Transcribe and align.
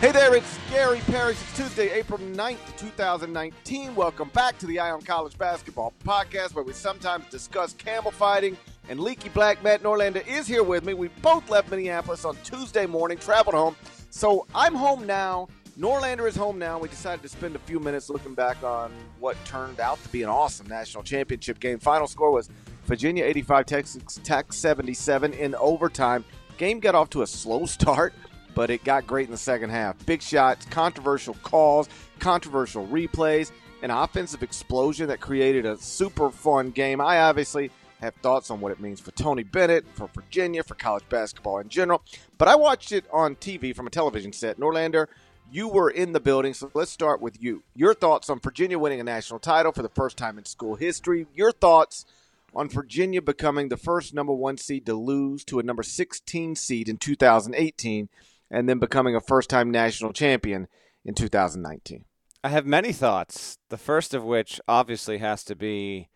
Hey 0.00 0.12
there, 0.12 0.34
it's 0.34 0.58
Gary 0.70 1.00
Parrish. 1.08 1.36
It's 1.42 1.56
Tuesday, 1.58 1.90
April 1.90 2.18
9th, 2.18 2.78
2019. 2.78 3.94
Welcome 3.94 4.30
back 4.30 4.56
to 4.56 4.64
the 4.64 4.80
Eye 4.80 4.92
on 4.92 5.02
College 5.02 5.36
Basketball 5.36 5.92
Podcast, 6.06 6.54
where 6.54 6.64
we 6.64 6.72
sometimes 6.72 7.26
discuss 7.26 7.74
camel 7.74 8.10
fighting 8.10 8.56
and 8.88 8.98
leaky 8.98 9.28
black. 9.28 9.62
Matt 9.62 9.82
Norlander 9.82 10.26
is 10.26 10.46
here 10.46 10.62
with 10.62 10.86
me. 10.86 10.94
We 10.94 11.08
both 11.20 11.50
left 11.50 11.70
Minneapolis 11.70 12.24
on 12.24 12.34
Tuesday 12.42 12.86
morning, 12.86 13.18
traveled 13.18 13.54
home. 13.54 13.76
So 14.08 14.46
I'm 14.54 14.74
home 14.74 15.06
now. 15.06 15.48
Norlander 15.78 16.26
is 16.26 16.34
home 16.34 16.58
now. 16.58 16.78
We 16.78 16.88
decided 16.88 17.20
to 17.20 17.28
spend 17.28 17.54
a 17.54 17.58
few 17.58 17.78
minutes 17.78 18.08
looking 18.08 18.32
back 18.32 18.62
on 18.64 18.92
what 19.18 19.36
turned 19.44 19.80
out 19.80 20.02
to 20.02 20.08
be 20.08 20.22
an 20.22 20.30
awesome 20.30 20.66
national 20.66 21.02
championship 21.02 21.60
game. 21.60 21.78
Final 21.78 22.06
score 22.06 22.30
was 22.30 22.48
Virginia 22.86 23.22
85, 23.26 23.66
Texas 23.66 24.18
Tech 24.24 24.50
77 24.50 25.34
in 25.34 25.54
overtime. 25.56 26.24
Game 26.56 26.80
got 26.80 26.94
off 26.94 27.10
to 27.10 27.20
a 27.20 27.26
slow 27.26 27.66
start 27.66 28.14
but 28.54 28.70
it 28.70 28.84
got 28.84 29.06
great 29.06 29.26
in 29.26 29.32
the 29.32 29.38
second 29.38 29.70
half. 29.70 30.04
Big 30.06 30.22
shots, 30.22 30.66
controversial 30.66 31.34
calls, 31.42 31.88
controversial 32.18 32.86
replays, 32.86 33.52
an 33.82 33.90
offensive 33.90 34.42
explosion 34.42 35.08
that 35.08 35.20
created 35.20 35.66
a 35.66 35.76
super 35.76 36.30
fun 36.30 36.70
game. 36.70 37.00
I 37.00 37.20
obviously 37.20 37.70
have 38.00 38.14
thoughts 38.16 38.50
on 38.50 38.60
what 38.60 38.72
it 38.72 38.80
means 38.80 39.00
for 39.00 39.10
Tony 39.12 39.42
Bennett, 39.42 39.84
for 39.94 40.08
Virginia, 40.08 40.62
for 40.62 40.74
college 40.74 41.04
basketball 41.08 41.58
in 41.58 41.68
general, 41.68 42.02
but 42.38 42.48
I 42.48 42.56
watched 42.56 42.92
it 42.92 43.04
on 43.12 43.36
TV 43.36 43.74
from 43.74 43.86
a 43.86 43.90
television 43.90 44.32
set. 44.32 44.58
Norlander, 44.58 45.06
you 45.52 45.68
were 45.68 45.90
in 45.90 46.12
the 46.12 46.20
building, 46.20 46.54
so 46.54 46.70
let's 46.74 46.90
start 46.90 47.20
with 47.20 47.42
you. 47.42 47.62
Your 47.74 47.92
thoughts 47.94 48.30
on 48.30 48.40
Virginia 48.40 48.78
winning 48.78 49.00
a 49.00 49.04
national 49.04 49.40
title 49.40 49.72
for 49.72 49.82
the 49.82 49.88
first 49.88 50.16
time 50.16 50.38
in 50.38 50.44
school 50.44 50.76
history. 50.76 51.26
Your 51.34 51.52
thoughts 51.52 52.06
on 52.54 52.68
Virginia 52.68 53.20
becoming 53.20 53.68
the 53.68 53.76
first 53.76 54.14
number 54.14 54.32
one 54.32 54.56
seed 54.56 54.86
to 54.86 54.94
lose 54.94 55.44
to 55.44 55.58
a 55.58 55.62
number 55.62 55.82
16 55.82 56.56
seed 56.56 56.88
in 56.88 56.96
2018 56.96 58.08
and 58.50 58.68
then 58.68 58.78
becoming 58.78 59.14
a 59.14 59.20
first 59.20 59.48
time 59.48 59.70
national 59.70 60.12
champion 60.12 60.68
in 61.04 61.14
2019? 61.14 62.04
I 62.42 62.48
have 62.48 62.66
many 62.66 62.92
thoughts. 62.92 63.58
The 63.68 63.76
first 63.76 64.14
of 64.14 64.24
which 64.24 64.60
obviously 64.66 65.18
has 65.18 65.44
to 65.44 65.54
be 65.54 66.08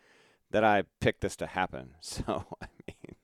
that 0.51 0.65
I 0.65 0.85
picked 1.01 1.21
this 1.21 1.37
to 1.37 1.47
happen. 1.47 1.91
So, 2.01 2.47
I 2.63 2.67
mean, 2.87 3.17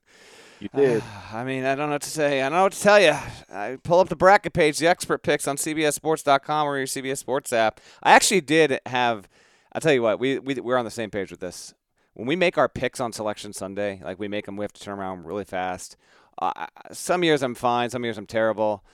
you 0.58 0.68
did. 0.74 1.00
Uh, 1.00 1.04
I 1.32 1.44
mean, 1.44 1.64
I 1.64 1.74
don't 1.74 1.88
know 1.88 1.94
what 1.94 2.02
to 2.02 2.10
say. 2.10 2.40
I 2.40 2.48
don't 2.48 2.58
know 2.58 2.62
what 2.64 2.72
to 2.72 2.80
tell 2.80 3.00
you. 3.00 3.14
I 3.52 3.78
pull 3.82 4.00
up 4.00 4.08
the 4.08 4.16
bracket 4.16 4.52
page, 4.52 4.78
the 4.78 4.86
expert 4.86 5.22
picks 5.22 5.48
on 5.48 5.56
CBSSports.com 5.56 6.66
or 6.66 6.76
your 6.76 6.86
CBS 6.86 7.18
Sports 7.18 7.52
app. 7.52 7.80
I 8.02 8.12
actually 8.12 8.42
did 8.42 8.80
have. 8.86 9.28
I'll 9.72 9.80
tell 9.80 9.92
you 9.92 10.02
what. 10.02 10.18
We 10.18 10.38
we 10.38 10.54
we're 10.54 10.76
on 10.76 10.84
the 10.84 10.90
same 10.90 11.10
page 11.10 11.30
with 11.30 11.40
this. 11.40 11.74
When 12.14 12.26
we 12.26 12.36
make 12.36 12.58
our 12.58 12.68
picks 12.68 13.00
on 13.00 13.12
Selection 13.12 13.52
Sunday, 13.52 14.00
like 14.04 14.18
we 14.18 14.28
make 14.28 14.46
them, 14.46 14.56
we 14.56 14.64
have 14.64 14.72
to 14.72 14.80
turn 14.80 14.98
around 14.98 15.24
really 15.24 15.44
fast. 15.44 15.96
Uh, 16.42 16.66
some 16.92 17.22
years 17.22 17.42
I'm 17.42 17.54
fine, 17.54 17.90
some 17.90 18.04
years 18.04 18.18
I'm 18.18 18.26
terrible 18.26 18.84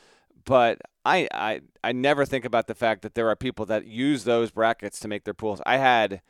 but 0.47 0.81
I, 1.05 1.29
I 1.33 1.61
I 1.85 1.93
never 1.93 2.25
think 2.25 2.45
about 2.45 2.67
the 2.67 2.75
fact 2.75 3.03
that 3.03 3.15
there 3.15 3.29
are 3.29 3.37
people 3.37 3.67
that 3.67 3.87
use 3.87 4.25
those 4.25 4.51
brackets 4.51 4.99
to 5.01 5.09
make 5.09 5.25
their 5.25 5.35
pools. 5.35 5.61
I 5.67 5.77
had 5.77 6.23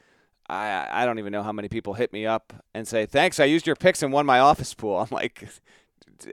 I 0.49 0.87
I 0.91 1.07
don't 1.07 1.19
even 1.19 1.33
know 1.33 1.43
how 1.43 1.53
many 1.53 1.69
people 1.69 1.95
hit 1.95 2.13
me 2.13 2.27
up 2.27 2.53
and 2.75 2.89
say, 2.89 3.07
"Thanks, 3.07 3.39
I 3.39 3.45
used 3.45 3.67
your 3.67 3.77
picks 3.77 4.03
and 4.03 4.13
won 4.13 4.27
my 4.27 4.41
office 4.41 4.75
pool." 4.75 4.97
I'm 5.01 5.09
like 5.11 5.49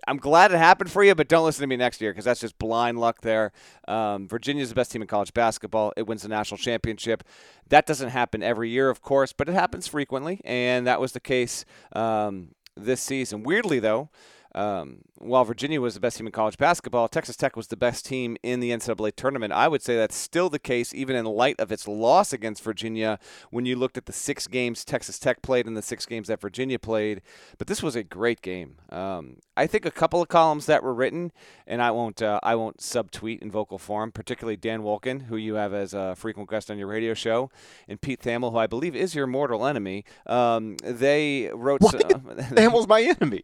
I'm 0.07 0.17
glad 0.17 0.51
it 0.51 0.57
happened 0.57 0.91
for 0.91 1.03
you, 1.03 1.13
but 1.15 1.27
don't 1.27 1.45
listen 1.45 1.61
to 1.61 1.67
me 1.67 1.75
next 1.75 2.01
year 2.01 2.11
because 2.11 2.25
that's 2.25 2.39
just 2.39 2.57
blind 2.57 2.99
luck 2.99 3.21
there. 3.21 3.51
Um, 3.87 4.27
Virginia's 4.27 4.69
the 4.69 4.75
best 4.75 4.91
team 4.91 5.01
in 5.01 5.07
college 5.07 5.33
basketball. 5.33 5.93
It 5.97 6.07
wins 6.07 6.23
the 6.23 6.29
national 6.29 6.57
championship. 6.57 7.23
That 7.69 7.85
doesn't 7.85 8.09
happen 8.09 8.43
every 8.43 8.69
year, 8.69 8.89
of 8.89 9.01
course, 9.01 9.33
but 9.33 9.49
it 9.49 9.53
happens 9.53 9.87
frequently, 9.87 10.41
and 10.45 10.87
that 10.87 10.99
was 11.01 11.11
the 11.11 11.19
case 11.19 11.65
um, 11.93 12.49
this 12.75 13.01
season. 13.01 13.43
Weirdly, 13.43 13.79
though, 13.79 14.09
um, 14.55 14.99
while 15.17 15.43
Virginia 15.45 15.81
was 15.81 15.95
the 15.95 15.99
best 15.99 16.17
team 16.17 16.27
in 16.27 16.31
college 16.31 16.57
basketball, 16.57 17.07
Texas 17.07 17.35
Tech 17.35 17.55
was 17.55 17.67
the 17.67 17.77
best 17.77 18.05
team 18.05 18.37
in 18.43 18.59
the 18.59 18.71
NCAA 18.71 19.15
tournament. 19.15 19.53
I 19.53 19.67
would 19.67 19.81
say 19.81 19.95
that's 19.95 20.15
still 20.15 20.49
the 20.49 20.59
case, 20.59 20.93
even 20.93 21.15
in 21.15 21.25
light 21.25 21.59
of 21.59 21.71
its 21.71 21.87
loss 21.87 22.33
against 22.33 22.61
Virginia. 22.61 23.19
When 23.49 23.65
you 23.65 23.75
looked 23.75 23.97
at 23.97 24.05
the 24.05 24.13
six 24.13 24.47
games 24.47 24.85
Texas 24.85 25.17
Tech 25.17 25.41
played 25.41 25.65
and 25.65 25.75
the 25.75 25.81
six 25.81 26.05
games 26.05 26.27
that 26.27 26.41
Virginia 26.41 26.77
played, 26.77 27.21
but 27.57 27.67
this 27.67 27.81
was 27.81 27.95
a 27.95 28.03
great 28.03 28.41
game. 28.41 28.75
Um, 28.89 29.37
I 29.55 29.67
think 29.67 29.85
a 29.85 29.91
couple 29.91 30.21
of 30.21 30.27
columns 30.27 30.65
that 30.65 30.83
were 30.83 30.93
written, 30.93 31.31
and 31.67 31.81
I 31.81 31.91
won't 31.91 32.21
uh, 32.21 32.39
I 32.41 32.55
won't 32.55 32.77
subtweet 32.77 33.41
in 33.41 33.51
vocal 33.51 33.77
form, 33.77 34.11
particularly 34.11 34.57
Dan 34.57 34.81
Wolken, 34.81 35.23
who 35.23 35.37
you 35.37 35.55
have 35.55 35.73
as 35.73 35.93
a 35.93 36.15
frequent 36.15 36.49
guest 36.49 36.71
on 36.71 36.77
your 36.77 36.87
radio 36.87 37.13
show, 37.13 37.51
and 37.87 38.01
Pete 38.01 38.21
Thamel, 38.21 38.51
who 38.51 38.57
I 38.57 38.67
believe 38.67 38.95
is 38.95 39.13
your 39.13 39.27
mortal 39.27 39.65
enemy. 39.65 40.05
Um, 40.25 40.77
they 40.83 41.51
wrote. 41.53 41.81
What? 41.81 42.01
Some, 42.01 42.21
Thamel's 42.55 42.87
my 42.87 43.01
enemy. 43.01 43.43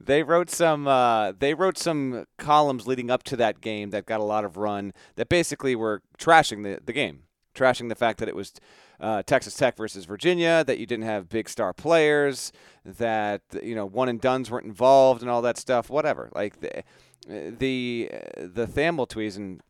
they 0.00 0.22
wrote 0.22 0.50
some. 0.50 0.86
Uh, 0.86 1.32
they 1.32 1.54
wrote 1.54 1.78
some 1.78 2.26
columns 2.36 2.86
leading 2.86 3.10
up 3.10 3.22
to 3.24 3.36
that 3.36 3.60
game 3.60 3.90
that 3.90 4.06
got 4.06 4.20
a 4.20 4.24
lot 4.24 4.44
of 4.44 4.56
run. 4.56 4.92
That 5.16 5.28
basically 5.28 5.74
were 5.74 6.02
trashing 6.18 6.62
the 6.62 6.80
the 6.84 6.92
game, 6.92 7.22
trashing 7.54 7.88
the 7.88 7.94
fact 7.94 8.18
that 8.18 8.28
it 8.28 8.36
was 8.36 8.52
uh, 9.00 9.22
Texas 9.22 9.54
Tech 9.56 9.76
versus 9.76 10.04
Virginia, 10.04 10.64
that 10.64 10.78
you 10.78 10.86
didn't 10.86 11.04
have 11.04 11.28
big 11.28 11.48
star 11.48 11.72
players, 11.72 12.52
that 12.84 13.42
you 13.62 13.74
know 13.74 13.86
one 13.86 14.08
and 14.08 14.20
dones 14.20 14.50
weren't 14.50 14.66
involved, 14.66 15.22
and 15.22 15.30
all 15.30 15.42
that 15.42 15.58
stuff. 15.58 15.90
Whatever. 15.90 16.30
Like 16.34 16.60
the 16.60 16.82
the 17.26 18.10
the 18.36 18.66
Thamel 18.66 19.08
teasing 19.08 19.60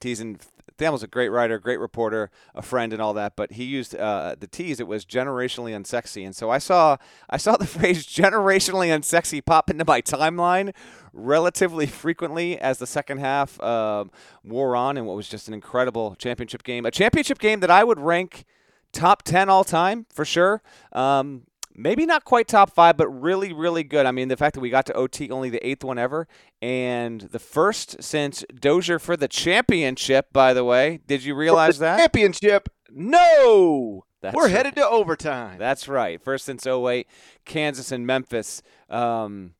teasing 0.00 0.38
Thamel's 0.78 1.02
a 1.02 1.06
great 1.06 1.28
writer, 1.28 1.58
great 1.58 1.80
reporter, 1.80 2.30
a 2.54 2.62
friend, 2.62 2.92
and 2.92 3.00
all 3.00 3.14
that. 3.14 3.36
But 3.36 3.52
he 3.52 3.64
used 3.64 3.94
uh, 3.94 4.36
the 4.38 4.46
tease. 4.46 4.80
It 4.80 4.86
was 4.86 5.04
generationally 5.04 5.72
unsexy, 5.72 6.24
and 6.24 6.34
so 6.34 6.50
I 6.50 6.58
saw 6.58 6.96
I 7.28 7.36
saw 7.36 7.56
the 7.56 7.66
phrase 7.78 8.06
generationally 8.06 8.88
unsexy 8.88 9.44
pop 9.44 9.70
into 9.70 9.84
my 9.84 10.00
timeline 10.00 10.74
relatively 11.12 11.86
frequently 11.86 12.58
as 12.58 12.78
the 12.78 12.86
second 12.86 13.18
half 13.18 13.60
uh, 13.60 14.04
wore 14.42 14.74
on, 14.76 14.96
and 14.96 15.06
what 15.06 15.16
was 15.16 15.28
just 15.28 15.48
an 15.48 15.54
incredible 15.54 16.14
championship 16.16 16.62
game. 16.62 16.86
A 16.86 16.90
championship 16.90 17.38
game 17.38 17.60
that 17.60 17.70
I 17.70 17.84
would 17.84 18.00
rank 18.00 18.44
top 18.92 19.22
ten 19.22 19.48
all 19.48 19.64
time 19.64 20.06
for 20.12 20.24
sure. 20.24 20.62
Um, 20.92 21.44
maybe 21.74 22.06
not 22.06 22.24
quite 22.24 22.48
top 22.48 22.70
five, 22.70 22.96
but 22.96 23.08
really, 23.08 23.52
really 23.52 23.84
good. 23.84 24.06
I 24.06 24.12
mean, 24.12 24.28
the 24.28 24.36
fact 24.36 24.54
that 24.54 24.60
we 24.60 24.70
got 24.70 24.86
to 24.86 24.92
OT 24.94 25.30
only 25.30 25.50
the 25.50 25.64
eighth 25.66 25.84
one 25.84 25.98
ever, 25.98 26.26
and 26.60 27.20
the 27.20 27.38
first 27.38 28.02
since 28.02 28.44
Dozier 28.54 28.98
for 28.98 29.16
the 29.16 29.28
championship. 29.28 30.32
By 30.32 30.54
the 30.54 30.64
way, 30.64 31.00
did 31.06 31.24
you 31.24 31.34
realize 31.34 31.78
that 31.78 31.98
championship? 31.98 32.68
No. 32.90 34.04
That's 34.20 34.36
We're 34.36 34.44
right. 34.44 34.52
headed 34.52 34.76
to 34.76 34.88
overtime. 34.88 35.58
That's 35.58 35.88
right. 35.88 36.22
First 36.22 36.44
since 36.44 36.64
08, 36.64 37.08
Kansas 37.44 37.90
and 37.90 38.06
Memphis. 38.06 38.62
Um, 38.88 39.54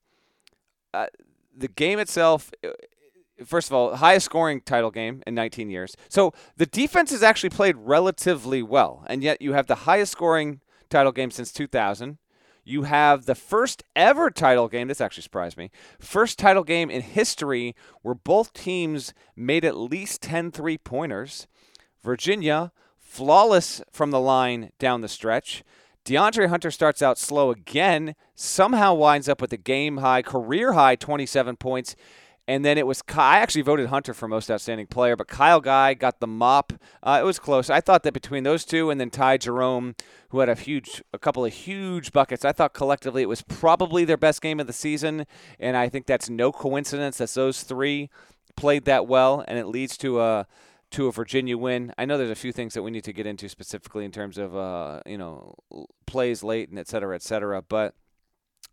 uh, 0.94 1.06
the 1.56 1.66
game 1.66 1.98
itself, 1.98 2.52
uh, 2.64 2.68
first 3.44 3.68
of 3.68 3.74
all, 3.74 3.96
highest 3.96 4.26
scoring 4.26 4.60
title 4.60 4.92
game 4.92 5.20
in 5.26 5.34
19 5.34 5.68
years. 5.68 5.96
So 6.08 6.32
the 6.56 6.66
defense 6.66 7.10
has 7.10 7.24
actually 7.24 7.50
played 7.50 7.76
relatively 7.76 8.62
well, 8.62 9.04
and 9.08 9.22
yet 9.24 9.42
you 9.42 9.52
have 9.54 9.66
the 9.66 9.74
highest 9.74 10.12
scoring 10.12 10.60
title 10.92 11.12
game 11.12 11.30
since 11.30 11.52
2000. 11.52 12.18
You 12.64 12.84
have 12.84 13.26
the 13.26 13.34
first 13.34 13.82
ever 13.96 14.30
title 14.30 14.68
game. 14.68 14.86
This 14.86 15.00
actually 15.00 15.24
surprised 15.24 15.56
me. 15.56 15.70
First 16.00 16.38
title 16.38 16.62
game 16.62 16.90
in 16.90 17.02
history 17.02 17.74
where 18.02 18.14
both 18.14 18.52
teams 18.52 19.12
made 19.34 19.64
at 19.64 19.76
least 19.76 20.22
10 20.22 20.52
three 20.52 20.78
pointers. 20.78 21.48
Virginia, 22.04 22.70
flawless 22.98 23.82
from 23.90 24.10
the 24.12 24.20
line 24.20 24.70
down 24.78 25.00
the 25.00 25.08
stretch. 25.08 25.64
DeAndre 26.04 26.48
Hunter 26.48 26.70
starts 26.70 27.00
out 27.00 27.18
slow 27.18 27.50
again, 27.50 28.14
somehow 28.34 28.92
winds 28.92 29.28
up 29.28 29.40
with 29.40 29.52
a 29.52 29.56
game 29.56 29.98
high, 29.98 30.22
career 30.22 30.72
high 30.72 30.96
27 30.96 31.56
points. 31.56 31.94
And 32.48 32.64
then 32.64 32.76
it 32.76 32.86
was 32.86 33.02
I 33.08 33.38
actually 33.38 33.62
voted 33.62 33.86
Hunter 33.88 34.12
for 34.12 34.26
most 34.26 34.50
outstanding 34.50 34.88
player, 34.88 35.14
but 35.14 35.28
Kyle 35.28 35.60
Guy 35.60 35.94
got 35.94 36.18
the 36.18 36.26
mop. 36.26 36.72
Uh, 37.02 37.20
it 37.22 37.24
was 37.24 37.38
close. 37.38 37.70
I 37.70 37.80
thought 37.80 38.02
that 38.02 38.12
between 38.12 38.42
those 38.42 38.64
two 38.64 38.90
and 38.90 39.00
then 39.00 39.10
Ty 39.10 39.38
Jerome, 39.38 39.94
who 40.30 40.40
had 40.40 40.48
a 40.48 40.56
huge, 40.56 41.02
a 41.12 41.18
couple 41.18 41.44
of 41.44 41.52
huge 41.52 42.10
buckets, 42.10 42.44
I 42.44 42.50
thought 42.50 42.74
collectively 42.74 43.22
it 43.22 43.28
was 43.28 43.42
probably 43.42 44.04
their 44.04 44.16
best 44.16 44.42
game 44.42 44.58
of 44.58 44.66
the 44.66 44.72
season. 44.72 45.24
And 45.60 45.76
I 45.76 45.88
think 45.88 46.06
that's 46.06 46.28
no 46.28 46.50
coincidence 46.50 47.18
that 47.18 47.30
those 47.30 47.62
three 47.62 48.10
played 48.56 48.86
that 48.86 49.06
well, 49.06 49.44
and 49.46 49.56
it 49.56 49.66
leads 49.66 49.96
to 49.98 50.20
a 50.20 50.46
to 50.90 51.06
a 51.06 51.12
Virginia 51.12 51.56
win. 51.56 51.94
I 51.96 52.04
know 52.04 52.18
there's 52.18 52.28
a 52.28 52.34
few 52.34 52.52
things 52.52 52.74
that 52.74 52.82
we 52.82 52.90
need 52.90 53.04
to 53.04 53.12
get 53.12 53.26
into 53.26 53.48
specifically 53.48 54.04
in 54.04 54.10
terms 54.10 54.36
of 54.36 54.56
uh, 54.56 55.00
you 55.06 55.16
know 55.16 55.54
plays 56.06 56.42
late 56.42 56.70
and 56.70 56.78
et 56.78 56.88
cetera, 56.88 57.14
et 57.14 57.22
cetera, 57.22 57.62
but. 57.62 57.94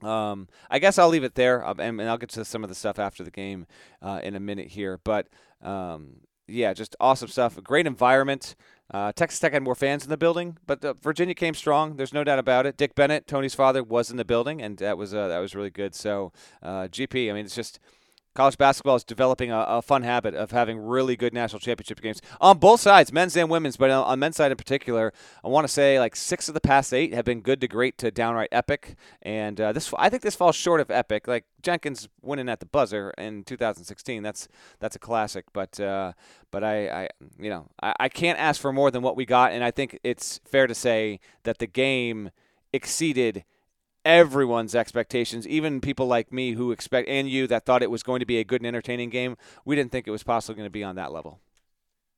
Um, 0.01 0.47
I 0.69 0.79
guess 0.79 0.97
I'll 0.97 1.09
leave 1.09 1.23
it 1.23 1.35
there, 1.35 1.65
um, 1.67 1.79
and, 1.79 2.01
I'll 2.01 2.17
get 2.17 2.29
to 2.29 2.45
some 2.45 2.63
of 2.63 2.69
the 2.69 2.75
stuff 2.75 2.99
after 2.99 3.23
the 3.23 3.31
game 3.31 3.67
uh, 4.01 4.21
in 4.23 4.35
a 4.35 4.39
minute 4.39 4.69
here. 4.69 4.99
But 5.03 5.27
um, 5.61 6.21
yeah, 6.47 6.73
just 6.73 6.95
awesome 6.99 7.27
stuff. 7.27 7.61
Great 7.63 7.87
environment. 7.87 8.55
Uh, 8.91 9.11
Texas 9.11 9.39
Tech 9.39 9.53
had 9.53 9.61
more 9.61 9.75
fans 9.75 10.03
in 10.03 10.09
the 10.09 10.17
building, 10.17 10.57
but 10.65 10.83
uh, 10.83 10.93
Virginia 10.93 11.35
came 11.35 11.53
strong. 11.53 11.97
There's 11.97 12.13
no 12.13 12.23
doubt 12.23 12.39
about 12.39 12.65
it. 12.65 12.75
Dick 12.75 12.95
Bennett, 12.95 13.27
Tony's 13.27 13.53
father, 13.53 13.83
was 13.83 14.09
in 14.09 14.17
the 14.17 14.25
building, 14.25 14.61
and 14.61 14.77
that 14.79 14.97
was 14.97 15.13
uh, 15.13 15.27
that 15.27 15.39
was 15.39 15.53
really 15.53 15.69
good. 15.69 15.93
So, 15.93 16.31
uh, 16.63 16.87
GP, 16.87 17.29
I 17.29 17.33
mean, 17.33 17.45
it's 17.45 17.55
just 17.55 17.79
college 18.35 18.57
basketball 18.57 18.95
is 18.95 19.03
developing 19.03 19.51
a, 19.51 19.59
a, 19.67 19.81
fun 19.81 20.03
habit 20.03 20.33
of 20.33 20.51
having 20.51 20.77
really 20.77 21.15
good 21.15 21.33
national 21.33 21.59
championship 21.59 21.99
games 22.01 22.21
on 22.39 22.57
both 22.57 22.79
sides, 22.79 23.11
men's 23.11 23.35
and 23.35 23.49
women's. 23.49 23.77
But 23.77 23.91
on, 23.91 24.19
men's 24.19 24.37
side 24.37 24.51
in 24.51 24.57
particular, 24.57 25.13
I 25.43 25.47
want 25.47 25.65
to 25.65 25.73
say 25.73 25.99
like 25.99 26.15
six 26.15 26.47
of 26.47 26.53
the 26.53 26.61
past 26.61 26.93
eight 26.93 27.13
have 27.13 27.25
been 27.25 27.41
good 27.41 27.59
to 27.61 27.67
great 27.67 27.97
to 27.99 28.11
downright 28.11 28.49
epic. 28.51 28.95
And 29.21 29.59
uh, 29.59 29.71
this, 29.73 29.93
I 29.97 30.09
think, 30.09 30.21
this 30.21 30.35
falls 30.35 30.55
short 30.55 30.79
of 30.79 30.91
epic. 30.91 31.27
Like 31.27 31.45
Jenkins 31.61 32.07
winning 32.21 32.49
at 32.49 32.59
the 32.59 32.65
buzzer 32.65 33.13
in 33.17 33.43
2016, 33.43 34.23
that's 34.23 34.47
that's 34.79 34.95
a 34.95 34.99
classic. 34.99 35.45
But 35.53 35.79
uh, 35.79 36.13
but 36.51 36.63
I, 36.63 37.03
I, 37.03 37.09
you 37.39 37.49
know, 37.49 37.67
I, 37.81 37.93
I 37.99 38.09
can't 38.09 38.39
ask 38.39 38.61
for 38.61 38.71
more 38.71 38.91
than 38.91 39.01
what 39.01 39.15
we 39.15 39.25
got. 39.25 39.51
And 39.51 39.63
I 39.63 39.71
think 39.71 39.99
it's 40.03 40.39
fair 40.45 40.67
to 40.67 40.75
say 40.75 41.19
that 41.43 41.57
the 41.57 41.67
game 41.67 42.31
exceeded 42.71 43.43
everyone's 44.05 44.75
expectations, 44.75 45.47
even 45.47 45.81
people 45.81 46.07
like 46.07 46.31
me 46.31 46.53
who 46.53 46.71
expect 46.71 47.09
and 47.09 47.29
you 47.29 47.47
that 47.47 47.65
thought 47.65 47.83
it 47.83 47.91
was 47.91 48.03
going 48.03 48.19
to 48.19 48.25
be 48.25 48.37
a 48.37 48.43
good 48.43 48.61
and 48.61 48.67
entertaining 48.67 49.09
game. 49.09 49.37
We 49.65 49.75
didn't 49.75 49.91
think 49.91 50.07
it 50.07 50.11
was 50.11 50.23
possibly 50.23 50.55
going 50.55 50.67
to 50.67 50.71
be 50.71 50.83
on 50.83 50.95
that 50.95 51.11
level. 51.11 51.39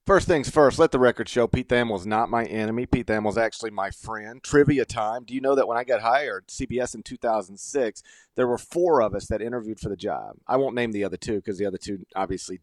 First 0.08 0.28
things 0.28 0.50
first, 0.50 0.80
let 0.80 0.92
the 0.92 0.98
record 0.98 1.30
show 1.30 1.46
Pete 1.46 1.70
Thamel 1.70 1.96
is 1.96 2.08
not 2.08 2.30
my 2.30 2.44
enemy. 2.46 2.88
Pete 2.88 3.06
Thamel 3.06 3.30
is 3.30 3.38
actually 3.38 3.70
my 3.70 3.92
friend. 3.92 4.42
Trivia 4.42 4.84
time. 4.84 5.24
Do 5.24 5.36
you 5.36 5.42
know 5.42 5.54
that 5.54 5.68
when 5.68 5.78
I 5.78 5.84
got 5.84 6.02
hired 6.02 6.48
CBS 6.48 6.96
in 6.96 7.04
2006, 7.04 8.02
there 8.36 8.48
were 8.48 8.58
four 8.58 9.02
of 9.02 9.14
us 9.14 9.28
that 9.28 9.44
interviewed 9.44 9.80
for 9.80 9.90
the 9.90 9.96
job. 9.96 10.38
I 10.48 10.58
won't 10.58 10.74
name 10.74 10.92
the 10.92 11.04
other 11.04 11.18
two 11.18 11.36
because 11.36 11.60
the 11.60 11.68
other 11.68 11.78
two 11.78 12.06
obviously 12.16 12.62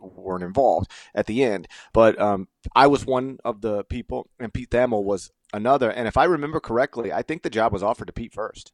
weren't 0.00 0.44
involved 0.44 0.90
at 1.14 1.26
the 1.26 1.42
end. 1.42 1.68
But 1.92 2.20
um, 2.20 2.48
I 2.74 2.86
was 2.86 3.06
one 3.06 3.38
of 3.44 3.60
the 3.60 3.84
people, 3.84 4.28
and 4.38 4.52
Pete 4.52 4.70
Thamel 4.70 5.04
was 5.04 5.30
another. 5.52 5.90
And 5.90 6.08
if 6.08 6.16
I 6.16 6.24
remember 6.24 6.60
correctly, 6.60 7.12
I 7.12 7.22
think 7.22 7.42
the 7.42 7.50
job 7.50 7.72
was 7.72 7.82
offered 7.82 8.06
to 8.06 8.12
Pete 8.12 8.32
first. 8.32 8.72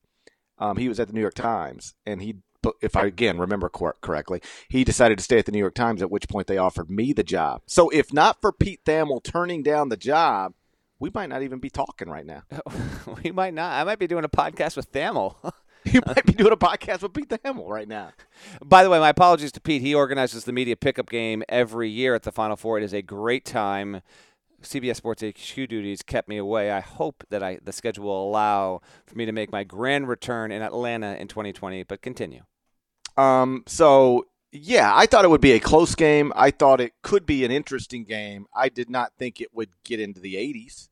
Um, 0.58 0.76
he 0.76 0.88
was 0.88 0.98
at 0.98 1.08
the 1.08 1.14
New 1.14 1.20
York 1.20 1.34
Times, 1.34 1.94
and 2.06 2.22
he, 2.22 2.36
if 2.80 2.96
I 2.96 3.04
again 3.06 3.38
remember 3.38 3.68
cor- 3.68 3.96
correctly, 4.00 4.40
he 4.68 4.84
decided 4.84 5.18
to 5.18 5.24
stay 5.24 5.38
at 5.38 5.46
the 5.46 5.52
New 5.52 5.58
York 5.58 5.74
Times. 5.74 6.02
At 6.02 6.10
which 6.10 6.28
point 6.28 6.46
they 6.46 6.56
offered 6.56 6.90
me 6.90 7.12
the 7.12 7.22
job. 7.22 7.62
So 7.66 7.90
if 7.90 8.12
not 8.12 8.40
for 8.40 8.52
Pete 8.52 8.84
Thamel 8.84 9.22
turning 9.22 9.62
down 9.62 9.90
the 9.90 9.96
job, 9.96 10.54
we 10.98 11.10
might 11.12 11.28
not 11.28 11.42
even 11.42 11.58
be 11.58 11.70
talking 11.70 12.08
right 12.08 12.24
now. 12.24 12.42
we 13.22 13.30
might 13.30 13.54
not. 13.54 13.72
I 13.72 13.84
might 13.84 13.98
be 13.98 14.06
doing 14.06 14.24
a 14.24 14.28
podcast 14.28 14.76
with 14.76 14.92
Thamel. 14.92 15.36
you 15.92 16.00
might 16.06 16.24
be 16.26 16.32
doing 16.32 16.52
a 16.52 16.56
podcast 16.56 17.02
with 17.02 17.12
Pete 17.12 17.28
Thamel 17.28 17.68
right 17.68 17.86
now. 17.86 18.10
By 18.64 18.82
the 18.82 18.90
way, 18.90 18.98
my 18.98 19.10
apologies 19.10 19.52
to 19.52 19.60
Pete. 19.60 19.82
He 19.82 19.94
organizes 19.94 20.44
the 20.44 20.52
media 20.52 20.76
pickup 20.76 21.08
game 21.08 21.42
every 21.48 21.88
year 21.88 22.14
at 22.14 22.24
the 22.24 22.32
Final 22.32 22.56
Four. 22.56 22.78
It 22.78 22.84
is 22.84 22.92
a 22.92 23.02
great 23.02 23.44
time. 23.44 24.02
CBS 24.62 24.96
Sports 24.96 25.22
HQ 25.22 25.68
duties 25.68 26.02
kept 26.02 26.28
me 26.28 26.38
away. 26.38 26.72
I 26.72 26.80
hope 26.80 27.22
that 27.30 27.42
I 27.42 27.58
the 27.62 27.72
schedule 27.72 28.06
will 28.06 28.28
allow 28.28 28.80
for 29.06 29.14
me 29.14 29.26
to 29.26 29.32
make 29.32 29.52
my 29.52 29.64
grand 29.64 30.08
return 30.08 30.50
in 30.50 30.62
Atlanta 30.62 31.14
in 31.14 31.28
2020. 31.28 31.84
But 31.84 32.02
continue. 32.02 32.42
Um. 33.16 33.62
So 33.66 34.26
yeah, 34.50 34.92
I 34.94 35.06
thought 35.06 35.24
it 35.24 35.28
would 35.28 35.40
be 35.40 35.52
a 35.52 35.60
close 35.60 35.94
game. 35.94 36.32
I 36.34 36.50
thought 36.50 36.80
it 36.80 36.94
could 37.02 37.26
be 37.26 37.44
an 37.44 37.50
interesting 37.52 38.04
game. 38.04 38.46
I 38.54 38.68
did 38.70 38.90
not 38.90 39.12
think 39.18 39.40
it 39.40 39.54
would 39.54 39.70
get 39.84 40.00
into 40.00 40.20
the 40.20 40.34
80s. 40.34 40.88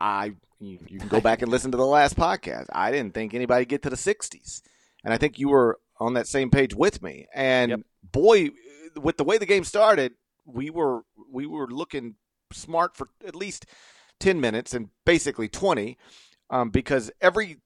I 0.00 0.32
you, 0.66 0.78
you 0.88 0.98
can 0.98 1.08
go 1.08 1.20
back 1.20 1.42
and 1.42 1.50
listen 1.50 1.70
to 1.70 1.76
the 1.76 1.86
last 1.86 2.16
podcast. 2.16 2.66
I 2.72 2.90
didn't 2.90 3.14
think 3.14 3.34
anybody 3.34 3.64
get 3.64 3.82
to 3.82 3.90
the 3.90 3.96
60s, 3.96 4.62
and 5.04 5.12
I 5.12 5.18
think 5.18 5.38
you 5.38 5.48
were 5.48 5.78
on 5.98 6.14
that 6.14 6.26
same 6.26 6.50
page 6.50 6.74
with 6.74 7.02
me. 7.02 7.26
And 7.34 7.70
yep. 7.70 7.80
boy, 8.02 8.50
with 9.00 9.16
the 9.16 9.24
way 9.24 9.38
the 9.38 9.46
game 9.46 9.64
started, 9.64 10.14
we 10.44 10.70
were 10.70 11.02
we 11.30 11.46
were 11.46 11.68
looking 11.68 12.16
smart 12.52 12.96
for 12.96 13.08
at 13.26 13.34
least 13.34 13.66
10 14.20 14.40
minutes 14.40 14.74
and 14.74 14.90
basically 15.04 15.48
20 15.48 15.98
um, 16.50 16.70
because 16.70 17.10
every 17.20 17.58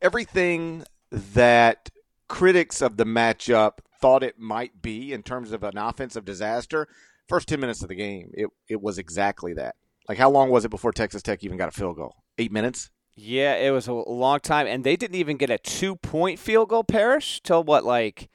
everything 0.00 0.84
that 1.10 1.90
critics 2.28 2.82
of 2.82 2.96
the 2.96 3.04
matchup 3.04 3.78
thought 4.00 4.22
it 4.22 4.38
might 4.38 4.82
be 4.82 5.12
in 5.12 5.22
terms 5.22 5.52
of 5.52 5.62
an 5.62 5.78
offensive 5.78 6.24
disaster 6.24 6.88
first 7.28 7.48
10 7.48 7.60
minutes 7.60 7.82
of 7.82 7.88
the 7.88 7.94
game 7.94 8.30
it, 8.34 8.48
it 8.68 8.80
was 8.80 8.98
exactly 8.98 9.54
that 9.54 9.76
like 10.08 10.18
how 10.18 10.30
long 10.30 10.50
was 10.50 10.64
it 10.64 10.70
before 10.70 10.92
texas 10.92 11.22
tech 11.22 11.42
even 11.44 11.56
got 11.56 11.68
a 11.68 11.72
field 11.72 11.96
goal 11.96 12.16
eight 12.38 12.52
minutes 12.52 12.90
yeah 13.14 13.54
it 13.54 13.70
was 13.70 13.86
a 13.86 13.92
long 13.92 14.40
time 14.40 14.66
and 14.66 14.84
they 14.84 14.96
didn't 14.96 15.16
even 15.16 15.36
get 15.36 15.50
a 15.50 15.58
two 15.58 15.96
point 15.96 16.38
field 16.38 16.68
goal 16.68 16.84
Parrish 16.84 17.40
till 17.42 17.62
what 17.64 17.84
like 17.84 18.28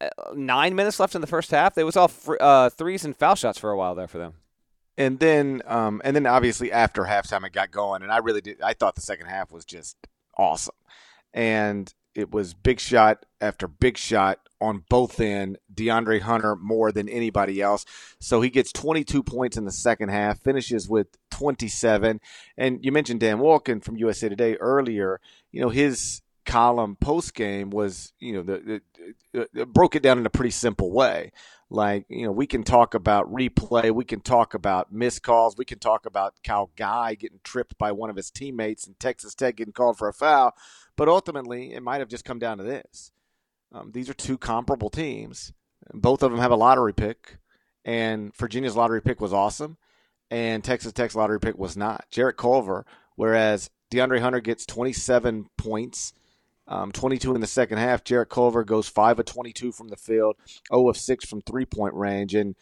uh, 0.00 0.08
nine 0.34 0.74
minutes 0.74 1.00
left 1.00 1.14
in 1.14 1.22
the 1.22 1.26
first 1.26 1.50
half. 1.50 1.78
It 1.78 1.84
was 1.84 1.96
all 1.96 2.08
fr- 2.08 2.36
uh, 2.38 2.68
threes 2.68 3.02
and 3.06 3.16
foul 3.16 3.34
shots 3.34 3.58
for 3.58 3.70
a 3.70 3.78
while 3.78 3.94
there 3.94 4.06
for 4.06 4.18
them 4.18 4.34
and 4.98 5.18
then 5.18 5.62
um, 5.66 6.00
and 6.04 6.16
then 6.16 6.26
obviously 6.26 6.72
after 6.72 7.02
halftime 7.02 7.44
it 7.46 7.52
got 7.52 7.70
going, 7.70 8.02
and 8.02 8.10
I 8.10 8.18
really 8.18 8.40
did. 8.40 8.60
I 8.62 8.72
thought 8.72 8.94
the 8.94 9.00
second 9.00 9.26
half 9.26 9.52
was 9.52 9.64
just 9.64 9.96
awesome, 10.36 10.74
and 11.34 11.92
it 12.16 12.32
was 12.32 12.54
big 12.54 12.80
shot 12.80 13.26
after 13.40 13.68
big 13.68 13.98
shot 13.98 14.40
on 14.60 14.84
both 14.88 15.20
end. 15.20 15.58
DeAndre 15.72 16.20
Hunter 16.22 16.56
more 16.56 16.90
than 16.90 17.08
anybody 17.08 17.60
else, 17.60 17.84
so 18.18 18.40
he 18.40 18.50
gets 18.50 18.72
22 18.72 19.22
points 19.22 19.56
in 19.56 19.64
the 19.64 19.72
second 19.72 20.08
half, 20.08 20.40
finishes 20.40 20.88
with 20.88 21.08
27. 21.30 22.20
And 22.56 22.84
you 22.84 22.90
mentioned 22.92 23.20
Dan 23.20 23.38
Wolken 23.38 23.84
from 23.84 23.96
USA 23.98 24.28
Today 24.28 24.56
earlier. 24.56 25.20
You 25.52 25.60
know 25.60 25.68
his 25.68 26.22
column 26.46 26.96
post 26.96 27.34
game 27.34 27.70
was 27.70 28.12
you 28.20 28.32
know 28.32 28.42
the, 28.42 28.80
the, 29.32 29.48
the, 29.52 29.66
broke 29.66 29.96
it 29.96 30.02
down 30.02 30.18
in 30.18 30.24
a 30.24 30.30
pretty 30.30 30.50
simple 30.50 30.92
way 30.92 31.32
like, 31.68 32.06
you 32.08 32.24
know, 32.24 32.32
we 32.32 32.46
can 32.46 32.62
talk 32.62 32.94
about 32.94 33.32
replay, 33.32 33.90
we 33.90 34.04
can 34.04 34.20
talk 34.20 34.54
about 34.54 34.92
missed 34.92 35.22
calls, 35.22 35.56
we 35.56 35.64
can 35.64 35.78
talk 35.78 36.06
about 36.06 36.34
Kyle 36.44 36.70
Guy 36.76 37.14
getting 37.14 37.40
tripped 37.42 37.76
by 37.76 37.92
one 37.92 38.08
of 38.08 38.16
his 38.16 38.30
teammates 38.30 38.86
and 38.86 38.98
Texas 39.00 39.34
Tech 39.34 39.56
getting 39.56 39.72
called 39.72 39.98
for 39.98 40.08
a 40.08 40.12
foul. 40.12 40.54
But 40.96 41.08
ultimately, 41.08 41.74
it 41.74 41.82
might 41.82 41.98
have 41.98 42.08
just 42.08 42.24
come 42.24 42.38
down 42.38 42.58
to 42.58 42.64
this. 42.64 43.10
Um, 43.72 43.90
these 43.92 44.08
are 44.08 44.14
two 44.14 44.38
comparable 44.38 44.90
teams. 44.90 45.52
Both 45.92 46.22
of 46.22 46.30
them 46.30 46.40
have 46.40 46.52
a 46.52 46.56
lottery 46.56 46.94
pick, 46.94 47.38
and 47.84 48.34
Virginia's 48.36 48.76
lottery 48.76 49.02
pick 49.02 49.20
was 49.20 49.32
awesome, 49.32 49.76
and 50.30 50.62
Texas 50.62 50.92
Tech's 50.92 51.16
lottery 51.16 51.40
pick 51.40 51.58
was 51.58 51.76
not. 51.76 52.06
Jarrett 52.10 52.36
Culver, 52.36 52.86
whereas 53.16 53.70
DeAndre 53.90 54.20
Hunter 54.20 54.40
gets 54.40 54.66
27 54.66 55.46
points– 55.56 56.12
um, 56.68 56.92
22 56.92 57.34
in 57.34 57.40
the 57.40 57.46
second 57.46 57.78
half. 57.78 58.04
Jarrett 58.04 58.28
Culver 58.28 58.64
goes 58.64 58.88
5 58.88 59.20
of 59.20 59.24
22 59.24 59.72
from 59.72 59.88
the 59.88 59.96
field, 59.96 60.36
0 60.72 60.88
of 60.88 60.96
6 60.96 61.24
from 61.24 61.40
three 61.42 61.64
point 61.64 61.94
range. 61.94 62.34
And 62.34 62.56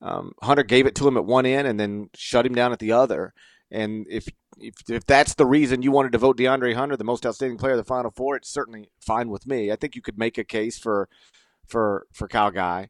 um, 0.00 0.32
Hunter 0.42 0.62
gave 0.62 0.86
it 0.86 0.94
to 0.96 1.08
him 1.08 1.16
at 1.16 1.24
one 1.24 1.46
end 1.46 1.68
and 1.68 1.78
then 1.78 2.10
shut 2.14 2.46
him 2.46 2.54
down 2.54 2.72
at 2.72 2.78
the 2.78 2.92
other. 2.92 3.34
And 3.70 4.06
if, 4.08 4.28
if 4.58 4.74
if 4.88 5.06
that's 5.06 5.34
the 5.34 5.46
reason 5.46 5.82
you 5.82 5.92
wanted 5.92 6.12
to 6.12 6.18
vote 6.18 6.36
DeAndre 6.36 6.74
Hunter 6.74 6.96
the 6.96 7.04
most 7.04 7.24
outstanding 7.24 7.58
player 7.58 7.72
of 7.72 7.78
the 7.78 7.84
Final 7.84 8.10
Four, 8.10 8.36
it's 8.36 8.48
certainly 8.52 8.90
fine 9.00 9.28
with 9.28 9.46
me. 9.46 9.70
I 9.70 9.76
think 9.76 9.94
you 9.94 10.02
could 10.02 10.18
make 10.18 10.38
a 10.38 10.44
case 10.44 10.78
for 10.78 11.08
for 11.66 12.06
for 12.12 12.26
Kyle 12.26 12.50
Guy, 12.50 12.88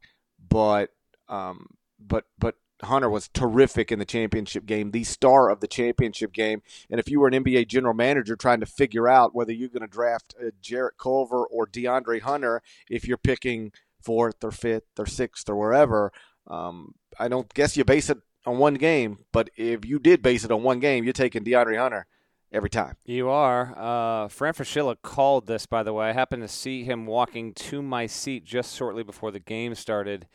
but 0.49 0.91
um, 1.29 1.67
but 1.99 2.25
but 2.39 2.55
Hunter 2.83 3.11
was 3.11 3.29
terrific 3.29 3.93
in 3.93 3.99
the 3.99 4.05
championship 4.05 4.67
game, 4.67 4.91
the 4.91 5.05
star 5.05 5.51
of 5.51 5.61
the 5.61 5.69
championship 5.69 6.33
game. 6.33 6.63
And 6.91 6.99
if 6.99 7.09
you 7.09 7.21
were 7.21 7.29
an 7.29 7.45
NBA 7.45 7.69
general 7.69 7.95
manager 7.95 8.37
trying 8.37 8.61
to 8.61 8.67
figure 8.67 9.09
out 9.09 9.35
whether 9.35 9.53
you're 9.53 9.69
going 9.69 9.83
to 9.83 9.89
draft 9.89 10.35
uh, 10.41 10.51
Jarrett 10.61 10.99
Culver 10.99 11.45
or 11.45 11.67
DeAndre 11.67 12.21
Hunter, 12.21 12.63
if 12.89 13.07
you're 13.07 13.19
picking 13.19 13.73
fourth 14.03 14.43
or 14.43 14.51
fifth 14.51 14.99
or 14.99 15.07
sixth 15.07 15.49
or 15.49 15.57
wherever, 15.57 16.13
um, 16.47 16.95
I 17.19 17.29
don't 17.29 17.53
guess 17.55 17.77
you 17.77 17.85
base 17.85 18.11
it 18.11 18.19
on 18.47 18.59
one 18.59 18.75
game. 18.75 19.19
But 19.33 19.51
if 19.57 19.85
you 19.85 19.99
did 19.99 20.23
base 20.23 20.45
it 20.45 20.51
on 20.51 20.63
one 20.63 20.81
game, 20.81 21.05
you're 21.05 21.13
taking 21.13 21.45
DeAndre 21.45 21.79
Hunter 21.79 22.07
every 22.53 22.71
time. 22.71 22.97
You 23.05 23.29
are. 23.29 23.75
Uh, 23.77 24.29
Fran 24.29 24.55
Fraschilla 24.55 24.97
called 25.03 25.47
this, 25.47 25.67
by 25.67 25.83
the 25.83 25.93
way. 25.93 26.09
I 26.09 26.13
happened 26.13 26.43
to 26.43 26.49
see 26.49 26.85
him 26.85 27.07
walking 27.07 27.55
to 27.55 27.83
my 27.83 28.07
seat 28.07 28.45
just 28.45 28.77
shortly 28.77 29.03
before 29.03 29.31
the 29.31 29.41
game 29.41 29.75
started 29.75 30.27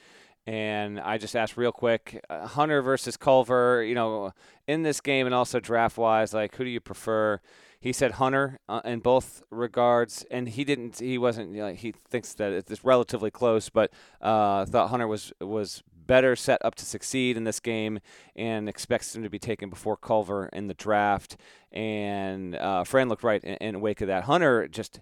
and 0.47 0.99
I 0.99 1.17
just 1.17 1.35
asked 1.35 1.57
real 1.57 1.71
quick, 1.71 2.23
uh, 2.29 2.45
Hunter 2.45 2.81
versus 2.81 3.17
Culver, 3.17 3.83
you 3.83 3.95
know, 3.95 4.31
in 4.67 4.83
this 4.83 5.01
game 5.01 5.25
and 5.25 5.33
also 5.33 5.59
draft 5.59 5.97
wise, 5.97 6.33
like 6.33 6.55
who 6.55 6.63
do 6.63 6.69
you 6.69 6.79
prefer? 6.79 7.39
He 7.79 7.93
said 7.93 8.13
Hunter 8.13 8.59
uh, 8.67 8.81
in 8.83 8.99
both 8.99 9.43
regards, 9.51 10.25
and 10.31 10.49
he 10.49 10.63
didn't. 10.63 10.99
He 10.99 11.19
wasn't. 11.19 11.53
You 11.53 11.61
know, 11.61 11.73
he 11.73 11.93
thinks 12.09 12.33
that 12.35 12.51
it's 12.51 12.83
relatively 12.83 13.29
close, 13.29 13.69
but 13.69 13.93
uh, 14.21 14.65
thought 14.65 14.89
Hunter 14.89 15.07
was 15.07 15.31
was 15.39 15.83
better 16.07 16.35
set 16.35 16.63
up 16.65 16.75
to 16.75 16.85
succeed 16.85 17.37
in 17.37 17.43
this 17.43 17.59
game, 17.59 17.99
and 18.35 18.67
expects 18.67 19.15
him 19.15 19.21
to 19.21 19.29
be 19.29 19.37
taken 19.37 19.69
before 19.69 19.97
Culver 19.97 20.49
in 20.51 20.67
the 20.67 20.73
draft. 20.73 21.37
And 21.71 22.55
uh, 22.55 22.85
Fran 22.85 23.07
looked 23.07 23.23
right 23.23 23.43
in, 23.43 23.55
in 23.57 23.81
wake 23.81 24.01
of 24.01 24.07
that. 24.07 24.23
Hunter 24.23 24.67
just 24.67 24.99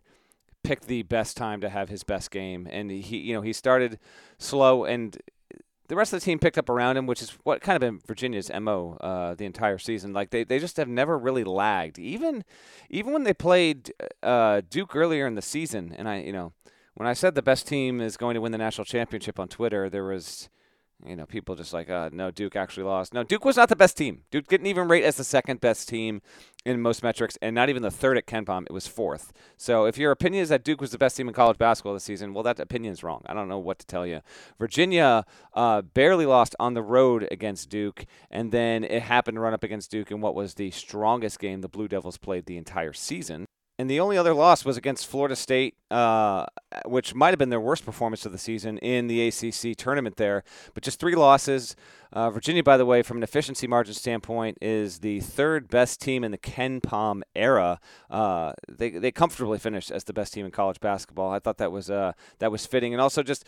picked 0.63 0.87
the 0.87 1.03
best 1.03 1.37
time 1.37 1.61
to 1.61 1.69
have 1.69 1.89
his 1.89 2.03
best 2.03 2.31
game, 2.31 2.67
and 2.71 2.89
he, 2.89 3.17
you 3.17 3.33
know, 3.33 3.41
he 3.41 3.53
started 3.53 3.99
slow, 4.37 4.85
and 4.85 5.17
the 5.87 5.95
rest 5.95 6.13
of 6.13 6.19
the 6.19 6.25
team 6.25 6.39
picked 6.39 6.57
up 6.57 6.69
around 6.69 6.97
him, 6.97 7.05
which 7.05 7.21
is 7.21 7.31
what 7.43 7.61
kind 7.61 7.75
of 7.75 7.81
been 7.81 7.99
Virginia's 8.07 8.49
mo 8.61 8.97
uh, 9.01 9.35
the 9.35 9.45
entire 9.45 9.77
season. 9.77 10.13
Like 10.13 10.29
they, 10.29 10.43
they 10.43 10.59
just 10.59 10.77
have 10.77 10.87
never 10.87 11.17
really 11.17 11.43
lagged, 11.43 11.99
even 11.99 12.43
even 12.89 13.13
when 13.13 13.23
they 13.23 13.33
played 13.33 13.93
uh, 14.21 14.61
Duke 14.69 14.95
earlier 14.95 15.27
in 15.27 15.35
the 15.35 15.41
season. 15.41 15.93
And 15.97 16.07
I, 16.07 16.21
you 16.21 16.31
know, 16.31 16.53
when 16.95 17.07
I 17.07 17.13
said 17.13 17.35
the 17.35 17.41
best 17.41 17.67
team 17.67 17.99
is 18.01 18.17
going 18.17 18.35
to 18.35 18.41
win 18.41 18.51
the 18.51 18.57
national 18.57 18.85
championship 18.85 19.39
on 19.39 19.49
Twitter, 19.49 19.89
there 19.89 20.05
was 20.05 20.49
you 21.05 21.15
know, 21.15 21.25
people 21.25 21.55
just 21.55 21.73
like, 21.73 21.89
uh, 21.89 22.09
no, 22.11 22.31
Duke 22.31 22.55
actually 22.55 22.83
lost. 22.83 23.13
No, 23.13 23.23
Duke 23.23 23.45
was 23.45 23.57
not 23.57 23.69
the 23.69 23.75
best 23.75 23.97
team. 23.97 24.23
Duke 24.31 24.47
didn't 24.47 24.67
even 24.67 24.87
rate 24.87 25.03
as 25.03 25.17
the 25.17 25.23
second 25.23 25.61
best 25.61 25.87
team. 25.89 26.21
in 26.65 26.81
most 26.81 27.03
metrics, 27.03 27.37
and 27.41 27.53
not 27.53 27.69
even 27.69 27.83
the 27.83 27.91
third 27.91 28.17
at 28.17 28.25
KenPom. 28.25 28.65
It 28.65 28.71
was 28.71 28.87
fourth. 28.87 29.33
So 29.57 29.85
if 29.85 29.97
your 29.97 30.11
opinion 30.11 30.43
is 30.43 30.49
that 30.49 30.63
Duke 30.63 30.79
was 30.79 30.91
the 30.91 30.97
best 30.97 31.17
team 31.17 31.27
in 31.27 31.33
college 31.33 31.57
basketball 31.57 31.93
this 31.93 32.05
season, 32.05 32.33
well, 32.33 32.43
that 32.43 32.59
opinion 32.59 32.93
is 32.93 33.03
wrong. 33.03 33.21
I 33.25 33.33
don't 33.33 33.49
know 33.49 33.59
what 33.59 33.79
to 33.79 33.85
tell 33.85 34.07
you. 34.07 34.21
Virginia 34.57 35.25
uh, 35.53 35.81
barely 35.81 36.25
lost 36.25 36.55
on 36.59 36.73
the 36.73 36.81
road 36.81 37.27
against 37.31 37.69
Duke, 37.69 38.05
and 38.31 38.51
then 38.51 38.83
it 38.83 39.01
happened 39.01 39.35
to 39.35 39.41
run 39.41 39.53
up 39.53 39.63
against 39.63 39.91
Duke 39.91 40.11
in 40.11 40.21
what 40.21 40.35
was 40.35 40.53
the 40.53 40.71
strongest 40.71 41.39
game 41.39 41.61
the 41.61 41.67
Blue 41.67 41.87
Devils 41.87 42.17
played 42.17 42.45
the 42.45 42.57
entire 42.57 42.93
season. 42.93 43.45
And 43.83 43.89
the 43.89 43.99
only 43.99 44.17
other 44.17 44.33
loss 44.33 44.63
was 44.63 44.77
against 44.77 45.07
Florida 45.07 45.35
State, 45.35 45.75
uh, 45.91 46.45
which 46.85 47.13
might 47.13 47.31
have 47.31 47.37
been 47.37 47.49
their 47.49 47.59
worst 47.59 47.83
performance 47.83 48.25
of 48.25 48.31
the 48.31 48.37
season 48.37 48.77
in 48.77 49.07
the 49.07 49.27
ACC 49.27 49.75
tournament 49.75 50.15
there. 50.15 50.45
But 50.73 50.83
just 50.83 51.01
three 51.01 51.15
losses. 51.15 51.75
Uh, 52.13 52.29
Virginia, 52.29 52.63
by 52.63 52.77
the 52.77 52.85
way, 52.85 53.01
from 53.01 53.17
an 53.17 53.23
efficiency 53.23 53.67
margin 53.67 53.93
standpoint, 53.93 54.57
is 54.61 54.99
the 54.99 55.19
third 55.19 55.67
best 55.67 55.99
team 55.99 56.23
in 56.23 56.31
the 56.31 56.37
KenPom 56.37 57.23
era. 57.35 57.81
Uh, 58.09 58.53
they 58.71 58.91
they 58.91 59.11
comfortably 59.11 59.59
finished 59.59 59.91
as 59.91 60.05
the 60.05 60.13
best 60.13 60.33
team 60.33 60.45
in 60.45 60.51
college 60.51 60.79
basketball. 60.79 61.29
I 61.29 61.39
thought 61.39 61.57
that 61.57 61.73
was 61.73 61.89
uh, 61.89 62.13
that 62.39 62.53
was 62.53 62.65
fitting, 62.65 62.93
and 62.93 63.01
also 63.01 63.21
just 63.21 63.45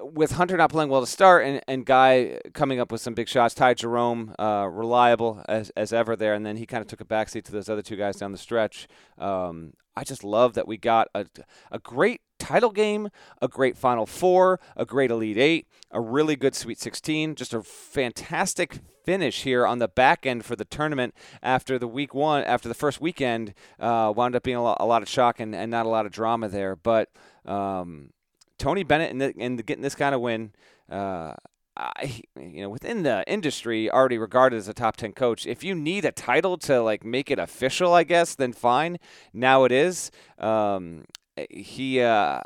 with 0.00 0.32
Hunter 0.32 0.56
not 0.56 0.70
playing 0.70 0.88
well 0.88 1.00
to 1.00 1.06
start 1.06 1.44
and, 1.44 1.60
and 1.68 1.84
Guy 1.84 2.40
coming 2.54 2.80
up 2.80 2.90
with 2.90 3.00
some 3.00 3.14
big 3.14 3.28
shots, 3.28 3.54
Ty 3.54 3.74
Jerome 3.74 4.34
uh, 4.38 4.68
reliable 4.70 5.42
as, 5.48 5.70
as 5.70 5.92
ever 5.92 6.16
there, 6.16 6.34
and 6.34 6.44
then 6.44 6.56
he 6.56 6.66
kind 6.66 6.80
of 6.80 6.88
took 6.88 7.00
a 7.00 7.04
backseat 7.04 7.44
to 7.44 7.52
those 7.52 7.68
other 7.68 7.82
two 7.82 7.96
guys 7.96 8.16
down 8.16 8.32
the 8.32 8.38
stretch. 8.38 8.88
Um, 9.18 9.74
I 9.96 10.04
just 10.04 10.22
love 10.22 10.54
that 10.54 10.68
we 10.68 10.76
got 10.76 11.08
a, 11.14 11.26
a 11.72 11.78
great 11.78 12.20
title 12.38 12.70
game, 12.70 13.08
a 13.42 13.48
great 13.48 13.76
Final 13.76 14.06
Four, 14.06 14.60
a 14.76 14.84
great 14.84 15.10
Elite 15.10 15.36
Eight, 15.36 15.66
a 15.90 16.00
really 16.00 16.36
good 16.36 16.54
Sweet 16.54 16.78
16, 16.78 17.34
just 17.34 17.52
a 17.52 17.62
fantastic 17.62 18.78
finish 19.04 19.42
here 19.42 19.66
on 19.66 19.78
the 19.78 19.88
back 19.88 20.24
end 20.24 20.44
for 20.44 20.54
the 20.54 20.64
tournament 20.64 21.14
after 21.42 21.78
the 21.78 21.88
week 21.88 22.14
one, 22.14 22.44
after 22.44 22.68
the 22.68 22.74
first 22.74 23.00
weekend, 23.00 23.54
uh, 23.80 24.12
wound 24.14 24.36
up 24.36 24.42
being 24.42 24.56
a 24.56 24.62
lot, 24.62 24.76
a 24.80 24.86
lot 24.86 25.02
of 25.02 25.08
shock 25.08 25.40
and, 25.40 25.54
and, 25.54 25.70
not 25.70 25.86
a 25.86 25.88
lot 25.88 26.06
of 26.06 26.12
drama 26.12 26.48
there. 26.48 26.76
But 26.76 27.08
um, 27.44 28.10
Tony 28.58 28.82
Bennett 28.82 29.10
and, 29.10 29.20
the, 29.20 29.34
and 29.38 29.64
getting 29.64 29.82
this 29.82 29.94
kind 29.94 30.14
of 30.14 30.20
win, 30.20 30.52
uh, 30.90 31.34
I, 31.76 32.22
you 32.36 32.60
know, 32.60 32.68
within 32.68 33.04
the 33.04 33.24
industry, 33.26 33.90
already 33.90 34.18
regarded 34.18 34.56
as 34.56 34.68
a 34.68 34.74
top 34.74 34.96
ten 34.96 35.12
coach. 35.12 35.46
If 35.46 35.62
you 35.62 35.74
need 35.74 36.04
a 36.04 36.12
title 36.12 36.58
to 36.58 36.82
like 36.82 37.04
make 37.04 37.30
it 37.30 37.38
official, 37.38 37.94
I 37.94 38.04
guess, 38.04 38.34
then 38.34 38.52
fine. 38.52 38.98
Now 39.32 39.64
it 39.64 39.72
is. 39.72 40.10
Um, 40.38 41.04
he, 41.50 42.00
uh, 42.00 42.40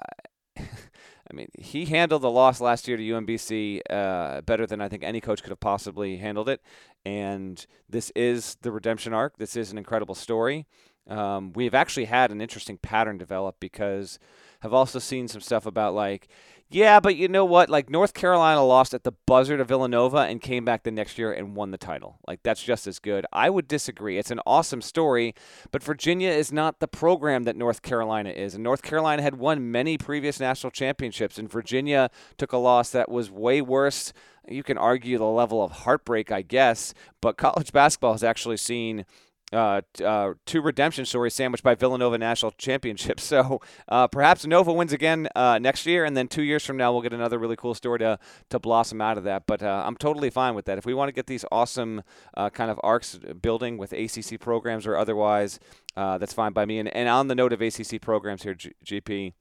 I 0.57 1.35
mean, 1.35 1.49
he 1.59 1.87
handled 1.87 2.23
the 2.23 2.31
loss 2.31 2.61
last 2.61 2.87
year 2.87 2.99
to 2.99 3.03
UMBC 3.03 3.81
uh, 3.89 4.43
better 4.43 4.67
than 4.67 4.83
I 4.83 4.89
think 4.89 5.03
any 5.03 5.21
coach 5.21 5.43
could 5.43 5.51
have 5.51 5.61
possibly 5.61 6.19
handled 6.19 6.51
it. 6.51 6.61
And 7.07 7.65
this 7.89 8.13
is 8.15 8.57
the 8.61 8.71
redemption 8.71 9.15
arc. 9.15 9.39
This 9.39 9.57
is 9.57 9.73
an 9.73 9.79
incredible 9.79 10.15
story. 10.15 10.67
Um, 11.09 11.53
we've 11.55 11.75
actually 11.75 12.05
had 12.05 12.31
an 12.31 12.41
interesting 12.41 12.79
pattern 12.79 13.19
develop 13.19 13.57
because 13.59 14.19
have 14.63 14.73
also 14.73 14.99
seen 14.99 15.29
some 15.29 15.41
stuff 15.41 15.67
about 15.67 15.95
like, 15.95 16.29
yeah, 16.71 17.01
but 17.01 17.17
you 17.17 17.29
know 17.29 17.45
what? 17.45 17.69
Like 17.69 17.91
North 17.91 18.15
Carolina 18.15 18.65
lost 18.65 18.95
at 18.95 19.05
the 19.05 19.13
buzzer 19.27 19.59
to 19.59 19.65
Villanova 19.65 20.19
and 20.19 20.41
came 20.41 20.65
back 20.65 20.85
the 20.85 20.91
next 20.91 21.19
year 21.19 21.31
and 21.31 21.55
won 21.55 21.71
the 21.71 21.77
title. 21.77 22.19
Like 22.27 22.43
that's 22.43 22.63
just 22.63 22.87
as 22.87 22.99
good. 22.99 23.27
I 23.33 23.51
would 23.51 23.69
disagree. 23.69 24.17
It's 24.17 24.31
an 24.31 24.41
awesome 24.47 24.81
story, 24.81 25.35
but 25.71 25.83
Virginia 25.83 26.31
is 26.31 26.51
not 26.51 26.81
the 26.81 26.89
program 26.89 27.43
that 27.43 27.57
North 27.57 27.83
Carolina 27.83 28.31
is. 28.31 28.55
And 28.55 28.65
North 28.65 28.83
Carolina 28.83 29.21
had 29.21 29.35
won 29.35 29.71
many 29.71 29.99
previous 29.99 30.41
national 30.41 30.71
championships, 30.71 31.39
and 31.39 31.51
Virginia 31.51 32.09
took 32.39 32.53
a 32.53 32.59
loss 32.59 32.91
that 32.91 33.11
was 33.11 33.31
way 33.31 33.61
worse. 33.61 34.15
You 34.49 34.63
can 34.63 34.79
argue 34.79 35.19
the 35.19 35.25
level 35.25 35.63
of 35.63 35.73
heartbreak, 35.73 36.33
I 36.33 36.41
guess, 36.41 36.95
but 37.21 37.37
college 37.37 37.73
basketball 37.73 38.13
has 38.13 38.25
actually 38.25 38.57
seen 38.57 39.05
uh, 39.53 39.83
uh, 40.05 40.35
two 40.47 40.63
redemption 40.63 41.05
stories 41.05 41.35
sandwiched 41.35 41.63
by 41.63 41.75
Villanova 41.75 42.19
national 42.19 42.53
championship. 42.53 43.21
So 43.33 43.63
uh, 43.89 44.09
perhaps 44.09 44.45
Nova 44.47 44.73
wins 44.73 44.93
again 44.93 45.27
uh, 45.35 45.59
next 45.59 45.87
year, 45.87 46.05
and 46.05 46.15
then 46.15 46.29
two 46.29 46.43
years 46.43 46.67
from 46.67 46.77
now 46.77 46.93
we'll 46.93 47.01
get 47.01 47.15
another 47.15 47.39
really 47.39 47.57
cool 47.57 47.73
story 47.73 47.99
to 48.01 48.19
to 48.51 48.59
blossom 48.59 49.01
out 49.01 49.17
of 49.17 49.25
that. 49.25 49.47
But 49.47 49.63
uh, 49.63 49.85
I'm 49.87 49.97
totally 49.97 50.29
fine 50.29 50.55
with 50.55 50.67
that. 50.67 50.77
If 50.77 50.85
we 50.85 50.93
want 50.93 51.09
to 51.09 51.13
get 51.13 51.27
these 51.27 51.45
awesome 51.51 52.03
uh, 52.37 52.51
kind 52.51 52.71
of 52.71 52.79
arcs 52.83 53.19
building 53.41 53.79
with 53.79 53.93
ACC 53.93 54.39
programs 54.39 54.87
or 54.87 54.97
otherwise, 54.97 55.61
that's 55.95 56.35
fine 56.35 56.53
by 56.53 56.67
me. 56.67 56.79
And, 56.79 56.95
and 56.95 57.09
on 57.09 57.29
the 57.29 57.35
note 57.35 57.55
of 57.55 57.63
ACC 57.63 58.01
programs 58.03 58.43
here, 58.43 58.55
G- 58.55 58.73
GP. 58.85 59.33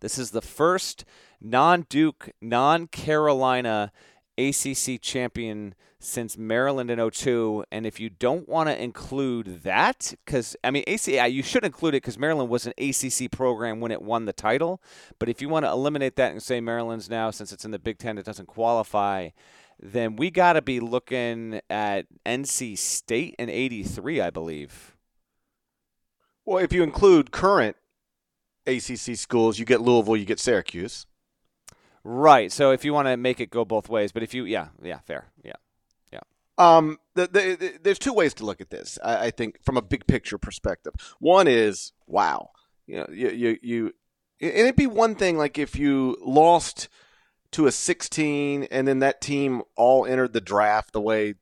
This 0.00 0.18
is 0.18 0.32
the 0.32 0.42
first 0.42 1.04
non 1.40 1.86
Duke, 1.88 2.30
non 2.40 2.88
Carolina 2.88 3.92
ACC 4.38 5.00
champion 5.00 5.74
since 5.98 6.36
Maryland 6.36 6.90
in 6.90 7.10
02. 7.10 7.64
And 7.70 7.86
if 7.86 8.00
you 8.00 8.10
don't 8.10 8.48
want 8.48 8.68
to 8.68 8.82
include 8.82 9.62
that, 9.62 10.14
because, 10.24 10.56
I 10.64 10.70
mean, 10.70 10.84
ACI, 10.86 11.32
you 11.32 11.42
should 11.42 11.64
include 11.64 11.94
it 11.94 12.02
because 12.02 12.18
Maryland 12.18 12.50
was 12.50 12.66
an 12.66 12.72
ACC 12.78 13.30
program 13.30 13.80
when 13.80 13.92
it 13.92 14.02
won 14.02 14.24
the 14.24 14.32
title. 14.32 14.82
But 15.18 15.28
if 15.28 15.40
you 15.40 15.48
want 15.48 15.64
to 15.64 15.70
eliminate 15.70 16.16
that 16.16 16.32
and 16.32 16.42
say 16.42 16.60
Maryland's 16.60 17.08
now, 17.08 17.30
since 17.30 17.52
it's 17.52 17.64
in 17.64 17.70
the 17.70 17.78
Big 17.78 17.98
Ten, 17.98 18.18
it 18.18 18.24
doesn't 18.24 18.46
qualify, 18.46 19.30
then 19.80 20.16
we 20.16 20.30
got 20.30 20.54
to 20.54 20.62
be 20.62 20.80
looking 20.80 21.60
at 21.70 22.06
NC 22.26 22.78
State 22.78 23.34
in 23.38 23.48
83, 23.48 24.20
I 24.20 24.30
believe. 24.30 24.96
Well, 26.44 26.58
if 26.58 26.72
you 26.72 26.82
include 26.82 27.30
current 27.30 27.76
ACC 28.66 29.16
schools, 29.16 29.58
you 29.58 29.64
get 29.64 29.80
Louisville, 29.80 30.16
you 30.16 30.24
get 30.24 30.40
Syracuse. 30.40 31.06
Right. 32.04 32.50
So 32.50 32.72
if 32.72 32.84
you 32.84 32.92
want 32.92 33.08
to 33.08 33.16
make 33.16 33.40
it 33.40 33.50
go 33.50 33.64
both 33.64 33.88
ways, 33.88 34.12
but 34.12 34.22
if 34.22 34.34
you, 34.34 34.44
yeah, 34.44 34.68
yeah, 34.82 34.98
fair, 35.00 35.30
yeah. 35.44 35.52
Um, 36.58 36.98
the, 37.14 37.26
the, 37.26 37.56
the, 37.58 37.78
there's 37.82 37.98
two 37.98 38.12
ways 38.12 38.34
to 38.34 38.44
look 38.44 38.60
at 38.60 38.70
this. 38.70 38.98
I, 39.02 39.26
I, 39.26 39.30
think 39.30 39.62
from 39.64 39.76
a 39.76 39.82
big 39.82 40.06
picture 40.06 40.38
perspective. 40.38 40.92
One 41.18 41.48
is 41.48 41.92
wow, 42.06 42.50
you 42.86 42.98
know, 42.98 43.06
you, 43.10 43.30
you, 43.30 43.58
you 43.62 43.92
and 44.40 44.52
it'd 44.52 44.76
be 44.76 44.86
one 44.86 45.14
thing 45.14 45.38
like 45.38 45.58
if 45.58 45.76
you 45.76 46.18
lost 46.20 46.88
to 47.52 47.66
a 47.66 47.72
16 47.72 48.64
and 48.64 48.88
then 48.88 48.98
that 48.98 49.20
team 49.20 49.62
all 49.76 50.04
entered 50.04 50.32
the 50.32 50.40
draft 50.40 50.92
the 50.92 51.00
way 51.00 51.34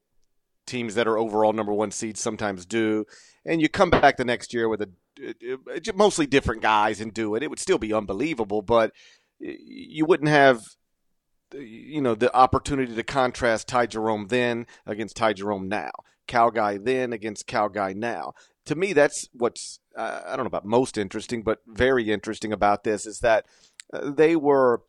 teams 0.67 0.95
that 0.95 1.09
are 1.09 1.19
overall 1.19 1.53
number 1.53 1.73
one 1.73 1.91
seeds 1.91 2.21
sometimes 2.21 2.65
do, 2.65 3.05
and 3.45 3.61
you 3.61 3.69
come 3.69 3.91
back 3.91 4.17
the 4.17 4.25
next 4.25 4.55
year 4.55 4.69
with 4.69 4.81
a 4.81 4.91
mostly 5.95 6.27
different 6.27 6.63
guys 6.63 7.01
and 7.01 7.13
do 7.13 7.35
it. 7.35 7.43
It 7.43 7.51
would 7.51 7.59
still 7.59 7.79
be 7.79 7.93
unbelievable, 7.93 8.63
but 8.63 8.93
you 9.41 10.05
wouldn't 10.05 10.29
have 10.29 10.63
you 11.55 12.01
know, 12.01 12.15
the 12.15 12.35
opportunity 12.35 12.95
to 12.95 13.03
contrast 13.03 13.69
Ty 13.69 13.87
Jerome 13.87 14.29
then 14.29 14.67
against 14.87 15.17
Ty 15.17 15.35
Jerome 15.35 15.69
now, 15.69 15.91
Kyle 16.29 16.51
Guy 16.51 16.79
then 16.79 17.13
against 17.13 17.47
Kyle 17.47 17.69
Guy 17.69 17.93
now. 17.93 18.35
To 18.67 18.75
me, 18.75 18.93
that's 18.93 19.29
what's 19.33 19.81
uh, 19.97 20.23
I 20.27 20.37
don't 20.37 20.45
know 20.45 20.49
about 20.49 20.65
most 20.65 20.97
interesting, 20.97 21.43
but 21.43 21.59
very 21.67 22.11
interesting 22.11 22.53
about 22.53 22.85
this 22.85 23.07
is 23.07 23.21
that 23.21 23.47
uh, 23.93 24.11
they 24.11 24.37
were 24.37 24.83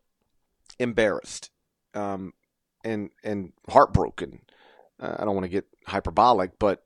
embarrassed 0.78 1.50
um, 1.94 2.32
and 2.84 3.10
and 3.24 3.52
heartbroken. 3.68 4.40
Uh, 5.00 5.16
I 5.18 5.24
don't 5.24 5.34
want 5.34 5.44
to 5.44 5.50
get 5.50 5.66
hyperbolic, 5.86 6.58
but 6.58 6.84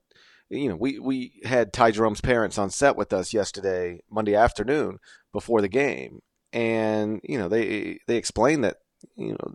you 0.48 0.68
know, 0.68 0.76
we 0.76 0.98
we 0.98 1.40
had 1.44 1.72
Ty 1.72 1.90
Jerome's 1.90 2.20
parents 2.20 2.56
on 2.56 2.70
set 2.70 2.96
with 2.96 3.12
us 3.12 3.34
yesterday, 3.34 4.00
Monday 4.10 4.34
afternoon, 4.34 4.98
before 5.32 5.60
the 5.60 5.68
game, 5.68 6.22
and 6.56 7.20
you 7.22 7.38
know 7.38 7.48
they 7.48 8.00
they 8.08 8.16
explained 8.16 8.64
that 8.64 8.78
you 9.14 9.32
know, 9.32 9.54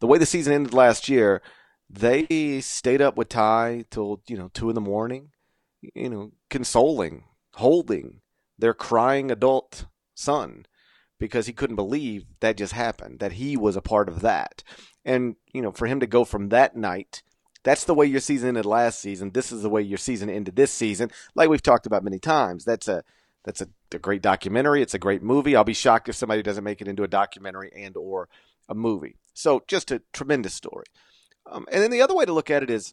the 0.00 0.08
way 0.08 0.18
the 0.18 0.26
season 0.26 0.52
ended 0.52 0.74
last 0.74 1.08
year, 1.08 1.40
they 1.88 2.60
stayed 2.60 3.00
up 3.00 3.16
with 3.16 3.28
Ty 3.28 3.84
till 3.90 4.20
you 4.26 4.36
know 4.36 4.50
two 4.52 4.68
in 4.68 4.74
the 4.74 4.80
morning, 4.80 5.30
you 5.80 6.10
know, 6.10 6.32
consoling, 6.50 7.24
holding 7.54 8.20
their 8.58 8.74
crying 8.74 9.30
adult 9.30 9.86
son 10.14 10.66
because 11.18 11.46
he 11.46 11.52
couldn't 11.52 11.76
believe 11.76 12.24
that 12.40 12.56
just 12.56 12.72
happened, 12.72 13.20
that 13.20 13.32
he 13.32 13.56
was 13.56 13.76
a 13.76 13.80
part 13.80 14.08
of 14.08 14.20
that, 14.20 14.64
and 15.04 15.36
you 15.52 15.62
know, 15.62 15.70
for 15.70 15.86
him 15.86 16.00
to 16.00 16.06
go 16.06 16.24
from 16.24 16.48
that 16.48 16.76
night. 16.76 17.22
That's 17.62 17.84
the 17.84 17.94
way 17.94 18.06
your 18.06 18.20
season 18.20 18.50
ended 18.50 18.64
last 18.64 19.00
season. 19.00 19.32
This 19.32 19.50
is 19.50 19.62
the 19.62 19.68
way 19.68 19.82
your 19.82 19.98
season 19.98 20.30
ended 20.30 20.54
this 20.54 20.70
season. 20.70 21.10
Like 21.34 21.48
we've 21.48 21.62
talked 21.62 21.84
about 21.84 22.04
many 22.04 22.20
times. 22.20 22.64
That's 22.64 22.86
a 22.86 23.02
that's 23.46 23.62
a, 23.62 23.68
a 23.92 23.98
great 23.98 24.20
documentary. 24.20 24.82
It's 24.82 24.92
a 24.94 24.98
great 24.98 25.22
movie. 25.22 25.56
I'll 25.56 25.64
be 25.64 25.72
shocked 25.72 26.08
if 26.10 26.16
somebody 26.16 26.42
doesn't 26.42 26.64
make 26.64 26.82
it 26.82 26.88
into 26.88 27.04
a 27.04 27.08
documentary 27.08 27.70
and 27.74 27.96
or 27.96 28.28
a 28.68 28.74
movie. 28.74 29.16
So 29.32 29.62
just 29.68 29.90
a 29.90 30.02
tremendous 30.12 30.52
story. 30.52 30.84
Um, 31.50 31.64
and 31.72 31.82
then 31.82 31.92
the 31.92 32.02
other 32.02 32.14
way 32.14 32.24
to 32.24 32.32
look 32.32 32.50
at 32.50 32.64
it 32.64 32.70
is 32.70 32.92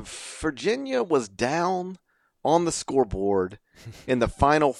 Virginia 0.00 1.02
was 1.02 1.28
down 1.28 1.98
on 2.44 2.64
the 2.64 2.72
scoreboard 2.72 3.58
in 4.06 4.20
the 4.20 4.28
final 4.28 4.76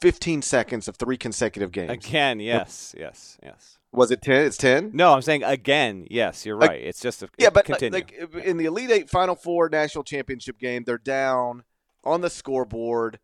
15 0.00 0.42
seconds 0.42 0.88
of 0.88 0.96
three 0.96 1.16
consecutive 1.16 1.70
games. 1.70 1.90
Again, 1.92 2.40
yes, 2.40 2.94
yes, 2.98 3.38
yes. 3.42 3.78
Was 3.92 4.10
it 4.10 4.22
10? 4.22 4.46
It's 4.46 4.56
10? 4.56 4.90
No, 4.94 5.12
I'm 5.14 5.22
saying 5.22 5.42
again. 5.42 6.06
Yes, 6.10 6.44
you're 6.44 6.56
right. 6.56 6.80
it's 6.80 7.00
just 7.00 7.22
a 7.22 7.28
Yeah, 7.38 7.50
but 7.50 7.64
continue. 7.64 7.92
like 7.98 8.12
in 8.44 8.56
the 8.56 8.64
Elite 8.66 8.90
8 8.90 9.10
Final 9.10 9.34
4 9.34 9.68
national 9.68 10.04
championship 10.04 10.58
game, 10.58 10.84
they're 10.84 10.98
down 10.98 11.64
on 12.04 12.20
the 12.20 12.30
scoreboard 12.30 13.18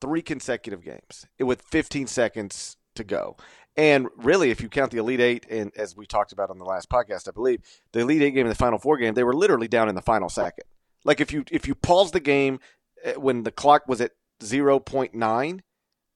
three 0.00 0.22
consecutive 0.22 0.82
games 0.82 1.26
with 1.38 1.62
15 1.62 2.06
seconds 2.06 2.76
to 2.94 3.04
go. 3.04 3.36
And 3.76 4.08
really, 4.16 4.50
if 4.50 4.60
you 4.60 4.68
count 4.68 4.92
the 4.92 4.98
Elite 4.98 5.20
Eight, 5.20 5.46
and 5.50 5.72
as 5.76 5.96
we 5.96 6.06
talked 6.06 6.30
about 6.32 6.50
on 6.50 6.58
the 6.58 6.64
last 6.64 6.88
podcast, 6.88 7.26
I 7.28 7.32
believe 7.32 7.60
the 7.92 8.00
Elite 8.00 8.22
Eight 8.22 8.30
game 8.30 8.46
and 8.46 8.50
the 8.50 8.58
Final 8.58 8.78
Four 8.78 8.98
game, 8.98 9.14
they 9.14 9.24
were 9.24 9.34
literally 9.34 9.66
down 9.66 9.88
in 9.88 9.96
the 9.96 10.02
final 10.02 10.28
second. 10.28 10.64
Like 11.04 11.20
if 11.20 11.32
you 11.32 11.44
if 11.50 11.66
you 11.66 11.74
pause 11.74 12.12
the 12.12 12.20
game 12.20 12.60
eh, 13.02 13.14
when 13.14 13.42
the 13.42 13.50
clock 13.50 13.88
was 13.88 14.00
at 14.00 14.12
0.9 14.40 15.60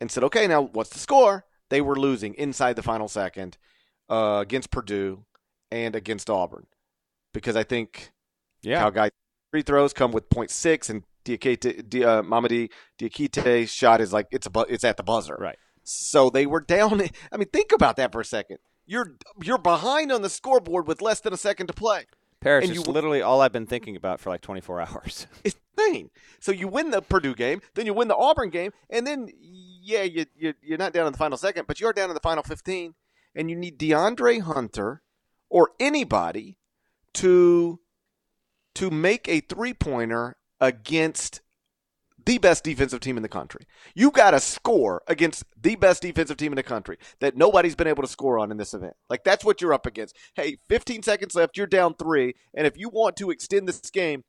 and 0.01 0.11
said, 0.11 0.25
"Okay, 0.25 0.47
now 0.47 0.63
what's 0.63 0.91
the 0.91 0.99
score?" 0.99 1.45
They 1.71 1.81
were 1.81 1.97
losing 1.97 2.35
inside 2.35 2.77
the 2.77 2.83
final 2.83 3.09
second 3.09 3.59
uh, 4.09 4.39
against 4.41 4.71
Purdue 4.71 5.25
and 5.71 5.95
against 5.95 6.31
Auburn 6.31 6.67
because 7.35 7.57
I 7.57 7.65
think 7.65 8.13
Yeah. 8.63 8.81
Kyle 8.81 8.91
Guy 8.91 9.11
free 9.51 9.63
throws 9.63 9.93
come 9.93 10.13
with 10.13 10.31
0.6 10.31 10.89
and 10.89 11.03
Diakite, 11.37 11.89
Di, 11.89 12.05
uh, 12.05 12.23
Mamadi 12.23 12.71
Diakite's 12.99 13.71
shot 13.71 14.01
is 14.01 14.13
like 14.13 14.27
it's 14.31 14.47
a 14.47 14.51
bu- 14.51 14.67
it's 14.69 14.85
at 14.85 14.97
the 14.97 15.03
buzzer. 15.03 15.37
Right. 15.39 15.59
So 15.85 16.31
they 16.31 16.47
were 16.47 16.61
down. 16.61 17.01
I 17.33 17.37
mean, 17.37 17.49
think 17.53 17.73
about 17.73 17.97
that 17.97 18.13
for 18.13 18.21
a 18.21 18.25
second. 18.25 18.59
You're 18.87 19.17
you're 19.43 19.59
behind 19.59 20.11
on 20.13 20.23
the 20.23 20.31
scoreboard 20.31 20.87
with 20.87 21.03
less 21.03 21.21
than 21.21 21.33
a 21.33 21.37
second 21.37 21.67
to 21.69 21.73
play. 21.73 22.07
Paris 22.41 22.69
and 22.69 22.77
is 22.77 22.87
you- 22.87 22.93
literally 22.93 23.21
all 23.21 23.41
I've 23.41 23.53
been 23.53 23.67
thinking 23.67 23.97
about 23.97 24.21
for 24.21 24.31
like 24.31 24.41
24 24.41 24.81
hours. 24.89 25.27
It's 25.45 25.57
insane. 25.77 26.11
So 26.41 26.53
you 26.53 26.69
win 26.69 26.91
the 26.91 27.03
Purdue 27.03 27.35
game, 27.35 27.61
then 27.75 27.85
you 27.87 27.95
win 27.95 28.09
the 28.09 28.17
Auburn 28.17 28.51
game, 28.51 28.73
and 28.91 29.07
then 29.07 29.29
yeah, 29.41 30.03
you, 30.03 30.27
you 30.37 30.55
you're 30.63 30.79
not 30.79 30.93
down 30.93 31.07
in 31.07 31.13
the 31.13 31.19
final 31.19 31.37
second, 31.39 31.67
but 31.67 31.81
you're 31.81 31.93
down 31.93 32.11
in 32.11 32.15
the 32.15 32.21
final 32.21 32.43
15, 32.43 32.95
and 33.35 33.51
you 33.51 33.57
need 33.57 33.79
DeAndre 33.79 34.41
Hunter 34.43 35.03
or 35.51 35.71
anybody 35.81 36.59
to 37.15 37.81
to 38.75 38.91
make 38.91 39.29
a 39.29 39.41
three 39.41 39.75
pointer 39.75 40.37
against 40.61 41.41
the 42.29 42.39
best 42.39 42.63
defensive 42.63 43.01
team 43.01 43.17
in 43.17 43.23
the 43.23 43.29
country. 43.29 43.63
You 43.95 44.11
got 44.11 44.33
to 44.33 44.41
score 44.41 45.03
against 45.07 45.45
the 45.61 45.77
best 45.77 46.03
defensive 46.03 46.37
team 46.37 46.53
in 46.53 46.57
the 46.57 46.63
country 46.63 46.99
that 47.21 47.37
nobody's 47.37 47.75
been 47.75 47.87
able 47.87 48.03
to 48.03 48.09
score 48.09 48.39
on 48.39 48.51
in 48.51 48.59
this 48.59 48.75
event. 48.75 48.95
Like 49.09 49.25
that's 49.25 49.45
what 49.45 49.63
you're 49.63 49.73
up 49.73 49.87
against. 49.87 50.15
Hey, 50.35 50.59
15 50.69 51.03
seconds 51.03 51.35
left, 51.35 51.57
you're 51.57 51.67
down 51.67 51.95
3, 51.95 52.35
and 52.55 52.67
if 52.67 52.77
you 52.77 52.91
want 52.91 53.17
to 53.17 53.31
extend 53.31 53.67
this 53.67 53.81
game, 53.81 54.25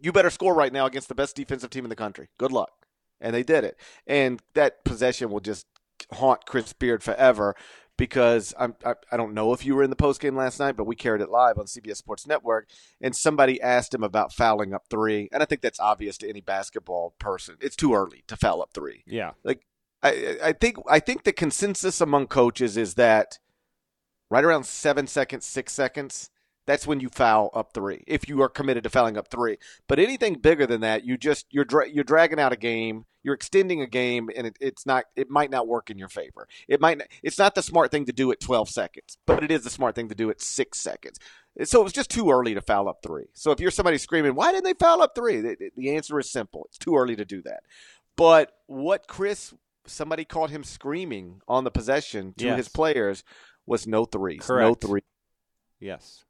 you 0.00 0.12
better 0.12 0.30
score 0.30 0.54
right 0.54 0.72
now 0.72 0.86
against 0.86 1.08
the 1.08 1.14
best 1.14 1.36
defensive 1.36 1.70
team 1.70 1.84
in 1.84 1.90
the 1.90 1.96
country. 1.96 2.28
Good 2.38 2.52
luck. 2.52 2.72
And 3.20 3.34
they 3.34 3.42
did 3.42 3.64
it. 3.64 3.78
And 4.06 4.42
that 4.54 4.84
possession 4.84 5.30
will 5.30 5.40
just 5.40 5.66
haunt 6.12 6.46
Chris 6.46 6.72
Beard 6.72 7.02
forever 7.02 7.54
because 8.02 8.52
I'm, 8.58 8.74
I, 8.84 8.94
I 9.12 9.16
don't 9.16 9.32
know 9.32 9.52
if 9.52 9.64
you 9.64 9.76
were 9.76 9.84
in 9.84 9.90
the 9.90 9.94
post 9.94 10.20
game 10.20 10.34
last 10.34 10.58
night, 10.58 10.76
but 10.76 10.88
we 10.88 10.96
carried 10.96 11.20
it 11.20 11.30
live 11.30 11.56
on 11.56 11.66
CBS 11.66 11.98
Sports 11.98 12.26
Network. 12.26 12.68
And 13.00 13.14
somebody 13.14 13.62
asked 13.62 13.94
him 13.94 14.02
about 14.02 14.32
fouling 14.32 14.74
up 14.74 14.86
three. 14.90 15.28
And 15.30 15.40
I 15.40 15.46
think 15.46 15.60
that's 15.60 15.78
obvious 15.78 16.18
to 16.18 16.28
any 16.28 16.40
basketball 16.40 17.14
person. 17.20 17.58
It's 17.60 17.76
too 17.76 17.94
early 17.94 18.24
to 18.26 18.36
foul 18.36 18.60
up 18.60 18.70
three. 18.74 19.04
yeah. 19.06 19.34
like 19.44 19.64
I, 20.02 20.36
I 20.42 20.52
think 20.52 20.78
I 20.90 20.98
think 20.98 21.22
the 21.22 21.32
consensus 21.32 22.00
among 22.00 22.26
coaches 22.26 22.76
is 22.76 22.94
that 22.94 23.38
right 24.30 24.42
around 24.42 24.66
seven 24.66 25.06
seconds, 25.06 25.46
six 25.46 25.72
seconds, 25.72 26.28
that's 26.66 26.86
when 26.86 27.00
you 27.00 27.08
foul 27.08 27.50
up 27.54 27.72
three. 27.72 28.04
If 28.06 28.28
you 28.28 28.40
are 28.42 28.48
committed 28.48 28.84
to 28.84 28.90
fouling 28.90 29.16
up 29.16 29.28
three, 29.28 29.58
but 29.88 29.98
anything 29.98 30.34
bigger 30.34 30.66
than 30.66 30.80
that, 30.82 31.04
you 31.04 31.16
just 31.18 31.46
you're 31.50 31.64
dra- 31.64 31.88
you're 31.90 32.04
dragging 32.04 32.38
out 32.38 32.52
a 32.52 32.56
game, 32.56 33.04
you're 33.22 33.34
extending 33.34 33.80
a 33.82 33.86
game, 33.86 34.30
and 34.36 34.46
it, 34.46 34.56
it's 34.60 34.86
not 34.86 35.04
it 35.16 35.28
might 35.28 35.50
not 35.50 35.66
work 35.66 35.90
in 35.90 35.98
your 35.98 36.08
favor. 36.08 36.46
It 36.68 36.80
might 36.80 36.98
not, 36.98 37.08
it's 37.22 37.38
not 37.38 37.54
the 37.54 37.62
smart 37.62 37.90
thing 37.90 38.04
to 38.06 38.12
do 38.12 38.30
at 38.32 38.40
12 38.40 38.68
seconds, 38.68 39.18
but 39.26 39.42
it 39.42 39.50
is 39.50 39.64
the 39.64 39.70
smart 39.70 39.94
thing 39.94 40.08
to 40.08 40.14
do 40.14 40.30
at 40.30 40.40
six 40.40 40.78
seconds. 40.78 41.18
So 41.64 41.80
it 41.80 41.84
was 41.84 41.92
just 41.92 42.10
too 42.10 42.30
early 42.30 42.54
to 42.54 42.62
foul 42.62 42.88
up 42.88 43.00
three. 43.02 43.26
So 43.34 43.50
if 43.50 43.60
you're 43.60 43.70
somebody 43.70 43.98
screaming, 43.98 44.34
why 44.34 44.52
didn't 44.52 44.64
they 44.64 44.72
foul 44.74 45.02
up 45.02 45.14
three? 45.14 45.40
The, 45.40 45.70
the 45.76 45.94
answer 45.96 46.18
is 46.18 46.30
simple. 46.32 46.64
It's 46.70 46.78
too 46.78 46.96
early 46.96 47.14
to 47.16 47.24
do 47.26 47.42
that. 47.42 47.64
But 48.16 48.52
what 48.66 49.06
Chris, 49.06 49.52
somebody 49.86 50.24
caught 50.24 50.48
him 50.50 50.64
screaming 50.64 51.40
on 51.48 51.64
the 51.64 51.70
possession 51.70 52.32
to 52.38 52.44
Yes. 52.46 52.56
his 52.56 52.68
players 52.68 53.22
was 53.66 53.86
no 53.86 54.04
threes, 54.06 54.40
no 54.40 54.46
Correct. 54.46 54.80
three. 54.84 55.00
Yes. 55.80 56.24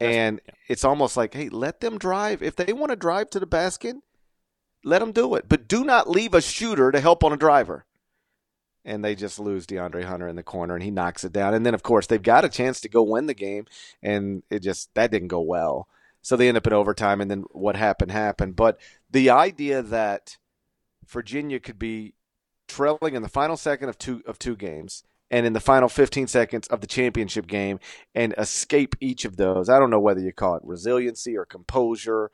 And 0.00 0.40
yeah. 0.46 0.54
it's 0.68 0.84
almost 0.84 1.16
like, 1.16 1.34
hey, 1.34 1.48
let 1.48 1.80
them 1.80 1.98
drive. 1.98 2.42
If 2.42 2.56
they 2.56 2.72
want 2.72 2.90
to 2.90 2.96
drive 2.96 3.30
to 3.30 3.40
the 3.40 3.46
basket, 3.46 3.96
let 4.82 5.00
them 5.00 5.12
do 5.12 5.34
it. 5.34 5.48
But 5.48 5.68
do 5.68 5.84
not 5.84 6.08
leave 6.08 6.34
a 6.34 6.40
shooter 6.40 6.90
to 6.90 7.00
help 7.00 7.22
on 7.22 7.32
a 7.32 7.36
driver. 7.36 7.84
And 8.82 9.04
they 9.04 9.14
just 9.14 9.38
lose 9.38 9.66
DeAndre 9.66 10.04
Hunter 10.04 10.26
in 10.26 10.36
the 10.36 10.42
corner, 10.42 10.74
and 10.74 10.82
he 10.82 10.90
knocks 10.90 11.22
it 11.22 11.32
down. 11.32 11.52
And 11.52 11.66
then, 11.66 11.74
of 11.74 11.82
course, 11.82 12.06
they've 12.06 12.22
got 12.22 12.46
a 12.46 12.48
chance 12.48 12.80
to 12.80 12.88
go 12.88 13.02
win 13.02 13.26
the 13.26 13.34
game, 13.34 13.66
and 14.02 14.42
it 14.48 14.60
just 14.60 14.94
that 14.94 15.10
didn't 15.10 15.28
go 15.28 15.40
well. 15.40 15.86
So 16.22 16.34
they 16.34 16.48
end 16.48 16.56
up 16.56 16.66
in 16.66 16.72
overtime, 16.72 17.20
and 17.20 17.30
then 17.30 17.44
what 17.50 17.76
happened 17.76 18.10
happened. 18.10 18.56
But 18.56 18.80
the 19.10 19.28
idea 19.28 19.82
that 19.82 20.38
Virginia 21.06 21.60
could 21.60 21.78
be 21.78 22.14
trailing 22.68 23.14
in 23.14 23.22
the 23.22 23.28
final 23.28 23.56
second 23.58 23.90
of 23.90 23.98
two 23.98 24.22
of 24.26 24.38
two 24.38 24.56
games 24.56 25.02
and 25.30 25.46
in 25.46 25.52
the 25.52 25.60
final 25.60 25.88
15 25.88 26.26
seconds 26.26 26.66
of 26.68 26.80
the 26.80 26.86
championship 26.86 27.46
game 27.46 27.78
and 28.14 28.34
escape 28.36 28.96
each 29.00 29.24
of 29.24 29.36
those. 29.36 29.68
I 29.68 29.78
don't 29.78 29.90
know 29.90 30.00
whether 30.00 30.20
you 30.20 30.32
call 30.32 30.56
it 30.56 30.62
resiliency 30.64 31.36
or 31.36 31.44
composure, 31.44 32.30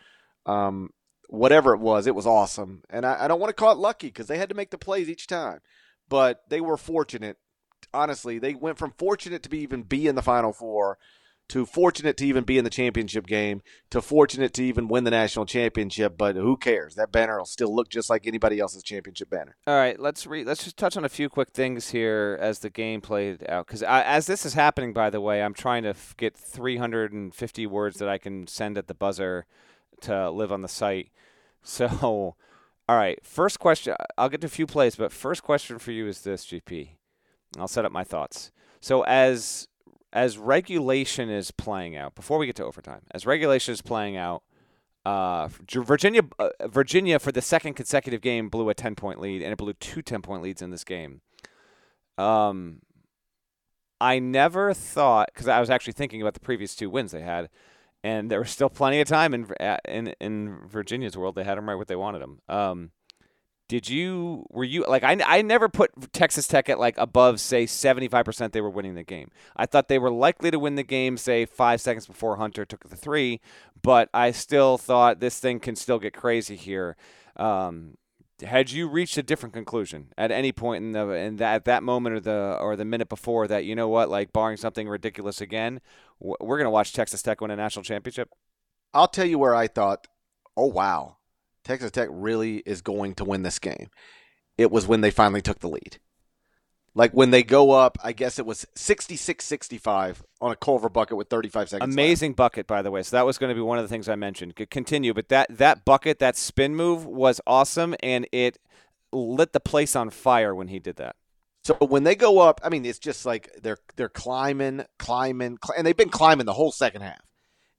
um, 0.47 0.91
whatever 1.29 1.75
it 1.75 1.81
was. 1.81 2.07
It 2.07 2.15
was 2.15 2.27
awesome, 2.27 2.83
and 2.89 3.05
I, 3.05 3.25
I 3.25 3.29
don't 3.29 3.41
want 3.41 3.51
to 3.51 3.61
call 3.61 3.73
it 3.73 3.79
lucky 3.79 4.09
because 4.09 4.27
they 4.27 4.39
had 4.39 4.49
to 4.49 4.55
make 4.55 4.71
the 4.71 4.79
plays 4.79 5.09
each 5.09 5.27
time, 5.27 5.61
but 6.09 6.43
they 6.49 6.61
were 6.61 6.77
fortunate. 6.77 7.37
Honestly, 7.93 8.39
they 8.39 8.55
went 8.55 8.79
from 8.79 8.95
fortunate 8.99 9.43
to 9.43 9.49
be 9.49 9.59
even 9.59 9.83
be 9.83 10.07
in 10.07 10.15
the 10.15 10.23
final 10.23 10.53
four 10.53 10.99
to 11.49 11.65
fortunate 11.65 12.17
to 12.17 12.27
even 12.27 12.45
be 12.45 12.59
in 12.59 12.65
the 12.65 12.71
championship 12.71 13.27
game 13.27 13.63
to 13.91 14.01
fortunate 14.01 14.53
to 14.55 14.65
even 14.65 14.89
win 14.89 15.05
the 15.05 15.11
national 15.11 15.47
championship. 15.47 16.19
But 16.19 16.37
who 16.37 16.57
cares? 16.57 16.95
That 16.97 17.13
banner 17.13 17.39
will 17.39 17.47
still 17.47 17.75
look 17.75 17.89
just 17.89 18.11
like 18.11 18.27
anybody 18.27 18.59
else's 18.59 18.83
championship 18.83 19.31
banner. 19.31 19.57
All 19.67 19.77
right, 19.77 19.99
let's 19.99 20.27
re- 20.27 20.45
let's 20.45 20.65
just 20.65 20.77
touch 20.77 20.97
on 20.97 21.05
a 21.05 21.09
few 21.09 21.29
quick 21.29 21.51
things 21.51 21.91
here 21.91 22.39
as 22.41 22.59
the 22.61 22.71
game 22.71 23.01
played 23.01 23.49
out. 23.49 23.67
Because 23.67 23.83
as 23.83 24.27
this 24.27 24.45
is 24.45 24.55
happening, 24.55 24.93
by 24.93 25.11
the 25.11 25.21
way, 25.21 25.43
I'm 25.43 25.55
trying 25.55 25.85
to 25.85 25.91
f- 25.91 26.15
get 26.17 26.37
350 26.37 27.67
words 27.67 27.99
that 27.99 28.09
I 28.09 28.19
can 28.19 28.47
send 28.47 28.77
at 28.79 28.89
the 28.89 28.95
buzzer 28.95 29.47
to 30.03 30.31
live 30.31 30.53
on 30.53 30.63
the 30.63 30.69
site. 30.69 31.11
So, 31.69 32.37
all 32.89 32.97
right, 32.97 33.19
first 33.25 33.59
question. 33.59 33.97
I'll 34.17 34.29
get 34.29 34.41
to 34.43 34.47
a 34.47 34.51
few 34.51 34.69
plays, 34.69 34.95
but 34.95 35.11
first 35.11 35.43
question 35.43 35.81
for 35.81 35.91
you 35.91 36.07
is 36.07 36.21
this, 36.21 36.47
GP. 36.47 36.91
I'll 37.59 37.67
set 37.67 37.85
up 37.85 37.91
my 37.91 38.05
thoughts. 38.05 38.53
So 38.81 39.03
as 39.03 39.67
as 40.13 40.39
regulation 40.39 41.29
is 41.29 41.51
playing 41.51 41.97
out, 41.97 42.15
before 42.15 42.39
we 42.39 42.47
get 42.47 42.57
to 42.57 42.65
overtime, 42.65 43.03
as 43.13 43.27
regulation 43.27 43.73
is 43.73 43.83
playing 43.83 44.17
out, 44.17 44.43
uh, 45.05 45.49
Virginia, 45.71 46.23
uh, 46.39 46.49
Virginia 46.67 47.19
for 47.19 47.31
the 47.31 47.43
second 47.43 47.75
consecutive 47.75 48.21
game 48.21 48.49
blew 48.49 48.69
a 48.69 48.75
10 48.75 48.95
point 48.97 49.21
lead, 49.21 49.43
and 49.43 49.53
it 49.53 49.57
blew 49.57 49.73
two 49.75 50.03
10 50.03 50.23
point 50.23 50.43
leads 50.43 50.63
in 50.63 50.71
this 50.71 50.85
game. 50.85 51.21
Um, 52.19 52.81
I 54.01 54.19
never 54.19 54.75
thought 54.75 55.31
because 55.33 55.49
I 55.49 55.61
was 55.61 55.71
actually 55.71 55.95
thinking 55.95 56.21
about 56.21 56.35
the 56.35 56.41
previous 56.41 56.75
two 56.75 56.91
wins 56.91 57.13
they 57.13 57.23
had, 57.23 57.49
and 58.03 58.31
there 58.31 58.41
was 58.41 58.51
still 58.51 58.69
plenty 58.69 59.01
of 59.01 59.09
time 59.09 59.33
in 59.33 59.47
uh, 59.61 59.79
in 59.87 60.09
in 60.21 60.59
Virginia's 60.67 61.17
world. 61.17 61.35
They 61.35 61.45
had 61.45 61.57
them 61.57 61.69
right 61.69 61.77
what 61.77 61.89
they 61.89 61.97
wanted 61.97 62.21
them. 62.21 62.41
Um, 62.49 62.91
did 63.69 63.89
you 63.89 64.47
were 64.51 64.65
you 64.65 64.85
like 64.87 65.03
I, 65.03 65.19
I 65.25 65.43
never 65.43 65.69
put 65.69 66.13
Texas 66.13 66.47
Tech 66.47 66.69
at 66.69 66.79
like 66.79 66.97
above 66.99 67.41
say 67.41 67.65
75% 67.65 68.53
they 68.53 68.61
were 68.61 68.71
winning 68.71 68.95
the 68.95 69.03
game. 69.03 69.31
I 69.57 69.67
thought 69.67 69.89
they 69.89 69.99
were 69.99 70.11
likely 70.11 70.51
to 70.51 70.59
win 70.59 70.77
the 70.77 70.83
game 70.83 71.17
say 71.17 71.47
5 71.47 71.81
seconds 71.81 72.07
before 72.07 72.37
Hunter 72.37 72.65
took 72.65 72.89
the 72.89 72.97
3, 72.97 73.41
but 73.83 74.09
I 74.15 74.31
still 74.31 74.79
thought 74.79 75.21
this 75.21 75.39
thing 75.39 75.61
can 75.61 75.77
still 75.77 75.99
get 75.99 76.15
crazy 76.15 76.57
here. 76.57 76.97
Um, 77.37 77.97
had 78.43 78.71
you 78.71 78.87
reached 78.87 79.17
a 79.17 79.23
different 79.23 79.55
conclusion 79.55 80.13
at 80.19 80.31
any 80.31 80.53
point 80.53 80.85
in 80.85 80.93
the 80.93 81.09
in 81.11 81.37
that 81.37 81.55
at 81.55 81.65
that 81.65 81.83
moment 81.83 82.17
or 82.17 82.21
the 82.21 82.59
or 82.61 82.77
the 82.77 82.85
minute 82.85 83.09
before 83.09 83.49
that 83.49 83.65
you 83.65 83.75
know 83.75 83.89
what 83.89 84.11
like 84.11 84.33
barring 84.33 84.59
something 84.59 84.87
ridiculous 84.89 85.41
again 85.41 85.81
we're 86.19 86.57
going 86.59 86.65
to 86.65 86.71
watch 86.71 86.93
Texas 86.93 87.23
Tech 87.23 87.41
win 87.41 87.51
a 87.51 87.57
national 87.57 87.83
championship? 87.83 88.31
I'll 88.95 89.09
tell 89.09 89.27
you 89.27 89.39
where 89.39 89.55
I 89.55 89.67
thought, 89.67 90.07
oh 90.57 90.67
wow, 90.67 91.16
Texas 91.67 91.91
Tech 91.91 92.09
really 92.11 92.59
is 92.59 92.81
going 92.81 93.15
to 93.17 93.25
win 93.25 93.43
this 93.43 93.59
game. 93.59 93.89
It 94.57 94.71
was 94.71 94.87
when 94.87 95.01
they 95.01 95.11
finally 95.11 95.43
took 95.43 95.59
the 95.59 95.69
lead. 95.69 95.99
Like 96.95 97.13
when 97.13 97.31
they 97.31 97.43
go 97.43 97.73
up, 97.73 97.99
I 98.03 98.13
guess 98.13 98.39
it 98.39 98.47
was 98.47 98.65
66-65 98.77 100.23
on 100.41 100.53
a 100.53 100.57
Culver 100.57 100.89
bucket 100.89 101.17
with 101.17 101.29
35 101.29 101.69
seconds. 101.69 101.89
left. 101.89 101.93
Amazing 101.93 102.33
bucket, 102.35 102.67
by 102.67 102.83
the 102.83 102.91
way. 102.91 103.03
So 103.03 103.17
that 103.17 103.27
was 103.27 103.37
going 103.37 103.51
to 103.51 103.55
be 103.55 103.61
one 103.61 103.79
of 103.79 103.85
the 103.85 103.89
things 103.89 104.09
I 104.09 104.15
mentioned. 104.15 104.55
C- 104.57 104.65
Continue, 104.67 105.13
but 105.13 105.29
that 105.29 105.49
that 105.59 105.85
bucket, 105.85 106.21
that 106.21 106.37
spin 106.37 106.75
move 106.75 107.05
was 107.05 107.41
awesome, 107.47 107.95
and 108.01 108.27
it 108.33 108.59
lit 109.13 109.53
the 109.53 109.61
place 109.61 109.95
on 109.95 110.09
fire 110.11 110.55
when 110.55 110.69
he 110.69 110.79
did 110.79 110.97
that. 110.97 111.17
So 111.65 111.75
when 111.81 112.05
they 112.05 112.15
go 112.15 112.39
up, 112.39 112.61
I 112.65 112.69
mean, 112.69 112.85
it's 112.87 112.99
just 112.99 113.27
like 113.27 113.51
they're 113.61 113.79
they're 113.97 114.09
climbing, 114.09 114.85
climbing, 114.99 115.59
cl- 115.65 115.77
and 115.77 115.87
they've 115.87 115.97
been 115.97 116.09
climbing 116.11 116.47
the 116.47 116.53
whole 116.55 116.73
second 116.73 117.03
half, 117.03 117.21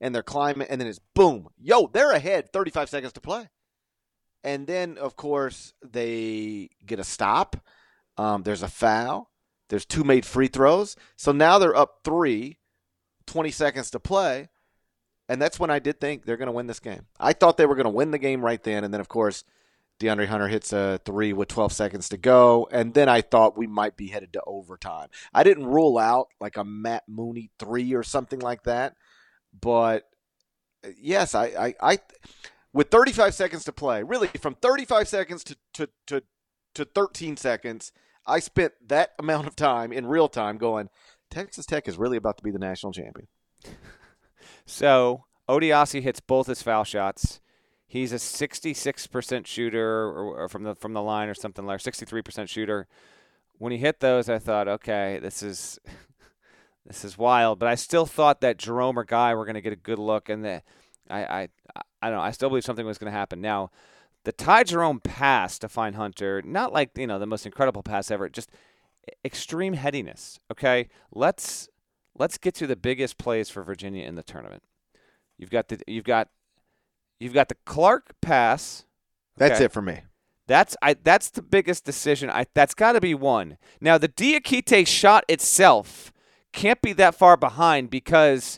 and 0.02 0.14
they're 0.14 0.22
climbing, 0.24 0.68
and 0.70 0.80
then 0.80 0.88
it's 0.88 1.00
boom, 1.16 1.48
yo, 1.58 1.88
they're 1.92 2.12
ahead, 2.12 2.52
35 2.54 2.90
seconds 2.90 3.14
to 3.14 3.22
play, 3.22 3.48
and 4.48 4.66
then 4.66 4.98
of 4.98 5.18
course 5.18 5.74
they 5.84 6.70
get 6.86 7.00
a 7.00 7.04
stop. 7.04 7.58
Um, 8.18 8.44
there's 8.44 8.64
a 8.64 8.70
foul. 8.70 9.30
There's 9.68 9.86
two 9.86 10.06
made 10.06 10.26
free 10.26 10.48
throws. 10.48 10.96
So 11.18 11.34
now 11.34 11.60
they're 11.60 11.76
up 11.76 12.00
three, 12.06 12.58
20 13.26 13.52
seconds 13.52 13.92
to 13.92 14.00
play. 14.00 14.48
And 15.28 15.42
that's 15.42 15.60
when 15.60 15.70
I 15.70 15.80
did 15.80 16.00
think 16.00 16.24
they're 16.24 16.38
going 16.38 16.48
to 16.48 16.54
win 16.54 16.68
this 16.68 16.80
game. 16.80 17.08
I 17.20 17.34
thought 17.34 17.58
they 17.58 17.66
were 17.66 17.76
going 17.76 17.84
to 17.84 17.90
win 17.90 18.12
the 18.12 18.18
game 18.18 18.40
right 18.40 18.64
then. 18.64 18.86
And 18.86 18.94
then, 18.94 19.02
of 19.02 19.10
course, 19.10 19.44
DeAndre 20.00 20.28
Hunter 20.28 20.48
hits 20.48 20.72
a 20.72 21.02
three 21.04 21.34
with 21.34 21.50
12 21.50 21.74
seconds 21.74 22.08
to 22.10 22.18
go. 22.18 22.70
And 22.72 22.94
then 22.94 23.10
I 23.10 23.20
thought 23.20 23.58
we 23.58 23.68
might 23.68 23.98
be 23.98 24.08
headed 24.08 24.32
to 24.34 24.42
overtime. 24.48 25.10
I 25.34 25.44
didn't 25.44 25.66
rule 25.66 25.98
out 25.98 26.30
like 26.40 26.56
a 26.56 26.64
Matt 26.64 27.04
Mooney 27.10 27.52
three 27.60 27.94
or 27.94 28.04
something 28.04 28.40
like 28.40 28.64
that. 28.64 28.96
But 29.60 30.06
yes, 30.98 31.36
I, 31.36 31.48
I, 31.48 31.76
I 31.82 32.00
with 32.74 32.90
35 32.90 33.34
seconds 33.34 33.64
to 33.66 33.72
play, 33.72 34.04
really 34.04 34.28
from 34.40 34.56
35 34.56 35.08
seconds 35.08 35.44
to, 35.44 35.56
to, 35.74 35.90
to, 36.08 36.24
to 36.76 36.86
13 36.86 37.38
seconds, 37.38 37.92
I 38.26 38.40
spent 38.40 38.74
that 38.88 39.14
amount 39.18 39.48
of 39.48 39.56
time 39.56 39.92
in 39.92 40.06
real 40.06 40.28
time 40.28 40.58
going, 40.58 40.90
Texas 41.30 41.66
Tech 41.66 41.88
is 41.88 41.98
really 41.98 42.18
about 42.18 42.38
to 42.38 42.44
be 42.44 42.52
the 42.52 42.60
national 42.60 42.92
champion. 42.94 43.28
So 44.68 45.24
Odiase 45.50 46.02
hits 46.02 46.20
both 46.20 46.48
his 46.48 46.62
foul 46.62 46.84
shots. 46.84 47.40
He's 47.88 48.12
a 48.12 48.18
66% 48.18 49.48
shooter 49.48 50.04
or, 50.04 50.44
or 50.44 50.50
from 50.50 50.64
the 50.64 50.76
from 50.76 50.94
the 50.94 51.02
line 51.02 51.30
or 51.30 51.34
something 51.34 51.66
like 51.66 51.80
63% 51.80 52.50
shooter. 52.50 52.88
When 53.58 53.72
he 53.72 53.78
hit 53.78 54.02
those, 54.02 54.30
I 54.30 54.40
thought, 54.40 54.68
okay, 54.68 55.20
this 55.22 55.42
is 55.42 55.80
this 56.86 57.06
is 57.06 57.18
wild. 57.18 57.60
But 57.60 57.70
I 57.70 57.76
still 57.76 58.06
thought 58.06 58.42
that 58.42 58.58
Jerome 58.58 59.00
or 59.00 59.06
Guy 59.06 59.34
were 59.34 59.46
going 59.46 59.56
to 59.56 59.62
get 59.62 59.74
a 59.74 59.78
good 59.78 60.00
look, 60.00 60.28
and 60.28 60.44
that 60.44 60.64
I 61.10 61.24
I 61.24 61.48
I 62.02 62.10
don't 62.10 62.18
know. 62.18 62.24
I 62.24 62.32
still 62.32 62.50
believe 62.50 62.64
something 62.64 62.86
was 62.86 62.98
going 62.98 63.12
to 63.12 63.18
happen. 63.18 63.42
Now, 63.42 63.72
the 64.24 64.32
Ty 64.32 64.64
Jerome 64.64 65.00
pass 65.00 65.58
to 65.60 65.70
find 65.70 65.96
Hunter, 65.96 66.42
not 66.44 66.74
like 66.74 66.98
you 66.98 67.08
know 67.08 67.20
the 67.20 67.26
most 67.26 67.46
incredible 67.46 67.84
pass 67.84 68.12
ever, 68.12 68.30
just 68.30 68.52
extreme 69.24 69.74
headiness. 69.74 70.40
Okay, 70.52 70.90
let's 71.12 71.70
let's 72.18 72.38
get 72.38 72.54
to 72.56 72.68
the 72.68 72.76
biggest 72.76 73.18
plays 73.18 73.50
for 73.50 73.64
Virginia 73.64 74.06
in 74.06 74.16
the 74.16 74.24
tournament. 74.24 74.64
You've 75.38 75.50
got 75.50 75.68
the 75.70 75.80
you've 75.88 76.04
got 76.04 76.30
you've 77.20 77.34
got 77.34 77.50
the 77.50 77.58
Clark 77.66 78.16
pass. 78.22 78.86
That's 79.38 79.60
it 79.60 79.72
for 79.72 79.82
me. 79.82 80.02
That's 80.48 80.76
I 80.82 80.96
that's 80.96 81.30
the 81.30 81.42
biggest 81.42 81.84
decision. 81.84 82.30
I 82.30 82.46
that's 82.54 82.74
got 82.74 82.94
to 82.94 83.02
be 83.02 83.14
one. 83.14 83.58
Now 83.82 83.98
the 83.98 84.08
Diakite 84.10 84.88
shot 84.88 85.26
itself 85.28 86.12
can't 86.54 86.82
be 86.82 86.94
that 86.94 87.14
far 87.14 87.38
behind 87.38 87.90
because 87.90 88.58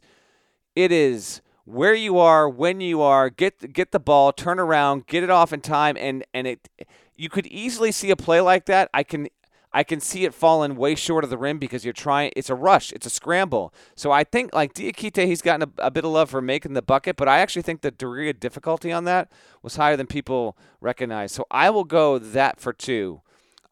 it 0.75 0.91
is 0.91 1.41
where 1.69 1.93
you 1.93 2.17
are, 2.17 2.49
when 2.49 2.82
you 2.82 3.01
are, 3.01 3.29
get 3.29 3.73
get 3.73 3.91
the 3.91 3.99
ball, 3.99 4.34
turn 4.34 4.60
around, 4.60 5.05
get 5.08 5.23
it 5.23 5.29
off 5.29 5.53
in 5.53 5.62
time 5.62 5.95
and 5.97 6.25
and 6.34 6.47
it 6.47 6.67
you 7.15 7.29
could 7.29 7.45
easily 7.47 7.91
see 7.91 8.10
a 8.10 8.15
play 8.15 8.41
like 8.41 8.65
that. 8.65 8.89
I 8.93 9.03
can 9.03 9.27
I 9.71 9.84
can 9.84 9.99
see 9.99 10.25
it 10.25 10.34
falling 10.34 10.75
way 10.75 10.95
short 10.95 11.23
of 11.23 11.29
the 11.29 11.38
rim 11.38 11.60
because 11.60 11.86
you're 11.86 11.93
trying. 11.93 12.32
It's 12.36 12.49
a 12.49 12.55
rush. 12.55 12.91
It's 12.91 13.05
a 13.05 13.10
scramble. 13.10 13.71
So 13.95 14.12
I 14.12 14.23
think 14.23 14.53
like 14.53 14.73
Diakite, 14.73 15.27
he's 15.27 15.43
gotten 15.43 15.69
a, 15.77 15.88
a 15.88 15.91
bit 15.91 16.05
of 16.05 16.12
love 16.12 16.32
for 16.32 16.41
making 16.41 16.73
the 16.73 16.82
bucket, 16.82 17.15
but 17.17 17.27
I 17.27 17.39
actually 17.39 17.62
think 17.62 17.82
the 17.82 17.91
degree 17.91 18.29
of 18.29 18.39
difficulty 18.39 18.91
on 18.91 19.03
that 19.05 19.32
was 19.62 19.75
higher 19.75 19.95
than 19.95 20.08
people 20.08 20.58
recognize. 20.82 21.32
So 21.32 21.45
I 21.51 21.69
will 21.69 21.84
go 21.84 22.17
that 22.17 22.60
for 22.60 22.73
two. 22.73 23.21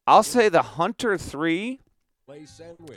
I'll 0.06 0.24
say 0.24 0.50
the 0.50 0.62
Hunter 0.62 1.18
three 1.18 1.80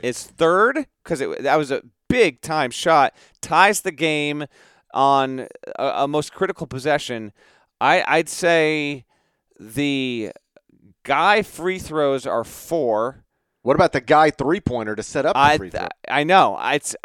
is 0.03 0.25
third 0.27 0.85
because 1.03 1.19
that 1.19 1.55
was 1.55 1.71
a 1.71 1.81
big 2.07 2.41
time 2.41 2.69
shot. 2.69 3.15
Ties 3.41 3.81
the 3.81 3.91
game 3.91 4.45
on 4.93 5.47
a, 5.77 5.85
a 5.85 6.07
most 6.07 6.33
critical 6.33 6.67
possession. 6.67 7.31
I, 7.79 8.03
I'd 8.07 8.29
say 8.29 9.05
the 9.59 10.31
guy 11.03 11.41
free 11.41 11.79
throws 11.79 12.25
are 12.25 12.43
four. 12.43 13.23
What 13.63 13.75
about 13.75 13.93
the 13.93 14.01
guy 14.01 14.31
three 14.31 14.59
pointer 14.59 14.95
to 14.95 15.03
set 15.03 15.25
up 15.25 15.35
the 15.35 15.39
I 15.39 15.57
free 15.57 15.69
throw? 15.69 15.87
I 16.09 16.23
know. 16.23 16.59
It's 16.61 16.95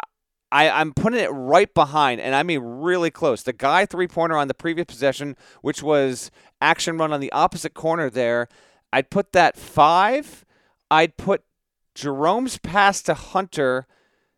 I 0.51 0.69
I'm 0.69 0.93
putting 0.93 1.19
it 1.19 1.29
right 1.29 1.71
behind, 1.73 2.21
and 2.21 2.33
I 2.33 2.43
mean 2.43 2.61
really 2.61 3.11
close. 3.11 3.43
The 3.43 3.53
guy 3.53 3.85
three 3.85 4.07
pointer 4.07 4.37
on 4.37 4.47
the 4.47 4.53
previous 4.53 4.85
possession, 4.85 5.35
which 5.61 5.83
was 5.83 6.31
action 6.61 6.97
run 6.97 7.11
on 7.13 7.19
the 7.19 7.31
opposite 7.31 7.73
corner 7.73 8.09
there. 8.09 8.47
I'd 8.91 9.09
put 9.09 9.33
that 9.33 9.57
five. 9.57 10.45
I'd 10.89 11.17
put 11.17 11.43
Jerome's 11.93 12.57
pass 12.57 13.01
to 13.03 13.13
Hunter 13.13 13.87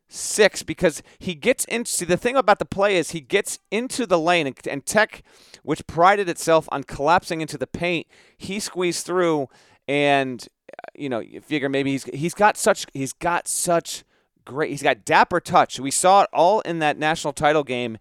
six 0.09 0.63
because 0.63 1.01
he 1.19 1.35
gets 1.35 1.63
into 1.65 1.91
see 1.91 2.03
the 2.03 2.17
thing 2.17 2.35
about 2.35 2.59
the 2.59 2.65
play 2.65 2.97
is 2.97 3.11
he 3.11 3.21
gets 3.21 3.59
into 3.71 4.05
the 4.05 4.19
lane 4.19 4.47
and, 4.47 4.57
and 4.67 4.85
Tech, 4.85 5.23
which 5.63 5.85
prided 5.87 6.27
itself 6.27 6.67
on 6.71 6.83
collapsing 6.83 7.41
into 7.41 7.57
the 7.57 7.67
paint, 7.67 8.07
he 8.35 8.59
squeezed 8.59 9.05
through 9.05 9.47
and 9.87 10.47
you 10.95 11.09
know 11.09 11.19
you 11.19 11.41
figure 11.41 11.69
maybe 11.69 11.91
he's 11.91 12.03
he's 12.05 12.33
got 12.33 12.57
such 12.57 12.85
he's 12.93 13.13
got 13.13 13.47
such 13.47 14.03
great 14.45 14.71
he's 14.71 14.83
got 14.83 15.05
dapper 15.05 15.39
touch. 15.39 15.79
We 15.79 15.91
saw 15.91 16.23
it 16.23 16.29
all 16.33 16.61
in 16.61 16.79
that 16.79 16.97
national 16.97 17.33
title 17.33 17.63
game. 17.63 17.97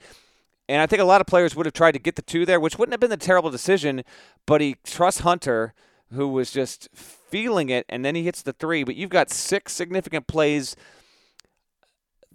And 0.70 0.82
I 0.82 0.86
think 0.86 1.00
a 1.00 1.06
lot 1.06 1.22
of 1.22 1.26
players 1.26 1.56
would 1.56 1.64
have 1.64 1.72
tried 1.72 1.92
to 1.92 1.98
get 1.98 2.16
the 2.16 2.22
two 2.22 2.44
there, 2.44 2.60
which 2.60 2.78
wouldn't 2.78 2.92
have 2.92 3.00
been 3.00 3.08
the 3.08 3.16
terrible 3.16 3.48
decision, 3.48 4.04
but 4.44 4.60
he 4.60 4.76
trusts 4.84 5.22
Hunter, 5.22 5.72
who 6.12 6.28
was 6.28 6.50
just 6.50 6.90
feeling 6.94 7.70
it, 7.70 7.86
and 7.88 8.04
then 8.04 8.14
he 8.14 8.24
hits 8.24 8.42
the 8.42 8.52
three. 8.52 8.84
But 8.84 8.94
you've 8.94 9.08
got 9.08 9.30
six 9.30 9.72
significant 9.72 10.26
plays 10.26 10.76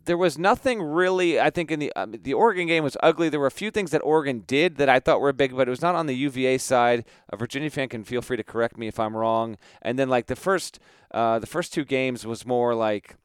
there 0.05 0.17
was 0.17 0.37
nothing 0.37 0.81
really. 0.81 1.39
I 1.39 1.49
think 1.49 1.71
in 1.71 1.79
the 1.79 1.91
um, 1.95 2.15
the 2.21 2.33
Oregon 2.33 2.67
game 2.67 2.83
was 2.83 2.97
ugly. 3.01 3.29
There 3.29 3.39
were 3.39 3.47
a 3.47 3.51
few 3.51 3.71
things 3.71 3.91
that 3.91 3.99
Oregon 3.99 4.43
did 4.45 4.77
that 4.77 4.89
I 4.89 4.99
thought 4.99 5.21
were 5.21 5.33
big, 5.33 5.55
but 5.55 5.67
it 5.67 5.71
was 5.71 5.81
not 5.81 5.95
on 5.95 6.07
the 6.07 6.15
UVA 6.15 6.57
side. 6.57 7.05
A 7.29 7.37
Virginia 7.37 7.69
fan 7.69 7.89
can 7.89 8.03
feel 8.03 8.21
free 8.21 8.37
to 8.37 8.43
correct 8.43 8.77
me 8.77 8.87
if 8.87 8.99
I'm 8.99 9.15
wrong. 9.15 9.57
And 9.81 9.97
then 9.97 10.09
like 10.09 10.27
the 10.27 10.35
first 10.35 10.79
uh, 11.11 11.39
the 11.39 11.47
first 11.47 11.73
two 11.73 11.85
games 11.85 12.25
was 12.25 12.45
more 12.45 12.75
like 12.75 13.15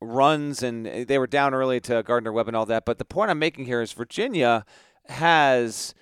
runs, 0.00 0.62
and 0.62 0.86
they 0.86 1.18
were 1.18 1.26
down 1.26 1.54
early 1.54 1.80
to 1.80 2.02
Gardner 2.02 2.32
Webb 2.32 2.48
and 2.48 2.56
all 2.56 2.66
that. 2.66 2.84
But 2.84 2.98
the 2.98 3.04
point 3.04 3.30
I'm 3.30 3.38
making 3.38 3.66
here 3.66 3.80
is 3.80 3.92
Virginia 3.92 4.64
has 5.08 5.94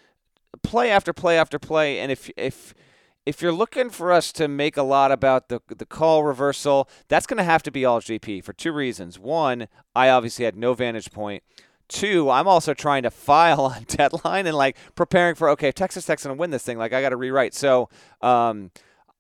play 0.62 0.90
after 0.90 1.12
play 1.12 1.38
after 1.38 1.58
play, 1.58 2.00
and 2.00 2.10
if 2.10 2.30
if 2.36 2.74
if 3.26 3.40
you're 3.40 3.52
looking 3.52 3.90
for 3.90 4.12
us 4.12 4.32
to 4.32 4.48
make 4.48 4.76
a 4.76 4.82
lot 4.82 5.10
about 5.10 5.48
the 5.48 5.60
the 5.68 5.86
call 5.86 6.24
reversal, 6.24 6.88
that's 7.08 7.26
going 7.26 7.38
to 7.38 7.44
have 7.44 7.62
to 7.62 7.70
be 7.70 7.84
all 7.84 8.00
GP 8.00 8.44
for 8.44 8.52
two 8.52 8.72
reasons. 8.72 9.18
One, 9.18 9.68
I 9.94 10.10
obviously 10.10 10.44
had 10.44 10.56
no 10.56 10.74
vantage 10.74 11.10
point. 11.10 11.42
Two, 11.88 12.30
I'm 12.30 12.48
also 12.48 12.74
trying 12.74 13.02
to 13.02 13.10
file 13.10 13.60
on 13.76 13.84
deadline 13.84 14.46
and 14.46 14.56
like 14.56 14.76
preparing 14.94 15.34
for 15.34 15.48
okay, 15.50 15.72
Texas 15.72 16.06
Tech's 16.06 16.24
going 16.24 16.36
to 16.36 16.40
win 16.40 16.50
this 16.50 16.64
thing, 16.64 16.78
like 16.78 16.92
I 16.92 17.00
got 17.00 17.10
to 17.10 17.16
rewrite. 17.16 17.54
So, 17.54 17.88
um, 18.20 18.70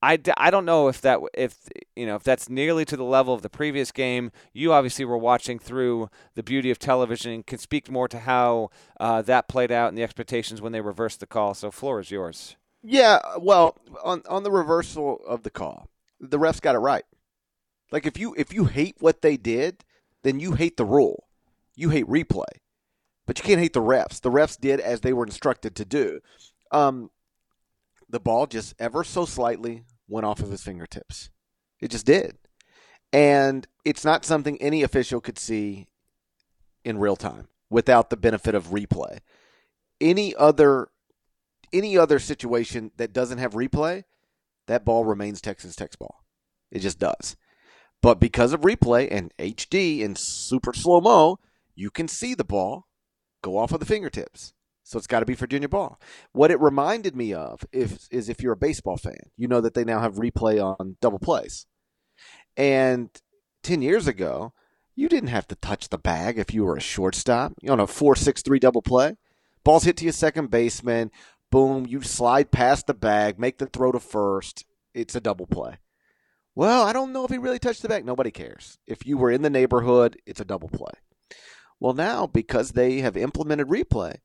I, 0.02 0.18
I 0.36 0.50
don't 0.50 0.66
know 0.66 0.88
if 0.88 1.00
that 1.00 1.20
if 1.32 1.56
you 1.96 2.04
know 2.04 2.16
if 2.16 2.22
that's 2.22 2.50
nearly 2.50 2.84
to 2.84 2.96
the 2.96 3.04
level 3.04 3.32
of 3.32 3.40
the 3.40 3.48
previous 3.48 3.90
game. 3.90 4.32
You 4.52 4.74
obviously 4.74 5.06
were 5.06 5.16
watching 5.16 5.58
through 5.58 6.10
the 6.34 6.42
beauty 6.42 6.70
of 6.70 6.78
television 6.78 7.32
and 7.32 7.46
can 7.46 7.58
speak 7.58 7.90
more 7.90 8.06
to 8.08 8.18
how 8.18 8.68
uh, 9.00 9.22
that 9.22 9.48
played 9.48 9.72
out 9.72 9.88
and 9.88 9.96
the 9.96 10.02
expectations 10.02 10.60
when 10.60 10.72
they 10.72 10.82
reversed 10.82 11.20
the 11.20 11.26
call. 11.26 11.54
So, 11.54 11.70
floor 11.70 12.00
is 12.00 12.10
yours. 12.10 12.56
Yeah, 12.86 13.18
well, 13.38 13.78
on 14.02 14.22
on 14.28 14.42
the 14.42 14.50
reversal 14.50 15.18
of 15.26 15.42
the 15.42 15.50
call, 15.50 15.88
the 16.20 16.38
refs 16.38 16.60
got 16.60 16.74
it 16.74 16.80
right. 16.80 17.04
Like 17.90 18.04
if 18.04 18.18
you 18.18 18.34
if 18.36 18.52
you 18.52 18.66
hate 18.66 18.96
what 19.00 19.22
they 19.22 19.38
did, 19.38 19.84
then 20.22 20.38
you 20.38 20.52
hate 20.52 20.76
the 20.76 20.84
rule. 20.84 21.24
You 21.74 21.88
hate 21.88 22.06
replay. 22.06 22.44
But 23.26 23.38
you 23.38 23.44
can't 23.44 23.60
hate 23.60 23.72
the 23.72 23.80
refs. 23.80 24.20
The 24.20 24.30
refs 24.30 24.60
did 24.60 24.80
as 24.80 25.00
they 25.00 25.14
were 25.14 25.24
instructed 25.24 25.74
to 25.76 25.86
do. 25.86 26.20
Um, 26.70 27.10
the 28.10 28.20
ball 28.20 28.46
just 28.46 28.74
ever 28.78 29.02
so 29.02 29.24
slightly 29.24 29.84
went 30.06 30.26
off 30.26 30.40
of 30.40 30.50
his 30.50 30.62
fingertips. 30.62 31.30
It 31.80 31.90
just 31.90 32.04
did. 32.04 32.36
And 33.14 33.66
it's 33.86 34.04
not 34.04 34.26
something 34.26 34.60
any 34.60 34.82
official 34.82 35.22
could 35.22 35.38
see 35.38 35.86
in 36.84 36.98
real 36.98 37.16
time 37.16 37.48
without 37.70 38.10
the 38.10 38.16
benefit 38.18 38.54
of 38.54 38.68
replay. 38.68 39.20
Any 40.02 40.36
other 40.36 40.88
any 41.72 41.96
other 41.96 42.18
situation 42.18 42.90
that 42.96 43.12
doesn't 43.12 43.38
have 43.38 43.52
replay, 43.52 44.04
that 44.66 44.84
ball 44.84 45.04
remains 45.04 45.40
Texas 45.40 45.76
Tech's 45.76 45.96
ball. 45.96 46.24
It 46.70 46.80
just 46.80 46.98
does. 46.98 47.36
But 48.02 48.20
because 48.20 48.52
of 48.52 48.62
replay 48.62 49.08
and 49.10 49.32
HD 49.38 50.04
and 50.04 50.18
super 50.18 50.72
slow 50.72 51.00
mo, 51.00 51.38
you 51.74 51.90
can 51.90 52.08
see 52.08 52.34
the 52.34 52.44
ball 52.44 52.86
go 53.42 53.56
off 53.56 53.72
of 53.72 53.80
the 53.80 53.86
fingertips. 53.86 54.52
So 54.82 54.98
it's 54.98 55.06
got 55.06 55.20
to 55.20 55.26
be 55.26 55.34
Virginia 55.34 55.68
ball. 55.68 55.98
What 56.32 56.50
it 56.50 56.60
reminded 56.60 57.16
me 57.16 57.32
of 57.32 57.64
is, 57.72 58.06
is 58.10 58.28
if 58.28 58.42
you're 58.42 58.52
a 58.52 58.56
baseball 58.56 58.98
fan, 58.98 59.30
you 59.36 59.48
know 59.48 59.62
that 59.62 59.72
they 59.72 59.84
now 59.84 60.00
have 60.00 60.16
replay 60.16 60.62
on 60.62 60.98
double 61.00 61.18
plays. 61.18 61.66
And 62.56 63.08
10 63.62 63.80
years 63.80 64.06
ago, 64.06 64.52
you 64.94 65.08
didn't 65.08 65.30
have 65.30 65.48
to 65.48 65.56
touch 65.56 65.88
the 65.88 65.98
bag 65.98 66.38
if 66.38 66.52
you 66.52 66.64
were 66.64 66.76
a 66.76 66.80
shortstop 66.80 67.54
on 67.68 67.80
a 67.80 67.86
4 67.86 68.14
6 68.14 68.42
3 68.42 68.58
double 68.58 68.82
play. 68.82 69.16
Ball's 69.64 69.84
hit 69.84 69.96
to 69.96 70.04
your 70.04 70.12
second 70.12 70.50
baseman. 70.50 71.10
Boom, 71.54 71.86
you 71.86 72.02
slide 72.02 72.50
past 72.50 72.88
the 72.88 72.94
bag, 72.94 73.38
make 73.38 73.58
the 73.58 73.66
throw 73.66 73.92
to 73.92 74.00
first. 74.00 74.64
It's 74.92 75.14
a 75.14 75.20
double 75.20 75.46
play. 75.46 75.76
Well, 76.56 76.82
I 76.82 76.92
don't 76.92 77.12
know 77.12 77.24
if 77.24 77.30
he 77.30 77.38
really 77.38 77.60
touched 77.60 77.80
the 77.80 77.88
bag. 77.88 78.04
Nobody 78.04 78.32
cares. 78.32 78.78
If 78.88 79.06
you 79.06 79.16
were 79.16 79.30
in 79.30 79.42
the 79.42 79.50
neighborhood, 79.50 80.16
it's 80.26 80.40
a 80.40 80.44
double 80.44 80.68
play. 80.68 80.90
Well, 81.78 81.94
now, 81.94 82.26
because 82.26 82.72
they 82.72 83.02
have 83.02 83.16
implemented 83.16 83.68
replay, 83.68 84.16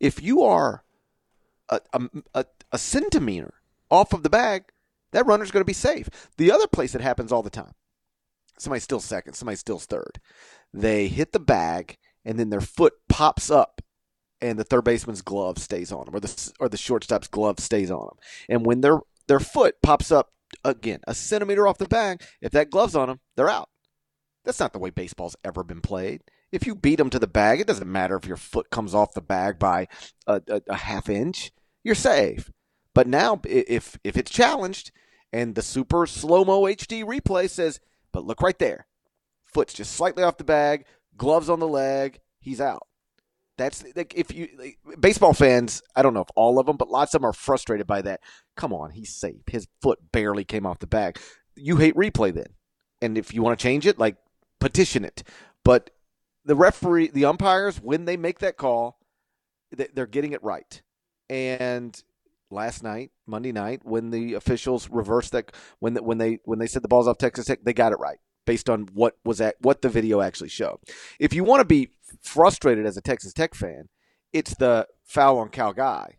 if 0.00 0.20
you 0.20 0.42
are 0.42 0.82
a, 1.68 1.78
a, 1.92 2.00
a, 2.34 2.44
a 2.72 2.78
centimeter 2.78 3.54
off 3.88 4.12
of 4.12 4.24
the 4.24 4.28
bag, 4.28 4.64
that 5.12 5.26
runner's 5.26 5.52
going 5.52 5.60
to 5.60 5.64
be 5.64 5.72
safe. 5.72 6.08
The 6.38 6.50
other 6.50 6.66
place 6.66 6.96
it 6.96 7.00
happens 7.00 7.30
all 7.30 7.44
the 7.44 7.50
time 7.50 7.74
somebody 8.58 8.80
steals 8.80 9.04
second, 9.04 9.34
somebody 9.34 9.56
steals 9.56 9.86
third. 9.86 10.18
They 10.72 11.06
hit 11.06 11.30
the 11.30 11.38
bag, 11.38 11.98
and 12.24 12.36
then 12.36 12.50
their 12.50 12.60
foot 12.60 12.94
pops 13.08 13.48
up, 13.48 13.80
and 14.44 14.58
the 14.58 14.64
third 14.64 14.84
baseman's 14.84 15.22
glove 15.22 15.58
stays 15.58 15.90
on 15.90 16.04
them, 16.04 16.14
or 16.14 16.20
the 16.20 16.52
or 16.60 16.68
the 16.68 16.76
shortstop's 16.76 17.28
glove 17.28 17.58
stays 17.58 17.90
on 17.90 18.06
them. 18.06 18.16
And 18.48 18.66
when 18.66 18.82
their 18.82 18.98
their 19.26 19.40
foot 19.40 19.76
pops 19.82 20.12
up 20.12 20.32
again 20.64 21.00
a 21.06 21.14
centimeter 21.14 21.66
off 21.66 21.78
the 21.78 21.88
bag, 21.88 22.22
if 22.40 22.52
that 22.52 22.70
glove's 22.70 22.94
on 22.94 23.08
them, 23.08 23.20
they're 23.36 23.48
out. 23.48 23.70
That's 24.44 24.60
not 24.60 24.74
the 24.74 24.78
way 24.78 24.90
baseball's 24.90 25.36
ever 25.44 25.64
been 25.64 25.80
played. 25.80 26.22
If 26.52 26.66
you 26.66 26.74
beat 26.74 26.96
them 26.96 27.10
to 27.10 27.18
the 27.18 27.26
bag, 27.26 27.60
it 27.60 27.66
doesn't 27.66 27.90
matter 27.90 28.16
if 28.16 28.26
your 28.26 28.36
foot 28.36 28.70
comes 28.70 28.94
off 28.94 29.14
the 29.14 29.22
bag 29.22 29.58
by 29.58 29.88
a, 30.26 30.40
a, 30.46 30.60
a 30.68 30.76
half 30.76 31.08
inch. 31.08 31.50
You're 31.82 31.94
safe. 31.94 32.50
But 32.94 33.08
now, 33.08 33.40
if 33.44 33.98
if 34.04 34.16
it's 34.16 34.30
challenged 34.30 34.92
and 35.32 35.54
the 35.54 35.62
super 35.62 36.06
slow 36.06 36.44
mo 36.44 36.62
HD 36.62 37.02
replay 37.02 37.48
says, 37.48 37.80
"But 38.12 38.24
look 38.24 38.42
right 38.42 38.58
there, 38.58 38.86
foot's 39.42 39.72
just 39.72 39.92
slightly 39.92 40.22
off 40.22 40.36
the 40.36 40.44
bag, 40.44 40.84
gloves 41.16 41.48
on 41.48 41.60
the 41.60 41.66
leg, 41.66 42.20
he's 42.38 42.60
out." 42.60 42.86
That's 43.56 43.84
like 43.94 44.14
if 44.16 44.34
you 44.34 44.48
like, 44.58 44.78
baseball 44.98 45.32
fans. 45.32 45.82
I 45.94 46.02
don't 46.02 46.14
know 46.14 46.22
if 46.22 46.28
all 46.34 46.58
of 46.58 46.66
them, 46.66 46.76
but 46.76 46.90
lots 46.90 47.14
of 47.14 47.20
them 47.20 47.28
are 47.28 47.32
frustrated 47.32 47.86
by 47.86 48.02
that. 48.02 48.20
Come 48.56 48.72
on, 48.72 48.90
he's 48.90 49.14
safe. 49.14 49.42
His 49.48 49.68
foot 49.80 49.98
barely 50.12 50.44
came 50.44 50.66
off 50.66 50.80
the 50.80 50.86
bag. 50.86 51.18
You 51.54 51.76
hate 51.76 51.94
replay 51.94 52.34
then, 52.34 52.54
and 53.00 53.16
if 53.16 53.32
you 53.32 53.42
want 53.42 53.58
to 53.58 53.62
change 53.62 53.86
it, 53.86 53.98
like 53.98 54.16
petition 54.58 55.04
it. 55.04 55.22
But 55.64 55.90
the 56.44 56.56
referee, 56.56 57.08
the 57.08 57.24
umpires, 57.26 57.76
when 57.76 58.04
they 58.06 58.16
make 58.16 58.40
that 58.40 58.56
call, 58.56 58.98
they're 59.70 60.06
getting 60.06 60.32
it 60.32 60.42
right. 60.42 60.82
And 61.30 62.00
last 62.50 62.82
night, 62.82 63.12
Monday 63.26 63.52
night, 63.52 63.80
when 63.84 64.10
the 64.10 64.34
officials 64.34 64.90
reversed 64.90 65.32
that, 65.32 65.52
when 65.78 65.94
the, 65.94 66.02
when 66.02 66.18
they 66.18 66.40
when 66.44 66.58
they 66.58 66.66
said 66.66 66.82
the 66.82 66.88
ball's 66.88 67.06
off 67.06 67.18
Texas 67.18 67.46
Tech, 67.46 67.62
they 67.62 67.72
got 67.72 67.92
it 67.92 67.98
right 67.98 68.18
based 68.46 68.68
on 68.68 68.88
what 68.92 69.16
was 69.24 69.40
at 69.40 69.56
what 69.60 69.82
the 69.82 69.88
video 69.88 70.20
actually 70.20 70.48
showed. 70.48 70.78
If 71.18 71.32
you 71.32 71.44
want 71.44 71.60
to 71.60 71.64
be 71.64 71.90
frustrated 72.24 72.86
as 72.86 72.96
a 72.96 73.02
Texas 73.02 73.32
Tech 73.32 73.54
fan, 73.54 73.88
it's 74.32 74.54
the 74.56 74.86
foul 75.04 75.38
on 75.38 75.48
Kyle 75.50 75.72
Guy 75.72 76.16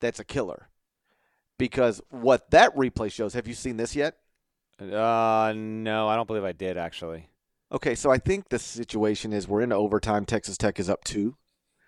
that's 0.00 0.20
a 0.20 0.24
killer. 0.24 0.68
Because 1.58 2.02
what 2.10 2.50
that 2.50 2.74
replay 2.74 3.10
shows, 3.10 3.34
have 3.34 3.46
you 3.46 3.54
seen 3.54 3.76
this 3.76 3.96
yet? 3.96 4.16
Uh, 4.80 5.54
no, 5.56 6.08
I 6.08 6.16
don't 6.16 6.26
believe 6.26 6.44
I 6.44 6.52
did 6.52 6.76
actually. 6.76 7.30
Okay, 7.72 7.94
so 7.94 8.10
I 8.10 8.18
think 8.18 8.48
the 8.48 8.58
situation 8.58 9.32
is 9.32 9.48
we're 9.48 9.62
in 9.62 9.72
overtime. 9.72 10.24
Texas 10.24 10.56
Tech 10.56 10.78
is 10.78 10.90
up 10.90 11.02
two, 11.02 11.36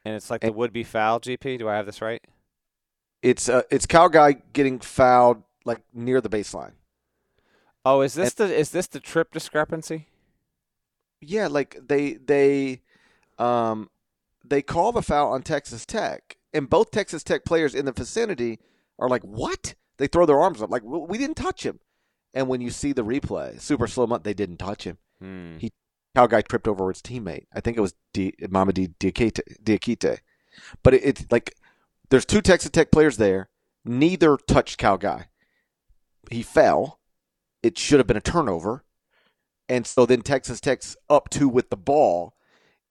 and 0.05 0.15
it's 0.15 0.31
like 0.31 0.43
and 0.43 0.53
the 0.53 0.57
would-be 0.57 0.85
foul. 0.85 1.21
GP, 1.21 1.59
do 1.59 1.69
I 1.69 1.77
have 1.77 1.87
this 1.87 2.01
right? 2.01 2.23
It's 3.23 3.49
uh, 3.49 3.63
it's 3.71 3.87
Kyle 3.87 4.09
Guy 4.09 4.37
getting 4.53 4.81
fouled 4.81 5.43
like 5.65 5.83
near 5.93 6.21
the 6.21 6.31
baseline. 6.31 6.73
Oh, 7.85 8.01
is 8.01 8.15
this 8.15 8.35
and, 8.35 8.49
the 8.49 8.57
is 8.57 8.71
this 8.71 8.87
the 8.87 9.01
trip 9.01 9.33
discrepancy? 9.33 10.09
Yeah, 11.21 11.47
like 11.47 11.79
they 11.87 12.15
they 12.15 12.83
um 13.39 13.91
they 14.45 14.63
call 14.63 14.93
the 14.93 15.03
foul 15.03 15.33
on 15.33 15.43
Texas 15.43 15.85
Tech, 15.85 16.37
and 16.53 16.71
both 16.71 16.91
Texas 16.91 17.23
Tech 17.23 17.45
players 17.45 17.75
in 17.75 17.85
the 17.85 17.93
vicinity 17.93 18.59
are 18.99 19.09
like, 19.09 19.23
"What?" 19.23 19.75
They 19.99 20.07
throw 20.07 20.27
their 20.27 20.41
arms 20.41 20.63
up 20.63 20.71
like, 20.71 20.83
"We 20.85 21.19
didn't 21.19 21.37
touch 21.37 21.65
him." 21.65 21.81
And 22.35 22.49
when 22.49 22.61
you 22.61 22.71
see 22.71 22.93
the 22.93 23.05
replay, 23.05 23.61
super 23.61 23.87
slow 23.87 24.07
mo, 24.07 24.19
they 24.19 24.35
didn't 24.35 24.59
touch 24.59 24.85
him. 24.85 24.99
Hmm. 25.21 25.59
He 25.59 25.73
Kyle 26.15 26.29
Guy 26.29 26.43
tripped 26.43 26.69
over 26.69 26.89
his 26.89 27.03
teammate. 27.03 27.47
I 27.53 27.61
think 27.61 27.77
it 27.77 27.81
was 27.81 27.95
Di, 28.13 28.33
Mamadi 28.43 28.95
Diakite. 28.99 30.19
But 30.83 30.95
it, 30.95 31.03
it's 31.05 31.27
like 31.31 31.55
there's 32.11 32.25
two 32.25 32.41
Texas 32.41 32.71
Tech 32.71 32.91
players 32.91 33.17
there. 33.19 33.49
Neither 33.85 34.37
touched 34.37 34.79
Kyle 34.79 34.99
Guy. 34.99 35.29
He 36.31 36.43
fell. 36.43 36.99
It 37.63 37.79
should 37.79 38.01
have 38.01 38.07
been 38.07 38.17
a 38.17 38.21
turnover. 38.21 38.85
And 39.69 39.87
so 39.87 40.07
then 40.07 40.23
Texas 40.23 40.61
Tech's 40.61 40.97
up 41.09 41.29
two 41.29 41.49
with 41.49 41.71
the 41.71 41.77
ball. 41.77 42.35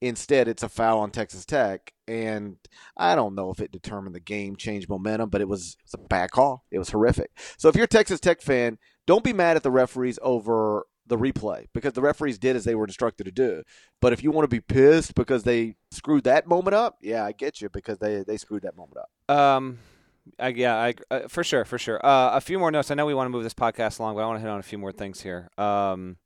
Instead, 0.01 0.47
it's 0.47 0.63
a 0.63 0.69
foul 0.69 0.99
on 0.99 1.11
Texas 1.11 1.45
Tech. 1.45 1.93
And 2.07 2.57
I 2.95 3.15
don't 3.15 3.35
know 3.35 3.51
if 3.51 3.59
it 3.59 3.71
determined 3.71 4.15
the 4.15 4.19
game, 4.19 4.55
changed 4.55 4.89
momentum, 4.89 5.29
but 5.29 5.41
it 5.41 5.47
was, 5.47 5.77
it 5.79 5.85
was 5.85 5.93
a 5.95 6.07
bad 6.07 6.31
call. 6.31 6.63
It 6.71 6.79
was 6.79 6.89
horrific. 6.89 7.31
So 7.57 7.69
if 7.69 7.75
you're 7.75 7.85
a 7.85 7.87
Texas 7.87 8.19
Tech 8.19 8.41
fan, 8.41 8.77
don't 9.05 9.23
be 9.23 9.33
mad 9.33 9.55
at 9.55 9.63
the 9.63 9.71
referees 9.71 10.19
over 10.21 10.85
the 11.07 11.17
replay 11.17 11.67
because 11.73 11.93
the 11.93 12.01
referees 12.01 12.37
did 12.37 12.55
as 12.55 12.65
they 12.65 12.75
were 12.75 12.85
instructed 12.85 13.23
to 13.25 13.31
do. 13.31 13.63
But 14.01 14.13
if 14.13 14.23
you 14.23 14.31
want 14.31 14.43
to 14.43 14.55
be 14.55 14.59
pissed 14.59 15.15
because 15.15 15.43
they 15.43 15.75
screwed 15.91 16.25
that 16.25 16.47
moment 16.47 16.75
up, 16.75 16.97
yeah, 17.01 17.25
I 17.25 17.31
get 17.31 17.61
you 17.61 17.69
because 17.69 17.97
they 17.97 18.23
they 18.23 18.37
screwed 18.37 18.63
that 18.63 18.75
moment 18.75 18.97
up. 18.97 19.35
Um, 19.35 19.79
I, 20.39 20.49
yeah, 20.49 20.75
I, 20.75 20.93
uh, 21.09 21.27
for 21.27 21.43
sure, 21.43 21.65
for 21.65 21.77
sure. 21.77 22.05
Uh, 22.05 22.31
a 22.35 22.41
few 22.41 22.59
more 22.59 22.71
notes. 22.71 22.91
I 22.91 22.95
know 22.95 23.05
we 23.05 23.13
want 23.13 23.27
to 23.27 23.31
move 23.31 23.43
this 23.43 23.53
podcast 23.53 23.99
along, 23.99 24.15
but 24.15 24.23
I 24.23 24.27
want 24.27 24.37
to 24.37 24.41
hit 24.41 24.49
on 24.49 24.59
a 24.59 24.63
few 24.63 24.77
more 24.77 24.91
things 24.91 25.21
here. 25.21 25.49
Um, 25.57 26.17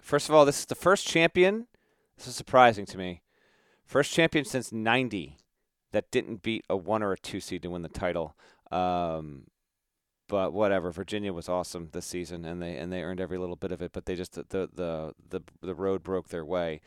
first 0.00 0.28
of 0.28 0.34
all, 0.34 0.44
this 0.44 0.58
is 0.58 0.66
the 0.66 0.74
first 0.74 1.06
champion. 1.06 1.68
This 2.16 2.26
is 2.26 2.36
surprising 2.36 2.86
to 2.86 2.98
me. 2.98 3.22
First 3.84 4.12
champion 4.12 4.44
since 4.44 4.72
'90 4.72 5.38
that 5.92 6.10
didn't 6.10 6.42
beat 6.42 6.64
a 6.68 6.76
one 6.76 7.02
or 7.02 7.12
a 7.12 7.18
two 7.18 7.40
seed 7.40 7.62
to 7.62 7.70
win 7.70 7.82
the 7.82 7.88
title. 7.88 8.36
Um, 8.70 9.44
but 10.32 10.54
whatever. 10.54 10.90
Virginia 10.90 11.30
was 11.30 11.46
awesome 11.48 11.90
this 11.92 12.06
season, 12.06 12.46
and 12.46 12.62
they 12.62 12.76
and 12.76 12.90
they 12.90 13.02
earned 13.02 13.20
every 13.20 13.36
little 13.36 13.54
bit 13.54 13.70
of 13.70 13.82
it. 13.82 13.92
But 13.92 14.06
they 14.06 14.14
just 14.14 14.32
the 14.32 14.70
the 14.72 15.12
the 15.28 15.42
the 15.60 15.74
road 15.74 16.02
broke 16.02 16.28
their 16.28 16.44
way. 16.44 16.80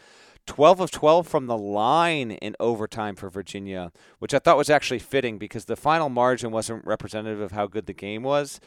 12 0.47 0.79
of 0.79 0.91
12 0.91 1.27
from 1.27 1.45
the 1.45 1.57
line 1.57 2.31
in 2.31 2.55
overtime 2.59 3.15
for 3.15 3.29
Virginia, 3.29 3.91
which 4.19 4.33
I 4.33 4.39
thought 4.39 4.57
was 4.57 4.69
actually 4.69 4.99
fitting 4.99 5.38
because 5.38 5.65
the 5.65 5.75
final 5.75 6.09
margin 6.09 6.49
wasn't 6.51 6.85
representative 6.85 7.39
of 7.39 7.51
how 7.51 7.67
good 7.67 7.85
the 7.85 7.93
game 7.93 8.23
was. 8.23 8.59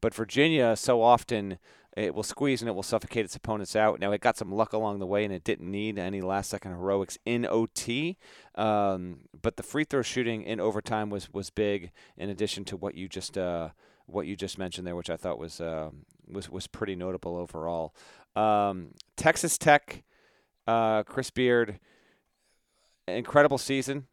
But 0.00 0.14
Virginia 0.14 0.76
so 0.76 1.02
often 1.02 1.58
it 1.96 2.14
will 2.14 2.22
squeeze 2.22 2.62
and 2.62 2.68
it 2.68 2.72
will 2.72 2.82
suffocate 2.82 3.24
its 3.24 3.36
opponents 3.36 3.76
out. 3.76 4.00
Now 4.00 4.12
it 4.12 4.20
got 4.20 4.36
some 4.38 4.50
luck 4.50 4.72
along 4.72 4.98
the 4.98 5.06
way 5.06 5.24
and 5.24 5.32
it 5.32 5.44
didn't 5.44 5.70
need 5.70 5.98
any 5.98 6.20
last 6.20 6.48
second 6.48 6.72
heroics 6.72 7.18
in 7.26 7.46
OT. 7.46 8.16
Um, 8.54 9.20
but 9.40 9.56
the 9.56 9.62
free 9.62 9.84
throw 9.84 10.02
shooting 10.02 10.42
in 10.42 10.58
overtime 10.58 11.10
was 11.10 11.30
was 11.32 11.50
big. 11.50 11.90
In 12.16 12.30
addition 12.30 12.64
to 12.66 12.76
what 12.76 12.94
you 12.94 13.08
just 13.08 13.36
uh, 13.36 13.70
what 14.06 14.26
you 14.26 14.36
just 14.36 14.58
mentioned 14.58 14.86
there, 14.86 14.96
which 14.96 15.10
I 15.10 15.16
thought 15.16 15.38
was 15.38 15.60
uh, 15.60 15.90
was 16.26 16.48
was 16.48 16.66
pretty 16.66 16.96
notable 16.96 17.36
overall. 17.36 17.94
Um, 18.34 18.92
Texas 19.16 19.58
Tech, 19.58 20.02
uh, 20.66 21.02
Chris 21.02 21.30
Beard, 21.30 21.78
incredible 23.06 23.58
season. 23.58 24.06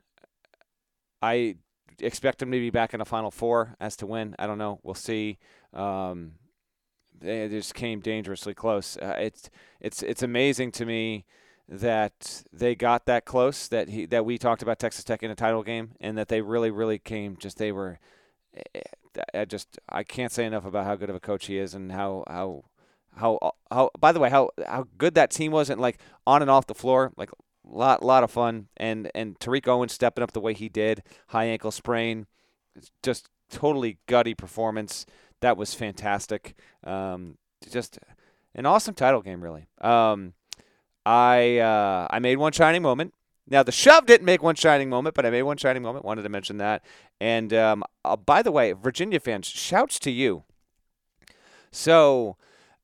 I 1.22 1.56
expect 2.00 2.42
him 2.42 2.52
to 2.52 2.60
be 2.60 2.70
back 2.70 2.94
in 2.94 3.00
the 3.00 3.06
Final 3.06 3.32
Four. 3.32 3.76
As 3.80 3.96
to 3.98 4.06
when, 4.06 4.36
I 4.38 4.48
don't 4.48 4.58
know. 4.58 4.80
We'll 4.84 4.96
see. 4.96 5.38
Um, 5.74 6.34
they 7.20 7.48
just 7.50 7.74
came 7.74 8.00
dangerously 8.00 8.54
close. 8.54 8.98
Uh, 8.98 9.16
it's 9.20 9.50
it's 9.80 10.04
it's 10.04 10.24
amazing 10.24 10.72
to 10.74 10.86
me 10.86 11.26
that 11.68 12.44
they 12.52 12.76
got 12.76 13.06
that 13.06 13.26
close. 13.26 13.68
That 13.68 13.90
he 13.90 14.06
that 14.08 14.26
we 14.26 14.38
talked 14.38 14.62
about 14.62 14.80
Texas 14.80 15.04
Tech 15.04 15.24
in 15.24 15.32
a 15.32 15.36
title 15.36 15.64
game, 15.64 15.92
and 16.00 16.18
that 16.18 16.28
they 16.28 16.42
really 16.42 16.72
really 16.72 17.00
came. 17.00 17.38
Just 17.38 17.58
they 17.58 17.72
were 17.72 18.00
eh, 18.74 18.82
I 19.34 19.46
just 19.46 19.80
I 19.88 20.04
can't 20.04 20.32
say 20.32 20.46
enough 20.46 20.66
about 20.66 20.86
how 20.86 20.96
good 20.96 21.10
of 21.10 21.16
a 21.16 21.20
coach 21.20 21.48
he 21.48 21.58
is 21.58 21.74
and 21.74 21.92
how 21.92 22.24
how 22.28 22.64
how 23.16 23.54
how 23.72 23.92
by 24.00 24.12
the 24.12 24.20
way 24.20 24.30
how 24.30 24.50
how 24.68 24.88
good 24.98 25.16
that 25.16 25.32
team 25.32 25.52
was 25.52 25.70
and 25.70 25.82
like 25.82 26.00
on 26.26 26.42
and 26.42 26.52
off 26.52 26.68
the 26.68 26.76
floor 26.76 27.12
like 27.18 27.30
lot 27.64 28.04
lot 28.04 28.24
of 28.24 28.32
fun 28.32 28.68
and 28.78 29.12
and 29.14 29.40
Tariq 29.40 29.68
Owens 29.68 29.94
stepping 29.94 30.24
up 30.24 30.32
the 30.32 30.40
way 30.40 30.54
he 30.54 30.70
did 30.70 31.04
high 31.28 31.46
ankle 31.46 31.72
sprain 31.72 32.28
just 33.04 33.30
totally 33.50 33.98
gutty 34.08 34.34
performance 34.34 35.06
that 35.42 35.58
was 35.58 35.74
fantastic 35.74 36.56
um, 36.84 37.38
just 37.70 38.00
an 38.56 38.66
awesome 38.66 38.94
title 38.94 39.22
game 39.22 39.42
really 39.42 39.68
um, 39.82 40.34
I 41.06 41.58
uh, 41.58 42.08
I 42.10 42.20
made 42.20 42.38
one 42.38 42.52
shining 42.52 42.82
moment 42.82 43.14
now, 43.50 43.64
the 43.64 43.72
shove 43.72 44.06
didn't 44.06 44.26
make 44.26 44.44
one 44.44 44.56
shining 44.56 44.90
moment, 44.90 45.16
but 45.16 45.26
I 45.26 45.32
made 45.32 45.42
one 45.42 45.58
shining 45.58 45.82
moment. 45.82 46.06
Wanted 46.06 46.22
to 46.22 46.30
mention 46.30 46.58
that. 46.58 46.84
And 47.20 47.52
um, 47.54 47.84
uh, 48.06 48.16
by 48.16 48.44
the 48.44 48.52
way, 48.52 48.74
Virginia 48.74 49.20
fans, 49.20 49.48
shouts 49.48 49.98
to 50.00 50.12
you. 50.12 50.44
So 51.72 52.38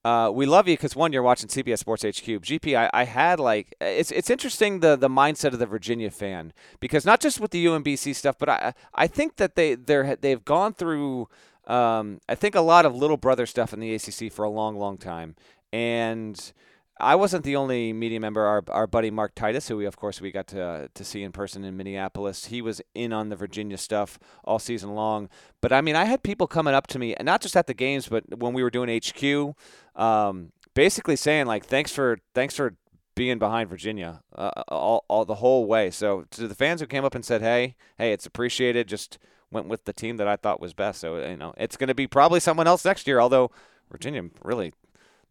uh, 0.04 0.32
we 0.34 0.48
love 0.48 0.68
you 0.68 0.74
because 0.74 0.96
one, 0.96 1.13
you're 1.13 1.22
watching 1.22 1.50
CBS 1.50 1.80
Sports 1.80 2.02
HQ. 2.02 2.26
GP, 2.26 2.76
I, 2.76 2.89
I 2.94 3.04
had 3.06 3.39
like 3.39 3.76
it's 3.80 4.12
it's 4.12 4.30
interesting 4.32 4.80
the 4.80 4.96
the 4.96 5.08
mindset 5.08 5.54
of 5.54 5.60
the 5.60 5.65
Virginia 5.68 6.10
fan 6.10 6.52
because 6.80 7.06
not 7.06 7.20
just 7.20 7.39
with 7.39 7.52
the 7.52 7.63
UMBC 7.65 8.15
stuff, 8.15 8.38
but 8.39 8.50
I 8.50 8.74
I 8.94 9.06
think 9.06 9.36
that 9.36 9.56
they 9.56 9.76
they're 9.76 10.15
they've 10.15 10.44
gone 10.44 10.74
through. 10.74 11.30
Um, 11.67 12.19
I 12.30 12.36
think 12.36 12.56
a 12.56 12.62
lot 12.62 12.86
of 12.86 12.95
little 12.95 13.17
brother 13.17 13.45
stuff 13.45 13.73
in 13.73 13.80
the 13.80 13.93
ACC 13.93 14.32
for 14.32 14.45
a 14.45 14.49
long, 14.49 14.78
long 14.78 14.97
time, 14.97 15.36
and 15.73 16.54
I 16.97 17.15
wasn't 17.15 17.43
the 17.43 17.58
only 17.58 17.91
media 17.91 18.19
member. 18.19 18.45
Our, 18.45 18.63
our 18.69 18.88
buddy 18.88 19.12
Mark 19.12 19.36
Titus, 19.36 19.67
who 19.67 19.78
we 19.78 19.86
of 19.86 19.97
course 19.97 20.21
we 20.21 20.32
got 20.32 20.47
to 20.47 20.89
to 20.93 21.04
see 21.04 21.23
in 21.23 21.32
person 21.34 21.65
in 21.65 21.75
Minneapolis, 21.75 22.45
he 22.45 22.62
was 22.62 22.82
in 22.93 23.12
on 23.12 23.30
the 23.30 23.36
Virginia 23.36 23.78
stuff 23.78 24.17
all 24.45 24.60
season 24.60 24.95
long. 24.95 25.30
But 25.62 25.73
I 25.73 25.82
mean, 25.82 25.95
I 25.95 26.06
had 26.06 26.23
people 26.23 26.47
coming 26.47 26.73
up 26.73 26.88
to 26.88 26.99
me, 26.99 27.13
and 27.15 27.25
not 27.25 27.41
just 27.41 27.58
at 27.58 27.67
the 27.67 27.73
games, 27.73 28.08
but 28.08 28.23
when 28.38 28.54
we 28.54 28.63
were 28.63 28.69
doing 28.69 28.89
HQ, 28.89 29.56
um, 30.01 30.54
basically 30.73 31.17
saying 31.17 31.47
like, 31.47 31.65
"Thanks 31.65 31.91
for 31.91 32.19
thanks 32.34 32.56
for 32.56 32.75
being 33.13 33.39
behind 33.39 33.69
Virginia 33.69 34.21
uh, 34.36 34.51
all, 34.69 35.04
all 35.10 35.25
the 35.25 35.36
whole 35.36 35.65
way." 35.65 35.91
So 35.91 36.25
to 36.32 36.47
the 36.47 36.56
fans 36.56 36.80
who 36.80 36.88
came 36.88 37.04
up 37.04 37.15
and 37.15 37.25
said, 37.25 37.41
"Hey, 37.41 37.75
hey, 37.97 38.13
it's 38.13 38.25
appreciated," 38.25 38.88
just 38.88 39.17
went 39.51 39.67
with 39.67 39.86
the 39.86 39.93
team 39.93 40.17
that 40.17 40.27
I 40.27 40.36
thought 40.36 40.60
was 40.60 40.73
best. 40.73 41.01
So 41.01 41.17
you 41.25 41.38
know, 41.38 41.53
it's 41.58 41.77
going 41.77 41.88
to 41.88 41.95
be 41.95 42.08
probably 42.08 42.39
someone 42.39 42.67
else 42.67 42.84
next 42.86 43.08
year. 43.08 43.19
Although 43.19 43.51
Virginia 43.91 44.23
really 44.43 44.73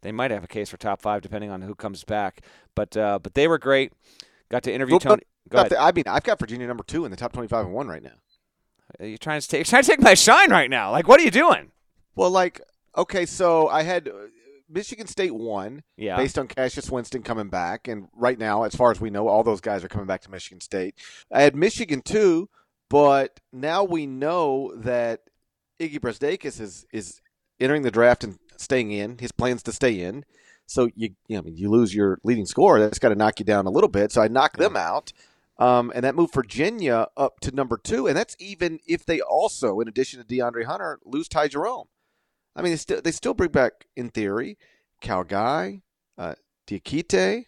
they 0.02 0.12
might 0.12 0.30
have 0.30 0.44
a 0.44 0.48
case 0.48 0.68
for 0.70 0.76
top 0.76 1.00
five 1.00 1.22
depending 1.22 1.50
on 1.50 1.62
who 1.62 1.74
comes 1.74 2.04
back. 2.04 2.42
But 2.74 2.96
uh, 2.96 3.18
but 3.22 3.34
they 3.34 3.48
were 3.48 3.58
great. 3.58 3.92
Got 4.50 4.62
to 4.64 4.72
interview 4.72 4.98
Tony. 4.98 5.22
Go 5.48 5.58
ahead. 5.58 5.72
The, 5.72 5.80
I 5.80 5.92
mean, 5.92 6.04
I've 6.06 6.22
got 6.24 6.38
Virginia 6.38 6.66
number 6.66 6.84
two 6.84 7.04
in 7.04 7.10
the 7.10 7.16
top 7.16 7.32
twenty-five 7.32 7.64
and 7.66 7.74
one 7.74 7.88
right 7.88 8.02
now. 8.02 8.10
Are 9.00 9.06
you 9.06 9.18
trying 9.18 9.40
to 9.40 9.48
take 9.48 9.66
trying 9.66 9.82
to 9.82 9.88
take 9.88 10.00
my 10.00 10.14
shine 10.14 10.50
right 10.50 10.70
now? 10.70 10.90
Like, 10.90 11.08
what 11.08 11.20
are 11.20 11.24
you 11.24 11.30
doing? 11.30 11.72
Well, 12.14 12.30
like, 12.30 12.60
okay, 12.96 13.26
so 13.26 13.68
I 13.68 13.82
had 13.82 14.08
Michigan 14.68 15.06
State 15.06 15.34
won 15.34 15.82
Yeah. 15.96 16.16
based 16.16 16.38
on 16.38 16.46
Cassius 16.48 16.90
Winston 16.90 17.22
coming 17.22 17.48
back, 17.48 17.88
and 17.88 18.08
right 18.14 18.38
now, 18.38 18.62
as 18.62 18.74
far 18.74 18.90
as 18.90 19.00
we 19.00 19.10
know, 19.10 19.26
all 19.28 19.42
those 19.42 19.60
guys 19.60 19.82
are 19.84 19.88
coming 19.88 20.06
back 20.06 20.20
to 20.22 20.30
Michigan 20.30 20.60
State. 20.60 20.94
I 21.32 21.42
had 21.42 21.56
Michigan 21.56 22.02
too, 22.02 22.48
but 22.88 23.40
now 23.52 23.84
we 23.84 24.06
know 24.06 24.72
that 24.76 25.20
Iggy 25.80 25.98
Brazdeikis 25.98 26.60
is 26.60 26.86
is 26.92 27.20
entering 27.60 27.82
the 27.82 27.90
draft 27.90 28.24
and 28.24 28.38
staying 28.56 28.92
in. 28.92 29.18
His 29.18 29.32
plans 29.32 29.62
to 29.64 29.72
stay 29.72 30.00
in. 30.00 30.24
So 30.66 30.88
you 30.94 31.10
you 31.28 31.36
know 31.36 31.38
I 31.38 31.42
mean, 31.42 31.56
you 31.56 31.70
lose 31.70 31.94
your 31.94 32.18
leading 32.24 32.46
scorer, 32.46 32.80
that's 32.80 32.98
got 32.98 33.10
to 33.10 33.14
knock 33.14 33.38
you 33.38 33.44
down 33.44 33.66
a 33.66 33.70
little 33.70 33.88
bit. 33.88 34.12
So 34.12 34.22
I 34.22 34.28
knocked 34.28 34.58
them 34.58 34.76
out. 34.76 35.12
Um, 35.56 35.92
and 35.94 36.04
that 36.04 36.16
moved 36.16 36.34
Virginia 36.34 37.06
up 37.16 37.38
to 37.40 37.54
number 37.54 37.76
two, 37.76 38.08
and 38.08 38.16
that's 38.16 38.34
even 38.40 38.80
if 38.88 39.06
they 39.06 39.20
also, 39.20 39.78
in 39.78 39.86
addition 39.86 40.18
to 40.18 40.26
DeAndre 40.26 40.64
Hunter, 40.64 40.98
lose 41.04 41.28
Ty 41.28 41.46
Jerome. 41.46 41.86
I 42.56 42.62
mean, 42.62 42.72
they 42.72 42.76
still 42.76 43.00
they 43.00 43.12
still 43.12 43.34
bring 43.34 43.50
back, 43.50 43.86
in 43.94 44.10
theory, 44.10 44.58
Kyle 45.00 45.22
Guy, 45.22 45.82
uh, 46.18 46.34
Diakite, 46.66 47.46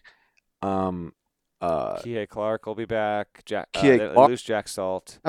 um, 0.61 1.13
uh, 1.61 1.97
Kie 2.01 2.25
Clark 2.27 2.65
will 2.65 2.75
be 2.75 2.85
back. 2.85 3.43
Jack. 3.45 3.69
Uh, 3.73 3.81
they- 3.81 3.97
they 3.97 4.09
Clark. 4.13 4.29
lose 4.29 4.41
Jack 4.43 4.67
Salt. 4.67 5.19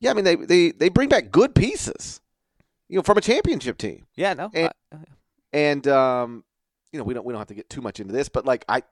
yeah. 0.00 0.10
I 0.10 0.14
mean, 0.14 0.24
they, 0.24 0.36
they 0.36 0.70
they 0.70 0.88
bring 0.88 1.08
back 1.08 1.30
good 1.30 1.54
pieces, 1.54 2.20
you 2.88 2.96
know, 2.96 3.02
from 3.02 3.18
a 3.18 3.20
championship 3.20 3.78
team. 3.78 4.06
Yeah. 4.14 4.34
No. 4.34 4.50
And- 4.54 4.70
I- 4.92 4.96
And 5.52 5.86
um, 5.88 6.44
you 6.92 6.98
know, 6.98 7.04
we 7.04 7.14
don't 7.14 7.24
we 7.26 7.32
don't 7.32 7.40
have 7.40 7.48
to 7.48 7.54
get 7.54 7.68
too 7.70 7.80
much 7.80 8.00
into 8.00 8.12
this, 8.12 8.28
but 8.28 8.44
like 8.44 8.64
I, 8.68 8.82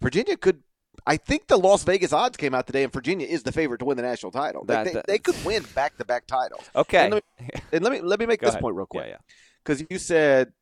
Virginia 0.00 0.36
could. 0.36 0.62
I 1.06 1.16
think 1.16 1.46
the 1.46 1.56
Las 1.56 1.82
Vegas 1.84 2.12
odds 2.12 2.36
came 2.36 2.54
out 2.54 2.66
today, 2.66 2.84
and 2.84 2.92
Virginia 2.92 3.26
is 3.26 3.42
the 3.42 3.52
favorite 3.52 3.78
to 3.78 3.86
win 3.86 3.96
the 3.96 4.02
national 4.02 4.32
title. 4.32 4.64
They- 4.64 4.74
That- 4.74 4.84
they, 4.92 5.02
they 5.14 5.18
could 5.18 5.36
win 5.44 5.64
back 5.74 5.96
to 5.98 6.04
back 6.04 6.26
titles. 6.26 6.62
okay. 6.76 7.04
And 7.06 7.14
let 7.14 7.24
And 7.72 7.82
let 7.84 7.92
me 7.92 8.00
let 8.02 8.18
me 8.20 8.26
make 8.26 8.40
Go 8.40 8.46
this 8.46 8.54
ahead. 8.54 8.62
point 8.62 8.76
real 8.76 8.86
quick. 8.86 9.04
Yeah. 9.06 9.10
Yeah. 9.12 9.18
because 9.64 9.84
you 9.88 9.98
said, 9.98 10.52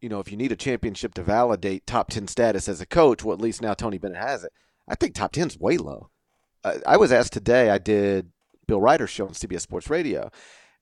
you 0.00 0.08
know, 0.08 0.20
if 0.20 0.30
you 0.30 0.36
need 0.36 0.52
a 0.52 0.56
championship 0.56 1.14
to 1.14 1.22
validate 1.22 1.86
top 1.86 2.10
ten 2.10 2.28
status 2.28 2.68
as 2.68 2.80
a 2.80 2.86
coach, 2.86 3.24
well, 3.24 3.34
at 3.34 3.40
least 3.40 3.62
now 3.62 3.74
Tony 3.74 3.98
Bennett 3.98 4.18
has 4.18 4.44
it. 4.44 4.52
I 4.88 4.94
think 4.94 5.14
top 5.14 5.32
ten's 5.32 5.58
way 5.58 5.76
low. 5.76 6.10
I, 6.64 6.76
I 6.86 6.96
was 6.96 7.12
asked 7.12 7.32
today. 7.32 7.70
I 7.70 7.78
did 7.78 8.30
Bill 8.66 8.80
Reiter's 8.80 9.10
show 9.10 9.26
on 9.26 9.32
CBS 9.32 9.62
Sports 9.62 9.90
Radio, 9.90 10.30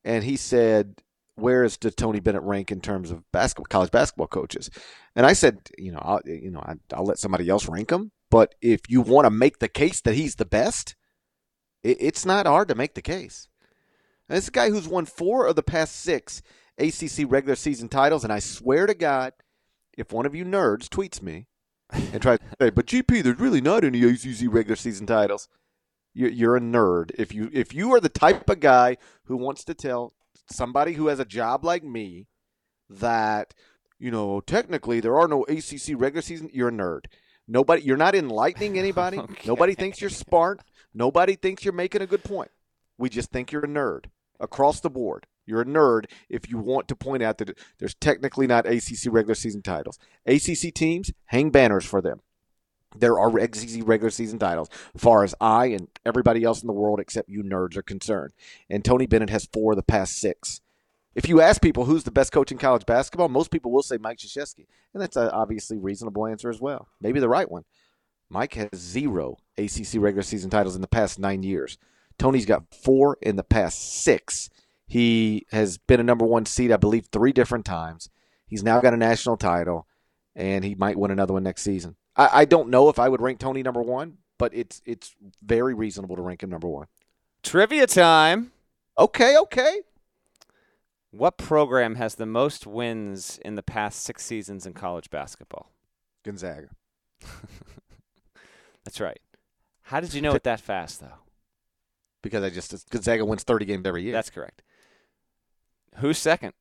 and 0.04 0.24
he 0.24 0.36
said, 0.36 1.02
"Where 1.34 1.64
is 1.64 1.76
does 1.76 1.94
Tony 1.94 2.20
Bennett 2.20 2.42
rank 2.42 2.70
in 2.70 2.80
terms 2.80 3.10
of 3.10 3.30
basketball, 3.32 3.66
college 3.68 3.90
basketball 3.90 4.26
coaches?" 4.26 4.70
And 5.14 5.24
I 5.24 5.32
said, 5.32 5.60
"You 5.78 5.92
know, 5.92 6.00
I'll, 6.02 6.20
you 6.24 6.50
know, 6.50 6.60
I, 6.60 6.74
I'll 6.92 7.06
let 7.06 7.18
somebody 7.18 7.48
else 7.48 7.68
rank 7.68 7.90
him. 7.90 8.12
But 8.30 8.54
if 8.60 8.80
you 8.88 9.00
want 9.00 9.24
to 9.26 9.30
make 9.30 9.60
the 9.60 9.68
case 9.68 10.00
that 10.02 10.14
he's 10.14 10.34
the 10.34 10.44
best, 10.44 10.94
it, 11.82 11.96
it's 12.00 12.26
not 12.26 12.46
hard 12.46 12.68
to 12.68 12.74
make 12.74 12.94
the 12.94 13.02
case." 13.02 13.48
And 14.28 14.36
this 14.36 14.44
is 14.44 14.48
a 14.48 14.52
guy 14.52 14.70
who's 14.70 14.88
won 14.88 15.06
four 15.06 15.46
of 15.46 15.56
the 15.56 15.62
past 15.62 15.96
six 15.96 16.42
ACC 16.78 17.30
regular 17.30 17.56
season 17.56 17.88
titles, 17.88 18.24
and 18.24 18.32
I 18.32 18.38
swear 18.38 18.86
to 18.86 18.94
God, 18.94 19.32
if 19.96 20.12
one 20.12 20.26
of 20.26 20.34
you 20.34 20.44
nerds 20.44 20.88
tweets 20.88 21.22
me 21.22 21.46
and 21.90 22.20
tries 22.20 22.38
to 22.38 22.44
say, 22.60 22.70
"But 22.70 22.86
GP, 22.86 23.22
there's 23.22 23.40
really 23.40 23.60
not 23.60 23.84
any 23.84 24.02
ACC 24.02 24.46
regular 24.48 24.76
season 24.76 25.06
titles," 25.06 25.48
you're, 26.14 26.30
you're 26.30 26.56
a 26.56 26.60
nerd. 26.60 27.12
If 27.18 27.34
you 27.34 27.50
if 27.52 27.74
you 27.74 27.94
are 27.94 28.00
the 28.00 28.08
type 28.08 28.48
of 28.48 28.60
guy 28.60 28.96
who 29.24 29.36
wants 29.36 29.64
to 29.64 29.74
tell 29.74 30.14
somebody 30.50 30.94
who 30.94 31.08
has 31.08 31.18
a 31.18 31.24
job 31.24 31.64
like 31.64 31.84
me 31.84 32.26
that 32.88 33.54
you 33.98 34.10
know 34.10 34.40
technically 34.40 35.00
there 35.00 35.18
are 35.18 35.28
no 35.28 35.44
ACC 35.44 35.94
regular 35.94 36.22
season, 36.22 36.50
you're 36.52 36.68
a 36.68 36.72
nerd. 36.72 37.06
Nobody, 37.48 37.82
you're 37.82 37.96
not 37.96 38.14
enlightening 38.14 38.78
anybody. 38.78 39.18
Okay. 39.18 39.46
Nobody 39.46 39.74
thinks 39.74 40.00
you're 40.00 40.10
smart. 40.10 40.62
Nobody 40.92 41.36
thinks 41.36 41.64
you're 41.64 41.74
making 41.74 42.02
a 42.02 42.06
good 42.06 42.24
point. 42.24 42.50
We 42.98 43.08
just 43.08 43.30
think 43.30 43.52
you're 43.52 43.64
a 43.64 43.68
nerd 43.68 44.06
across 44.40 44.80
the 44.80 44.90
board. 44.90 45.26
You're 45.46 45.62
a 45.62 45.66
nerd 45.66 46.06
if 46.28 46.50
you 46.50 46.58
want 46.58 46.88
to 46.88 46.96
point 46.96 47.22
out 47.22 47.38
that 47.38 47.58
there's 47.78 47.94
technically 47.94 48.46
not 48.46 48.66
ACC 48.66 49.06
regular 49.06 49.34
season 49.34 49.62
titles. 49.62 49.98
ACC 50.26 50.74
teams 50.74 51.12
hang 51.26 51.50
banners 51.50 51.84
for 51.84 52.00
them. 52.02 52.20
There 52.98 53.18
are 53.18 53.38
ACC 53.38 53.86
regular 53.86 54.10
season 54.10 54.38
titles, 54.38 54.70
as 54.94 55.00
far 55.00 55.22
as 55.22 55.34
I 55.40 55.66
and 55.66 55.88
everybody 56.04 56.44
else 56.44 56.62
in 56.62 56.66
the 56.66 56.72
world 56.72 56.98
except 56.98 57.28
you 57.28 57.42
nerds 57.42 57.76
are 57.76 57.82
concerned. 57.82 58.32
And 58.70 58.84
Tony 58.84 59.06
Bennett 59.06 59.30
has 59.30 59.48
four 59.52 59.72
of 59.72 59.76
the 59.76 59.82
past 59.82 60.18
six. 60.18 60.60
If 61.14 61.28
you 61.28 61.40
ask 61.40 61.62
people 61.62 61.86
who's 61.86 62.04
the 62.04 62.10
best 62.10 62.32
coach 62.32 62.52
in 62.52 62.58
college 62.58 62.84
basketball, 62.84 63.28
most 63.28 63.50
people 63.50 63.70
will 63.70 63.82
say 63.82 63.96
Mike 63.96 64.18
Krzyzewski, 64.18 64.66
and 64.92 65.02
that's 65.02 65.16
a 65.16 65.32
obviously 65.32 65.78
reasonable 65.78 66.26
answer 66.26 66.50
as 66.50 66.60
well. 66.60 66.88
Maybe 67.00 67.20
the 67.20 67.28
right 67.28 67.50
one. 67.50 67.64
Mike 68.28 68.54
has 68.54 68.68
zero 68.74 69.38
ACC 69.56 69.94
regular 69.94 70.22
season 70.22 70.50
titles 70.50 70.74
in 70.74 70.82
the 70.82 70.88
past 70.88 71.18
nine 71.18 71.42
years. 71.42 71.78
Tony's 72.18 72.46
got 72.46 72.74
four 72.74 73.18
in 73.22 73.36
the 73.36 73.44
past 73.44 74.02
six. 74.02 74.50
He 74.86 75.46
has 75.50 75.78
been 75.78 76.00
a 76.00 76.04
number 76.04 76.24
one 76.24 76.46
seed, 76.46 76.70
I 76.70 76.76
believe, 76.76 77.06
three 77.06 77.32
different 77.32 77.64
times. 77.64 78.08
He's 78.46 78.62
now 78.62 78.80
got 78.80 78.94
a 78.94 78.96
national 78.96 79.36
title, 79.36 79.86
and 80.34 80.64
he 80.64 80.74
might 80.74 80.96
win 80.96 81.10
another 81.10 81.32
one 81.32 81.42
next 81.42 81.62
season. 81.62 81.96
I, 82.16 82.28
I 82.32 82.44
don't 82.44 82.68
know 82.68 82.88
if 82.88 82.98
I 82.98 83.08
would 83.08 83.20
rank 83.20 83.40
Tony 83.40 83.62
number 83.62 83.82
one, 83.82 84.18
but 84.38 84.54
it's 84.54 84.80
it's 84.84 85.14
very 85.42 85.74
reasonable 85.74 86.16
to 86.16 86.22
rank 86.22 86.42
him 86.42 86.50
number 86.50 86.68
one. 86.68 86.86
Trivia 87.42 87.86
time. 87.86 88.52
Okay, 88.98 89.36
okay. 89.36 89.80
What 91.10 91.38
program 91.38 91.96
has 91.96 92.16
the 92.16 92.26
most 92.26 92.66
wins 92.66 93.38
in 93.44 93.54
the 93.54 93.62
past 93.62 94.02
six 94.02 94.24
seasons 94.24 94.66
in 94.66 94.72
college 94.72 95.10
basketball? 95.10 95.70
Gonzaga. 96.24 96.68
That's 98.84 99.00
right. 99.00 99.20
How 99.82 100.00
did 100.00 100.14
you 100.14 100.20
know 100.20 100.34
it 100.34 100.42
that 100.44 100.60
fast, 100.60 101.00
though? 101.00 101.18
Because 102.22 102.42
I 102.42 102.50
just 102.50 102.90
Gonzaga 102.90 103.24
wins 103.24 103.44
thirty 103.44 103.64
games 103.64 103.86
every 103.86 104.02
year. 104.02 104.12
That's 104.12 104.30
correct. 104.30 104.62
Who's 105.98 106.18
second? 106.18 106.52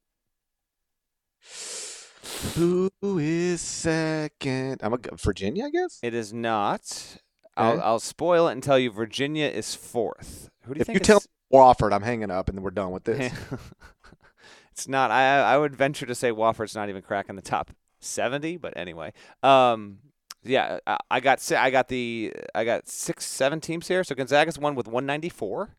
Who 2.55 2.89
is 3.01 3.61
second? 3.61 4.79
I'm 4.81 4.93
a 4.93 4.97
Virginia, 5.15 5.65
I 5.65 5.69
guess. 5.69 5.99
It 6.01 6.13
is 6.13 6.33
not. 6.33 7.17
I'll, 7.57 7.81
I'll 7.81 7.99
spoil 7.99 8.47
it 8.47 8.53
and 8.53 8.63
tell 8.63 8.77
you 8.77 8.91
Virginia 8.91 9.45
is 9.47 9.75
fourth. 9.75 10.49
Who 10.63 10.73
do 10.73 10.79
you 10.79 10.81
If 10.81 10.87
think 10.87 10.97
you 10.97 11.01
is- 11.01 11.07
tell 11.07 11.21
Wofford, 11.53 11.93
I'm 11.93 12.01
hanging 12.01 12.31
up, 12.31 12.49
and 12.49 12.57
then 12.57 12.63
we're 12.63 12.71
done 12.71 12.91
with 12.91 13.03
this. 13.05 13.33
it's 14.71 14.87
not. 14.87 15.11
I 15.11 15.39
I 15.41 15.57
would 15.57 15.75
venture 15.75 16.05
to 16.05 16.15
say 16.15 16.31
Wofford's 16.31 16.75
not 16.75 16.89
even 16.89 17.01
cracking 17.01 17.35
the 17.35 17.41
top 17.41 17.71
seventy. 17.99 18.57
But 18.57 18.75
anyway, 18.75 19.13
um, 19.43 19.99
yeah, 20.43 20.79
I, 20.87 20.97
I 21.11 21.19
got 21.19 21.49
I 21.51 21.69
got 21.69 21.87
the 21.87 22.33
I 22.53 22.65
got 22.65 22.87
six 22.89 23.25
seven 23.25 23.61
teams 23.61 23.87
here. 23.87 24.03
So 24.03 24.15
Gonzaga's 24.15 24.57
one 24.59 24.75
with 24.75 24.87
one 24.87 25.05
ninety 25.05 25.29
four. 25.29 25.77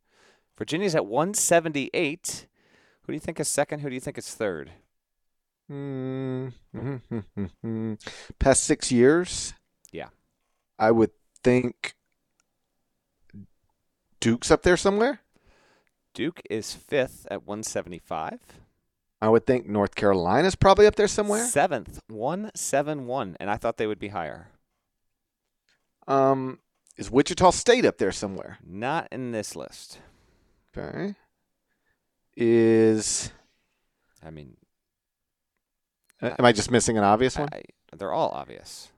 Virginia's 0.57 0.95
at 0.95 1.05
one 1.07 1.35
seventy 1.35 1.91
eight. 1.93 2.47
Who 3.07 3.13
do 3.13 3.15
you 3.15 3.21
think 3.21 3.39
is 3.39 3.49
second? 3.49 3.81
Who 3.81 3.89
do 3.89 3.95
you 3.95 4.01
think 4.01 4.19
is 4.19 4.35
third? 4.35 4.73
Mm, 5.71 6.53
mhm, 6.75 7.01
mhm, 7.11 7.51
mhm. 7.65 8.13
Past 8.39 8.65
six 8.65 8.91
years, 8.93 9.55
Yeah. 9.93 10.09
I 10.79 10.91
would 10.91 11.11
think 11.43 11.95
Duke's 14.21 14.51
up 14.51 14.63
there 14.63 14.77
somewhere. 14.77 15.21
Duke 16.15 16.41
is 16.51 16.73
fifth 16.75 17.27
at 17.31 17.45
one 17.45 17.63
seventy 17.63 17.99
five. 17.99 18.41
I 19.21 19.29
would 19.29 19.47
think 19.47 19.67
North 19.67 19.95
Carolina's 19.95 20.55
probably 20.55 20.87
up 20.87 20.97
there 20.97 21.09
somewhere. 21.09 21.45
Seventh, 21.47 22.01
one 22.09 22.51
seven 22.55 23.07
one, 23.07 23.37
and 23.41 23.51
I 23.51 23.57
thought 23.57 23.77
they 23.77 23.87
would 23.87 23.99
be 23.99 24.09
higher. 24.09 24.49
Um, 26.09 26.61
is 26.97 27.11
Wichita 27.11 27.51
State 27.51 27.85
up 27.85 27.99
there 27.99 28.13
somewhere? 28.13 28.59
Not 28.65 29.09
in 29.11 29.33
this 29.33 29.57
list. 29.57 29.99
Okay. 30.77 31.15
Is 32.37 33.33
I 34.25 34.31
mean, 34.31 34.57
am 36.21 36.45
I 36.45 36.53
just 36.53 36.71
missing 36.71 36.99
an 36.99 37.05
obvious 37.05 37.39
one? 37.39 37.49
I, 37.53 37.63
they're 37.97 38.13
all 38.13 38.31
obvious. 38.31 38.91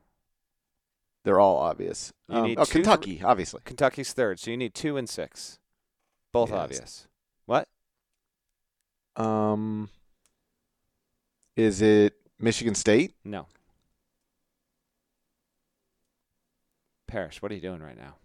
They're 1.24 1.38
all 1.40 1.58
obvious. 1.58 2.12
You 2.28 2.36
Um, 2.38 2.42
need 2.44 2.58
oh, 2.58 2.64
two- 2.64 2.72
Kentucky, 2.72 3.22
obviously. 3.22 3.60
Kentucky's 3.64 4.12
third, 4.12 4.40
so 4.40 4.50
you 4.50 4.56
need 4.56 4.74
two 4.74 4.96
and 4.96 5.08
six. 5.08 5.58
Both 6.32 6.50
Yes. 6.50 6.58
obvious. 6.58 7.08
What? 7.46 7.68
Um, 9.16 9.88
is 11.56 11.80
it 11.82 12.14
Michigan 12.38 12.74
State? 12.74 13.14
No. 13.24 13.46
Parrish, 17.06 17.40
what 17.42 17.50
are 17.50 17.54
you 17.54 17.60
doing 17.60 17.80
right 17.82 17.96
now? 17.96 18.16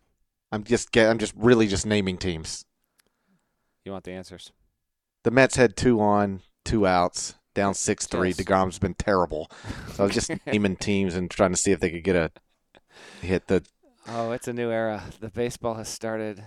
I'm 0.52 0.64
just 0.64 0.92
get, 0.92 1.10
I'm 1.10 1.18
just 1.18 1.34
really 1.36 1.68
just 1.68 1.86
naming 1.86 2.18
teams. 2.18 2.66
You 3.86 3.92
want 3.92 4.04
the 4.04 4.12
answers? 4.12 4.52
The 5.24 5.32
Mets 5.32 5.56
had 5.56 5.76
two 5.76 6.00
on, 6.02 6.42
two 6.64 6.86
outs, 6.86 7.36
down 7.54 7.74
six 7.74 8.08
three. 8.08 8.30
Yes. 8.30 8.38
deGrom's 8.38 8.80
been 8.80 8.96
terrible. 8.96 9.50
So 9.94 10.04
I 10.04 10.08
was 10.08 10.16
just 10.16 10.32
naming 10.46 10.76
teams 10.76 11.16
and 11.16 11.30
trying 11.30 11.52
to 11.52 11.58
see 11.58 11.72
if 11.72 11.80
they 11.80 11.90
could 11.90 12.04
get 12.04 12.16
a 12.16 12.32
hit. 13.22 13.48
The 13.48 13.64
Oh, 14.08 14.32
it's 14.32 14.48
a 14.48 14.54
new 14.54 14.70
era. 14.70 15.04
The 15.20 15.30
baseball 15.30 15.76
has 15.76 15.88
started, 15.88 16.44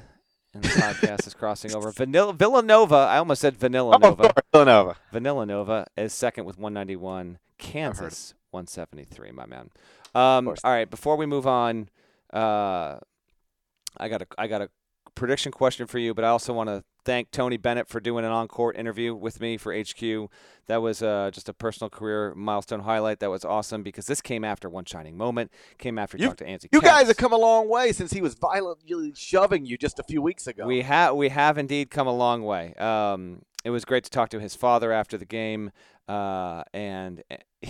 and 0.53 0.62
the 0.62 0.68
podcast 0.68 1.26
is 1.26 1.32
crossing 1.32 1.74
over. 1.74 1.90
Vanilla 1.90 2.34
Villanova. 2.34 2.94
I 2.94 3.18
almost 3.18 3.40
said 3.40 3.57
Vanilla 3.57 3.94
oh, 3.96 3.98
Nova. 3.98 4.32
Villanova. 4.53 4.96
Vanilla 5.11 5.46
Nova 5.46 5.86
is 5.96 6.12
second 6.12 6.44
with 6.44 6.59
191. 6.59 7.38
Kansas 7.59 8.34
173. 8.51 9.30
My 9.30 9.46
man. 9.46 9.70
Um, 10.14 10.48
all 10.48 10.55
right. 10.64 10.88
Before 10.90 11.16
we 11.16 11.24
move 11.24 11.46
on, 11.46 11.88
uh, 12.32 12.98
I 13.96 14.09
got 14.09 14.22
a 14.22 14.26
I 14.36 14.46
got 14.48 14.61
a 14.61 14.68
prediction 15.14 15.51
question 15.51 15.86
for 15.86 15.98
you, 15.98 16.12
but 16.12 16.24
I 16.24 16.28
also 16.28 16.53
want 16.53 16.68
to 16.68 16.84
thank 17.07 17.30
Tony 17.30 17.57
Bennett 17.57 17.88
for 17.88 18.00
doing 18.00 18.24
an 18.26 18.30
on-court 18.32 18.76
interview 18.76 19.14
with 19.14 19.40
me 19.40 19.57
for 19.57 19.72
HQ. 19.74 20.28
That 20.66 20.82
was 20.82 21.00
uh, 21.02 21.30
just 21.32 21.48
a 21.48 21.54
personal 21.54 21.88
career 21.88 22.34
milestone 22.34 22.80
highlight. 22.80 23.20
That 23.20 23.30
was 23.30 23.44
awesome 23.44 23.82
because 23.82 24.04
this 24.07 24.20
came 24.20 24.44
after 24.44 24.68
one 24.68 24.84
shining 24.84 25.16
moment. 25.16 25.50
Came 25.78 25.98
after 25.98 26.18
You- 26.18 26.26
talked 26.26 26.40
to 26.40 26.46
Anthony. 26.46 26.68
You 26.72 26.80
Katz. 26.80 26.92
guys 26.92 27.07
have 27.07 27.16
come 27.16 27.32
a 27.32 27.38
long 27.38 27.68
way 27.70 27.92
since 27.92 28.12
he 28.12 28.20
was 28.20 28.34
violently 28.34 29.12
shoving 29.16 29.64
you 29.64 29.78
just 29.78 29.98
a 29.98 30.02
few 30.02 30.20
weeks 30.20 30.46
ago. 30.46 30.66
We 30.66 30.82
have 30.82 31.14
we 31.14 31.28
have 31.30 31.57
indeed 31.57 31.90
come 31.90 32.07
a 32.09 32.14
long 32.14 32.42
way. 32.42 32.74
Um, 32.74 33.42
it 33.64 33.70
was 33.70 33.84
great 33.84 34.04
to 34.04 34.11
talk 34.11 34.28
to 34.30 34.40
his 34.40 34.54
father 34.54 34.92
after 34.92 35.16
the 35.16 35.24
game, 35.24 35.70
uh, 36.09 36.62
and 36.74 37.22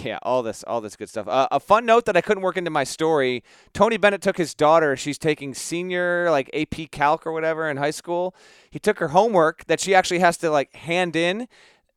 yeah, 0.04 0.18
all 0.22 0.42
this 0.42 0.64
all 0.64 0.80
this 0.80 0.96
good 0.96 1.08
stuff. 1.08 1.28
Uh, 1.28 1.48
a 1.50 1.60
fun 1.60 1.86
note 1.86 2.04
that 2.06 2.16
I 2.16 2.20
couldn't 2.20 2.42
work 2.42 2.56
into 2.56 2.70
my 2.70 2.84
story: 2.84 3.42
Tony 3.72 3.96
Bennett 3.96 4.22
took 4.22 4.36
his 4.36 4.54
daughter. 4.54 4.96
She's 4.96 5.18
taking 5.18 5.54
senior 5.54 6.30
like 6.30 6.50
AP 6.54 6.90
Calc 6.90 7.26
or 7.26 7.32
whatever 7.32 7.68
in 7.68 7.76
high 7.76 7.90
school. 7.90 8.34
He 8.70 8.78
took 8.78 8.98
her 8.98 9.08
homework 9.08 9.64
that 9.66 9.80
she 9.80 9.94
actually 9.94 10.20
has 10.20 10.36
to 10.38 10.50
like 10.50 10.74
hand 10.74 11.16
in. 11.16 11.48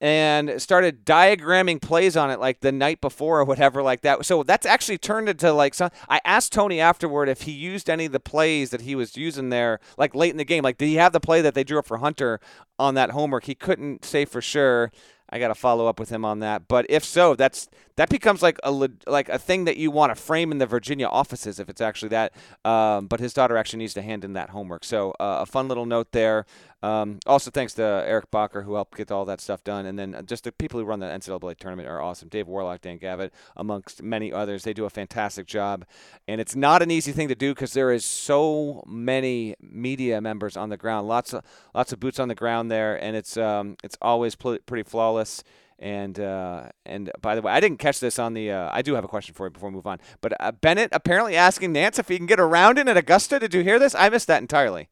And 0.02 0.62
started 0.62 1.06
diagramming 1.06 1.82
plays 1.82 2.16
on 2.16 2.32
it 2.32 2.40
like 2.40 2.62
the 2.62 2.72
night 2.72 3.02
before 3.02 3.42
or 3.42 3.44
whatever, 3.44 3.84
like 3.84 4.00
that. 4.04 4.26
So 4.26 4.44
that's 4.44 4.66
actually 4.66 4.98
turned 4.98 5.28
into 5.28 5.52
like 5.52 5.74
some. 5.74 5.90
I 6.08 6.22
asked 6.24 6.54
Tony 6.54 6.80
afterward 6.80 7.28
if 7.28 7.42
he 7.42 7.52
used 7.52 7.90
any 7.90 8.06
of 8.06 8.14
the 8.14 8.20
plays 8.22 8.70
that 8.70 8.80
he 8.80 8.96
was 8.96 9.18
using 9.18 9.50
there, 9.50 9.82
like 9.98 10.16
late 10.16 10.32
in 10.32 10.38
the 10.38 10.46
game. 10.46 10.64
Like, 10.64 10.78
did 10.78 10.86
he 10.86 10.96
have 10.96 11.12
the 11.12 11.20
play 11.20 11.42
that 11.42 11.54
they 11.54 11.66
drew 11.66 11.80
up 11.80 11.86
for 11.86 11.98
Hunter 11.98 12.40
on 12.80 12.94
that 12.94 13.10
homework? 13.10 13.44
He 13.44 13.56
couldn't 13.56 14.06
say 14.06 14.24
for 14.24 14.42
sure. 14.42 14.90
I 15.32 15.40
got 15.40 15.50
to 15.50 15.56
follow 15.56 15.88
up 15.88 16.00
with 16.00 16.10
him 16.10 16.26
on 16.26 16.40
that. 16.40 16.68
But 16.68 16.86
if 16.90 17.04
so, 17.04 17.36
that's 17.36 17.70
that 17.96 18.10
becomes 18.10 18.42
like 18.42 18.58
a 18.64 18.72
like 19.08 19.30
a 19.30 19.38
thing 19.38 19.66
that 19.66 19.78
you 19.78 19.92
want 19.92 20.16
to 20.16 20.22
frame 20.22 20.52
in 20.52 20.58
the 20.58 20.66
Virginia 20.66 21.08
offices 21.08 21.60
if 21.60 21.70
it's 21.70 21.82
actually 21.82 22.10
that. 22.10 22.34
Um, 22.66 23.08
but 23.08 23.20
his 23.20 23.34
daughter 23.34 23.58
actually 23.58 23.80
needs 23.80 23.94
to 23.96 24.02
hand 24.02 24.24
in 24.24 24.34
that 24.34 24.50
homework. 24.52 24.84
So 24.84 25.12
uh, 25.20 25.40
a 25.42 25.46
fun 25.46 25.68
little 25.68 25.86
note 25.86 26.12
there. 26.12 26.46
Um, 26.82 27.20
also, 27.26 27.52
thanks 27.52 27.74
to 27.74 27.84
Eric 27.84 28.32
Bacher 28.32 28.64
who 28.64 28.76
helped 28.76 28.98
get 28.98 29.12
all 29.12 29.26
that 29.26 29.42
stuff 29.42 29.64
done, 29.64 29.86
and 29.86 30.00
then 30.00 30.24
just 30.26 30.46
the 30.46 30.52
people 30.52 30.80
who 30.80 30.86
run 30.86 31.00
the 31.00 31.08
NCAA 31.08 31.58
tournament 31.58 31.90
are 31.90 32.02
awesome. 32.02 32.30
Dave 32.30 32.48
Worlock, 32.48 32.82
Dan 32.82 32.98
Gavitt, 32.98 33.34
amongst 33.58 34.02
many 34.02 34.32
others, 34.32 34.64
they 34.64 34.74
do 34.74 34.86
a 34.86 34.90
fantastic 34.90 35.46
job, 35.46 35.86
and 36.28 36.40
it's 36.40 36.56
not 36.56 36.82
an 36.82 36.90
easy 36.90 37.12
thing 37.12 37.28
to 37.28 37.36
do 37.36 37.54
because 37.54 37.74
there 37.74 37.92
is 37.92 38.06
so 38.06 38.84
many 38.88 39.56
media 39.62 40.22
members 40.22 40.56
on 40.56 40.70
the 40.70 40.78
ground, 40.78 41.08
lots 41.08 41.34
of 41.34 41.44
lots 41.76 41.92
of 41.92 42.00
boots 42.00 42.20
on 42.20 42.30
the 42.30 42.36
ground 42.36 42.72
there, 42.72 42.96
and 43.02 43.16
it's 43.16 43.36
um, 43.36 43.76
it's 43.84 43.98
always 44.02 44.36
pl- 44.36 44.60
pretty 44.66 44.88
flawless. 44.90 45.44
And 45.82 46.20
uh, 46.20 46.70
and 46.86 47.10
by 47.22 47.36
the 47.36 47.42
way, 47.42 47.54
I 47.54 47.62
didn't 47.62 47.80
catch 47.80 48.02
this 48.02 48.20
on 48.20 48.34
the. 48.34 48.52
Uh, 48.52 48.70
I 48.72 48.82
do 48.82 48.96
have 48.96 49.06
a 49.06 49.08
question 49.08 49.34
for 49.34 49.48
you 49.48 49.50
before 49.50 49.70
we 49.70 49.76
move 49.76 49.88
on. 49.88 50.00
But 50.20 50.34
uh, 50.38 50.52
Bennett 50.52 50.90
apparently 50.92 51.38
asking 51.38 51.74
Nantz 51.74 51.98
if 51.98 52.10
he 52.10 52.18
can 52.18 52.26
get 52.26 52.40
around 52.40 52.78
in 52.78 52.90
at 52.90 52.98
Augusta. 52.98 53.40
Did 53.40 53.54
you 53.54 53.64
hear 53.64 53.80
this? 53.80 53.96
I 53.96 54.10
missed 54.10 54.28
that 54.28 54.42
entirely. 54.42 54.90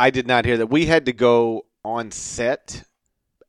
I 0.00 0.10
did 0.10 0.26
not 0.26 0.44
hear 0.44 0.56
that. 0.58 0.66
We 0.68 0.86
had 0.86 1.06
to 1.06 1.12
go 1.12 1.66
on 1.84 2.10
set 2.10 2.84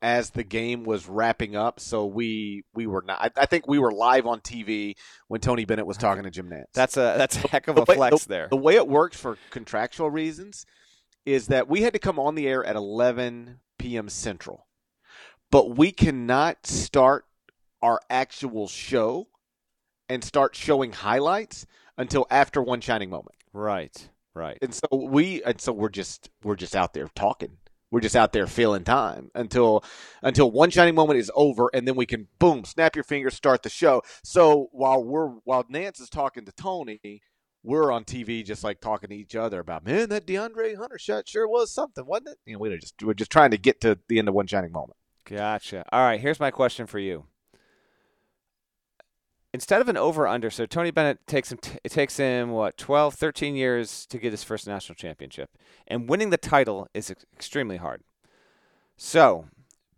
as 0.02 0.32
the 0.32 0.44
game 0.44 0.84
was 0.84 1.08
wrapping 1.08 1.56
up, 1.56 1.80
so 1.80 2.06
we 2.06 2.64
we 2.74 2.88
were 2.88 3.04
not. 3.06 3.22
I, 3.22 3.42
I 3.42 3.46
think 3.46 3.68
we 3.68 3.80
were 3.80 3.92
live 3.92 4.26
on 4.26 4.42
TV 4.42 4.96
when 5.28 5.40
Tony 5.42 5.64
Bennett 5.64 5.86
was 5.86 5.98
talking 5.98 6.24
to 6.24 6.32
Jim 6.32 6.50
Nantz. 6.50 6.74
That's 6.74 6.98
a 6.98 7.16
that's 7.18 7.38
a 7.44 7.48
heck 7.48 7.68
of 7.68 7.76
The 7.76 7.84
a 7.84 7.86
way- 7.86 7.96
flex 7.96 8.26
there. 8.26 8.48
The 8.50 8.58
way 8.58 8.76
it 8.76 8.88
works 8.88 9.18
for 9.18 9.38
contractual 9.50 10.10
reasons 10.10 10.66
is 11.26 11.48
that 11.48 11.70
we 11.70 11.82
had 11.84 11.94
to 11.94 12.00
come 12.00 12.20
on 12.20 12.36
the 12.36 12.48
air 12.48 12.66
at 12.66 12.76
11 12.76 13.60
p.m. 13.78 14.10
Central, 14.10 14.66
but 15.52 15.78
we 15.78 15.92
cannot 15.92 16.66
start 16.66 17.26
our 17.82 18.02
actual 18.10 18.68
show 18.68 19.28
and 20.10 20.24
start 20.24 20.56
showing 20.56 20.92
highlights 20.92 21.66
until 21.98 22.26
after 22.32 22.62
one 22.62 22.82
shining 22.82 23.10
moment. 23.10 23.36
Right, 23.54 24.10
right. 24.36 24.58
And 24.62 24.74
so 24.74 24.88
we 24.92 25.44
and 25.44 25.60
so 25.60 25.72
we're 25.74 25.90
just 25.90 26.30
we're 26.44 26.56
just 26.56 26.76
out 26.76 26.94
there 26.94 27.10
talking. 27.16 27.58
We're 27.92 28.00
just 28.00 28.16
out 28.16 28.32
there 28.32 28.48
filling 28.48 28.86
time 28.86 29.32
until 29.36 29.84
until 30.24 30.50
one 30.50 30.70
shining 30.70 30.96
moment 30.96 31.20
is 31.20 31.30
over, 31.36 31.70
and 31.74 31.86
then 31.88 31.96
we 31.96 32.06
can 32.06 32.28
boom, 32.40 32.64
snap 32.64 32.96
your 32.96 33.04
fingers, 33.04 33.34
start 33.34 33.64
the 33.64 33.70
show. 33.70 34.02
So 34.24 34.70
while 34.72 35.04
we're 35.04 35.28
while 35.44 35.66
Nantz 35.66 36.00
is 36.00 36.10
talking 36.10 36.46
to 36.46 36.54
Tony, 36.54 37.22
we're 37.64 37.92
on 37.92 38.06
TV 38.06 38.46
just 38.46 38.64
like 38.64 38.80
talking 38.80 39.10
to 39.10 39.16
each 39.16 39.36
other 39.36 39.60
about 39.60 39.86
man, 39.86 40.10
that 40.10 40.26
DeAndre 40.26 40.78
Hunter 40.78 40.98
shot 40.98 41.28
sure 41.28 41.48
was 41.48 41.72
something, 41.72 42.06
wasn't 42.06 42.30
it? 42.30 42.38
You 42.46 42.54
know, 42.54 42.60
we 42.60 42.70
we're 42.70 42.78
just 42.78 43.04
we're 43.04 43.14
just 43.14 43.32
trying 43.32 43.52
to 43.52 43.58
get 43.58 43.82
to 43.82 44.00
the 44.08 44.20
end 44.20 44.30
of 44.30 44.34
one 44.34 44.48
shining 44.48 44.72
moment. 44.72 44.98
Gotcha. 45.26 45.86
All 45.92 46.02
right, 46.02 46.20
here's 46.20 46.40
my 46.40 46.52
question 46.52 46.88
for 46.88 47.00
you. 47.00 47.26
Instead 49.54 49.82
of 49.82 49.90
an 49.90 49.98
over 49.98 50.28
under, 50.28 50.50
so 50.50 50.66
Tony 50.66 50.92
Bennett 50.92 51.28
takes 51.28 51.52
him 51.52 51.58
t- 51.58 51.78
it 51.84 51.92
takes 51.92 52.16
him 52.16 52.52
what 52.52 52.78
12, 52.78 53.16
13 53.16 53.56
years 53.56 54.06
to 54.06 54.18
get 54.18 54.32
his 54.32 54.44
first 54.44 54.66
national 54.66 54.96
championship. 54.96 55.50
And 55.88 56.08
winning 56.08 56.30
the 56.30 56.38
title 56.38 56.88
is 56.94 57.12
ex- 57.12 57.26
extremely 57.34 57.78
hard. 57.78 58.02
So, 58.96 59.48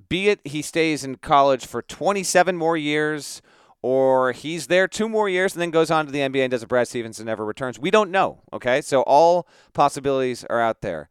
be 0.10 0.30
it 0.30 0.39
he 0.43 0.64
stays 0.64 1.04
in 1.04 1.18
college 1.18 1.68
for 1.68 1.84
27 1.84 2.58
more 2.58 2.78
years 2.78 3.43
or 3.84 4.32
he's 4.32 4.68
there 4.68 4.88
two 4.88 5.08
more 5.08 5.30
years 5.30 5.54
and 5.54 5.62
then 5.62 5.70
goes 5.70 5.91
on 5.91 6.08
to 6.08 6.12
the 6.12 6.20
NBA 6.20 6.43
and 6.43 6.51
does 6.51 6.64
a 6.64 6.68
Brad 6.68 6.88
Stevens 6.88 7.20
and 7.20 7.28
never 7.28 7.45
returns. 7.45 7.78
We 7.78 7.91
don't 7.91 8.10
know, 8.10 8.39
okay? 8.51 8.82
So 8.82 9.01
all 9.01 9.47
possibilities 9.74 10.45
are 10.49 10.62
out 10.62 10.82
there. 10.82 11.10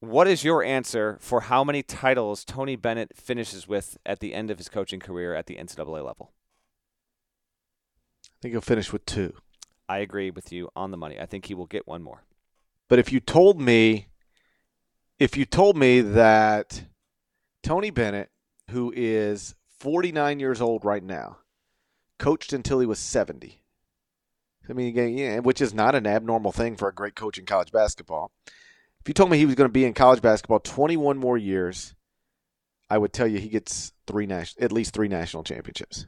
What 0.00 0.26
is 0.26 0.42
your 0.42 0.64
answer 0.64 1.18
for 1.20 1.42
how 1.42 1.62
many 1.62 1.82
titles 1.82 2.44
Tony 2.44 2.76
Bennett 2.76 3.16
finishes 3.16 3.68
with 3.68 3.98
at 4.06 4.20
the 4.20 4.32
end 4.32 4.50
of 4.50 4.58
his 4.58 4.68
coaching 4.68 5.00
career 5.00 5.34
at 5.34 5.46
the 5.46 5.56
NCAA 5.56 6.04
level? 6.04 6.32
I 8.38 8.42
think 8.42 8.52
he'll 8.52 8.60
finish 8.60 8.92
with 8.92 9.04
two. 9.04 9.34
I 9.88 9.98
agree 9.98 10.30
with 10.30 10.52
you 10.52 10.68
on 10.76 10.90
the 10.90 10.96
money. 10.96 11.18
I 11.18 11.26
think 11.26 11.46
he 11.46 11.54
will 11.54 11.66
get 11.66 11.88
one 11.88 12.02
more. 12.02 12.22
But 12.88 12.98
if 12.98 13.12
you 13.12 13.20
told 13.20 13.60
me, 13.60 14.08
if 15.18 15.36
you 15.36 15.44
told 15.44 15.76
me 15.76 16.00
that 16.00 16.84
Tony 17.62 17.90
Bennett, 17.90 18.30
who 18.70 18.92
is 18.94 19.54
49 19.80 20.38
years 20.38 20.60
old 20.60 20.84
right 20.84 21.02
now, 21.02 21.38
coached 22.18 22.52
until 22.52 22.80
he 22.80 22.86
was 22.86 22.98
70. 22.98 23.60
I 24.68 24.72
mean, 24.72 24.88
again, 24.88 25.16
yeah, 25.16 25.38
which 25.38 25.60
is 25.60 25.72
not 25.72 25.94
an 25.94 26.06
abnormal 26.06 26.52
thing 26.52 26.76
for 26.76 26.88
a 26.88 26.94
great 26.94 27.14
coach 27.14 27.38
in 27.38 27.46
college 27.46 27.72
basketball. 27.72 28.30
If 29.00 29.08
you 29.08 29.14
told 29.14 29.30
me 29.30 29.38
he 29.38 29.46
was 29.46 29.54
going 29.54 29.68
to 29.68 29.72
be 29.72 29.84
in 29.84 29.94
college 29.94 30.20
basketball 30.20 30.60
21 30.60 31.16
more 31.16 31.38
years, 31.38 31.94
I 32.90 32.98
would 32.98 33.12
tell 33.12 33.26
you 33.26 33.38
he 33.38 33.48
gets 33.48 33.92
three 34.06 34.26
national, 34.26 34.64
at 34.64 34.72
least 34.72 34.94
three 34.94 35.08
national 35.08 35.42
championships. 35.42 36.06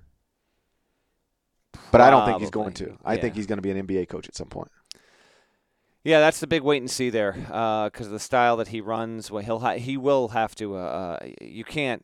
But 1.93 2.01
I 2.01 2.11
don't 2.11 2.27
think 2.27 2.41
he's 2.41 2.51
going 2.51 2.73
to. 2.75 2.97
I 3.05 3.17
think 3.17 3.35
he's 3.35 3.47
going 3.47 3.59
to 3.59 3.63
be 3.63 3.71
an 3.71 3.87
NBA 3.87 4.09
coach 4.09 4.29
at 4.29 4.35
some 4.37 4.49
point. 4.49 4.71
Yeah, 6.03 6.21
that's 6.21 6.41
the 6.41 6.47
big 6.47 6.63
wait 6.63 6.79
and 6.81 6.91
see 6.91 7.11
there, 7.11 7.33
because 7.33 8.07
of 8.07 8.13
the 8.13 8.19
style 8.19 8.57
that 8.57 8.69
he 8.69 8.81
runs. 8.81 9.31
Well, 9.31 9.43
he'll 9.45 9.59
ha- 9.59 9.75
he 9.75 9.97
will 9.99 10.29
have 10.29 10.55
to. 10.57 10.77
Uh, 10.77 10.79
uh, 11.21 11.29
you 11.43 11.63
can't. 11.65 12.03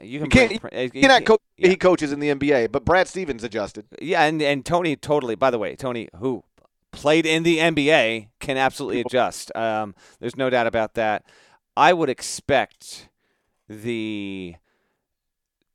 You 0.00 0.26
can. 0.26 0.50
You 0.52 0.58
bring- 0.60 0.74
uh, 0.74 0.88
He 0.92 1.00
cannot 1.02 1.24
coach. 1.26 1.40
yeah. 1.58 1.68
He 1.68 1.76
coaches 1.76 2.12
in 2.12 2.20
the 2.20 2.30
NBA, 2.34 2.72
but 2.72 2.84
Brad 2.86 3.08
Stevens 3.08 3.44
adjusted. 3.44 3.86
Yeah, 4.00 4.22
and 4.24 4.40
and 4.40 4.64
Tony 4.64 4.96
totally. 4.96 5.34
By 5.34 5.50
the 5.50 5.58
way, 5.58 5.76
Tony 5.76 6.08
who 6.18 6.44
played 6.92 7.26
in 7.26 7.42
the 7.42 7.58
NBA 7.58 8.28
can 8.40 8.56
absolutely 8.56 9.02
adjust. 9.02 9.54
Um, 9.54 9.94
there's 10.18 10.36
no 10.36 10.48
doubt 10.48 10.66
about 10.66 10.94
that. 10.94 11.24
I 11.76 11.92
would 11.92 12.08
expect 12.08 13.10
the 13.68 14.54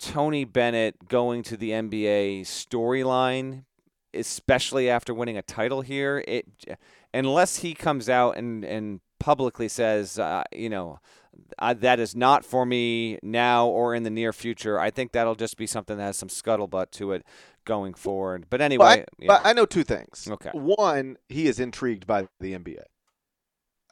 Tony 0.01 0.45
Bennett 0.45 1.07
going 1.07 1.43
to 1.43 1.57
the 1.57 1.69
NBA 1.71 2.41
storyline, 2.41 3.65
especially 4.13 4.89
after 4.89 5.13
winning 5.13 5.37
a 5.37 5.41
title 5.41 5.81
here. 5.81 6.23
It 6.27 6.47
unless 7.13 7.57
he 7.57 7.73
comes 7.73 8.09
out 8.09 8.37
and 8.37 8.65
and 8.65 9.01
publicly 9.19 9.67
says, 9.67 10.19
uh, 10.19 10.43
you 10.51 10.69
know. 10.69 10.99
Uh, 11.59 11.73
that 11.73 11.99
is 11.99 12.15
not 12.15 12.43
for 12.45 12.65
me 12.65 13.17
now 13.23 13.65
or 13.65 13.95
in 13.95 14.03
the 14.03 14.09
near 14.09 14.33
future. 14.33 14.79
I 14.79 14.89
think 14.89 15.11
that'll 15.13 15.35
just 15.35 15.57
be 15.57 15.65
something 15.65 15.97
that 15.97 16.03
has 16.03 16.17
some 16.17 16.27
scuttlebutt 16.27 16.91
to 16.91 17.13
it 17.13 17.25
going 17.63 17.93
forward. 17.93 18.47
But 18.49 18.61
anyway, 18.61 18.83
Well, 18.83 18.91
I, 18.91 19.05
yeah. 19.17 19.27
but 19.27 19.41
I 19.45 19.53
know 19.53 19.65
two 19.65 19.83
things. 19.83 20.27
Okay. 20.29 20.49
One, 20.53 21.17
he 21.29 21.47
is 21.47 21.59
intrigued 21.59 22.05
by 22.05 22.27
the 22.39 22.53
NBA. 22.53 22.83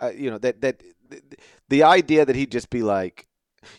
Uh, 0.02 0.12
you 0.14 0.30
know 0.30 0.38
that 0.38 0.62
that 0.62 0.84
the, 1.10 1.22
the 1.70 1.84
idea 1.84 2.26
that 2.26 2.36
he'd 2.36 2.52
just 2.52 2.70
be 2.70 2.84
like, 2.84 3.28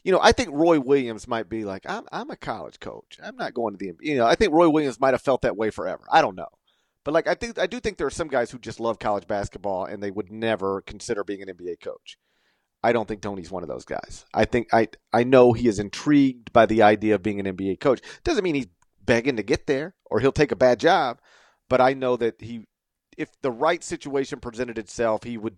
you 0.05 0.13
know, 0.13 0.21
I 0.23 0.33
think 0.33 0.51
Roy 0.53 0.81
Williams 0.81 1.29
might 1.29 1.49
be 1.49 1.65
like, 1.65 1.85
I'm 1.89 2.05
I'm 2.13 2.31
a 2.31 2.37
college 2.37 2.81
coach. 2.81 3.19
I'm 3.23 3.37
not 3.37 3.55
going 3.55 3.77
to 3.77 3.79
the 3.79 3.95
You 4.01 4.17
know, 4.17 4.27
I 4.27 4.35
think 4.35 4.53
Roy 4.53 4.69
Williams 4.69 5.01
might 5.01 5.15
have 5.15 5.23
felt 5.23 5.43
that 5.43 5.57
way 5.57 5.71
forever. 5.71 6.05
I 6.11 6.23
don't 6.23 6.37
know. 6.37 6.49
But 7.05 7.15
like 7.15 7.27
I 7.27 7.35
think 7.35 7.59
I 7.59 7.67
do 7.67 7.81
think 7.81 7.97
there 7.97 8.07
are 8.07 8.11
some 8.11 8.29
guys 8.29 8.51
who 8.51 8.59
just 8.59 8.81
love 8.81 8.99
college 8.99 9.27
basketball 9.27 9.85
and 9.85 10.03
they 10.03 10.11
would 10.11 10.31
never 10.31 10.83
consider 10.83 11.25
being 11.25 11.43
an 11.43 11.49
NBA 11.49 11.81
coach. 11.81 12.19
I 12.83 12.93
don't 12.93 13.07
think 13.07 13.21
Tony's 13.21 13.51
one 13.51 13.63
of 13.63 13.69
those 13.69 13.85
guys. 13.85 14.25
I 14.35 14.45
think 14.45 14.69
I 14.73 14.89
I 15.13 15.25
know 15.25 15.53
he 15.53 15.69
is 15.69 15.79
intrigued 15.79 16.53
by 16.53 16.67
the 16.67 16.83
idea 16.83 17.15
of 17.15 17.23
being 17.23 17.41
an 17.41 17.57
NBA 17.57 17.81
coach. 17.81 18.01
Doesn't 18.25 18.45
mean 18.45 18.55
he's 18.55 18.69
begging 19.05 19.37
to 19.37 19.43
get 19.43 19.67
there 19.67 19.95
or 20.11 20.21
he'll 20.21 20.33
take 20.33 20.53
a 20.53 20.57
bad 20.57 20.79
job, 20.79 21.21
but 21.69 21.81
I 21.81 21.95
know 21.95 22.17
that 22.17 22.41
he 22.41 22.65
if 23.17 23.31
the 23.43 23.51
right 23.51 23.83
situation 23.83 24.41
presented 24.41 24.79
itself, 24.79 25.25
he 25.25 25.37
would 25.37 25.57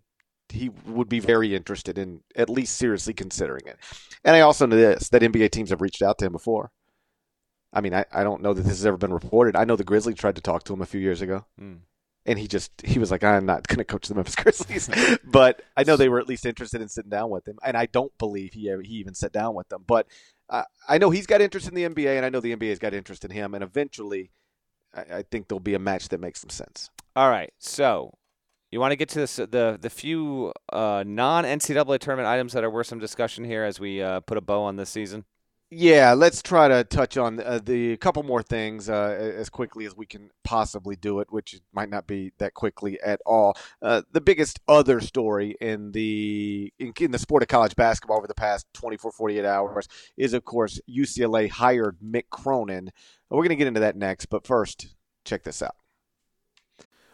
he 0.53 0.71
would 0.87 1.09
be 1.09 1.21
very 1.21 1.55
interested 1.55 1.99
in 1.99 2.21
at 2.37 2.51
least 2.51 2.77
seriously 2.77 3.15
considering 3.15 3.63
it. 3.67 3.79
And 4.25 4.37
I 4.37 4.41
also 4.41 4.67
know 4.67 4.77
this 4.77 5.09
that 5.11 5.23
NBA 5.23 5.51
teams 5.51 5.71
have 5.71 5.81
reached 5.81 6.03
out 6.03 6.19
to 6.19 6.27
him 6.27 6.33
before. 6.33 6.71
I 7.73 7.81
mean, 7.81 7.95
I, 7.95 8.05
I 8.13 8.23
don't 8.23 8.43
know 8.43 8.53
that 8.53 8.63
this 8.63 8.77
has 8.77 8.87
ever 8.87 8.99
been 8.99 9.15
reported. 9.15 9.57
I 9.57 9.65
know 9.65 9.77
the 9.77 9.85
Grizzlies 9.85 10.17
tried 10.17 10.37
to 10.37 10.43
talk 10.43 10.65
to 10.65 10.75
him 10.75 10.83
a 10.83 10.87
few 10.87 11.01
years 11.01 11.23
ago. 11.23 11.47
Mm. 11.61 11.79
and 12.27 12.39
he 12.39 12.47
just 12.47 12.71
he 12.85 12.99
was 12.99 13.11
like, 13.11 13.25
I'm 13.25 13.47
not 13.47 13.67
going 13.67 13.79
to 13.79 13.85
coach 13.85 14.09
the 14.09 14.15
Memphis 14.15 14.37
Grizzlies, 14.43 14.91
but 15.25 15.63
I 15.77 15.85
know 15.85 15.97
they 15.97 16.09
were 16.09 16.21
at 16.21 16.29
least 16.29 16.47
interested 16.47 16.81
in 16.81 16.89
sitting 16.89 17.11
down 17.11 17.31
with 17.31 17.47
him, 17.47 17.59
and 17.65 17.77
I 17.77 17.87
don't 17.87 18.17
believe 18.19 18.53
he 18.53 18.73
he 18.85 18.95
even 18.95 19.15
sat 19.15 19.33
down 19.33 19.55
with 19.55 19.69
them, 19.69 19.85
but 19.87 20.07
uh, 20.49 20.65
I 20.89 20.99
know 20.99 21.11
he's 21.11 21.27
got 21.27 21.41
interest 21.41 21.67
in 21.67 21.75
the 21.75 21.85
NBA, 21.85 22.17
and 22.17 22.27
I 22.27 22.29
know 22.29 22.41
the 22.41 22.55
NBA's 22.55 22.79
got 22.79 22.95
interest 22.95 23.25
in 23.25 23.31
him, 23.31 23.55
and 23.55 23.65
eventually, 23.65 24.31
I, 24.95 25.01
I 25.01 25.23
think 25.23 25.49
there'll 25.49 25.61
be 25.61 25.75
a 25.75 25.79
match 25.79 26.11
that 26.11 26.21
makes 26.21 26.41
some 26.41 26.51
sense. 26.51 26.91
All 27.17 27.31
right, 27.31 27.53
so 27.59 28.13
you 28.73 28.81
want 28.81 28.93
to 28.93 28.97
get 28.97 29.11
to 29.11 29.21
this, 29.21 29.37
the 29.37 29.79
the 29.81 29.91
few 29.91 30.53
uh, 30.73 31.05
non 31.07 31.45
NCAA 31.45 31.99
tournament 31.99 32.27
items 32.27 32.55
that 32.55 32.65
are 32.65 32.71
worth 32.71 32.87
some 32.87 32.99
discussion 32.99 33.45
here 33.45 33.65
as 33.65 33.79
we 33.79 34.03
uh, 34.03 34.21
put 34.21 34.39
a 34.39 34.41
bow 34.41 34.63
on 34.63 34.77
this 34.77 34.91
season. 34.91 35.25
Yeah, 35.75 36.13
let's 36.13 36.43
try 36.43 36.69
to 36.69 36.85
touch 36.85 37.17
on 37.17 37.41
uh, 37.41 37.59
the 37.65 37.97
couple 37.97 38.23
more 38.25 38.43
things 38.43 38.91
uh, 38.91 39.33
as 39.39 39.49
quickly 39.49 39.87
as 39.87 39.97
we 39.97 40.05
can 40.05 40.31
possibly 40.45 40.97
do 40.97 41.21
it, 41.21 41.29
which 41.33 41.61
might 41.73 41.89
not 41.89 42.07
be 42.07 42.33
that 42.37 42.53
quickly 42.53 43.01
at 43.01 43.23
all. 43.25 43.57
Uh, 43.81 44.03
the 44.13 44.21
biggest 44.21 44.61
other 44.69 45.01
story 45.01 45.57
in 45.63 45.93
the 45.93 46.71
in, 46.79 46.93
in, 47.01 47.11
the 47.11 47.19
sport 47.19 47.43
of 47.43 47.49
college 47.49 47.75
basketball 47.75 48.19
over 48.19 48.27
the 48.27 48.35
past 48.35 48.67
24, 48.75 49.13
48 49.13 49.47
hours 49.47 49.89
is, 50.19 50.35
of 50.35 50.45
course, 50.45 50.79
UCLA 50.91 51.49
hired 51.49 51.97
Mick 52.05 52.25
Cronin. 52.31 52.91
We're 53.31 53.39
going 53.39 53.49
to 53.49 53.57
get 53.57 53.67
into 53.67 53.81
that 53.81 53.97
next, 53.97 54.27
but 54.27 54.47
first, 54.47 54.95
check 55.25 55.43
this 55.43 55.63
out. 55.63 55.77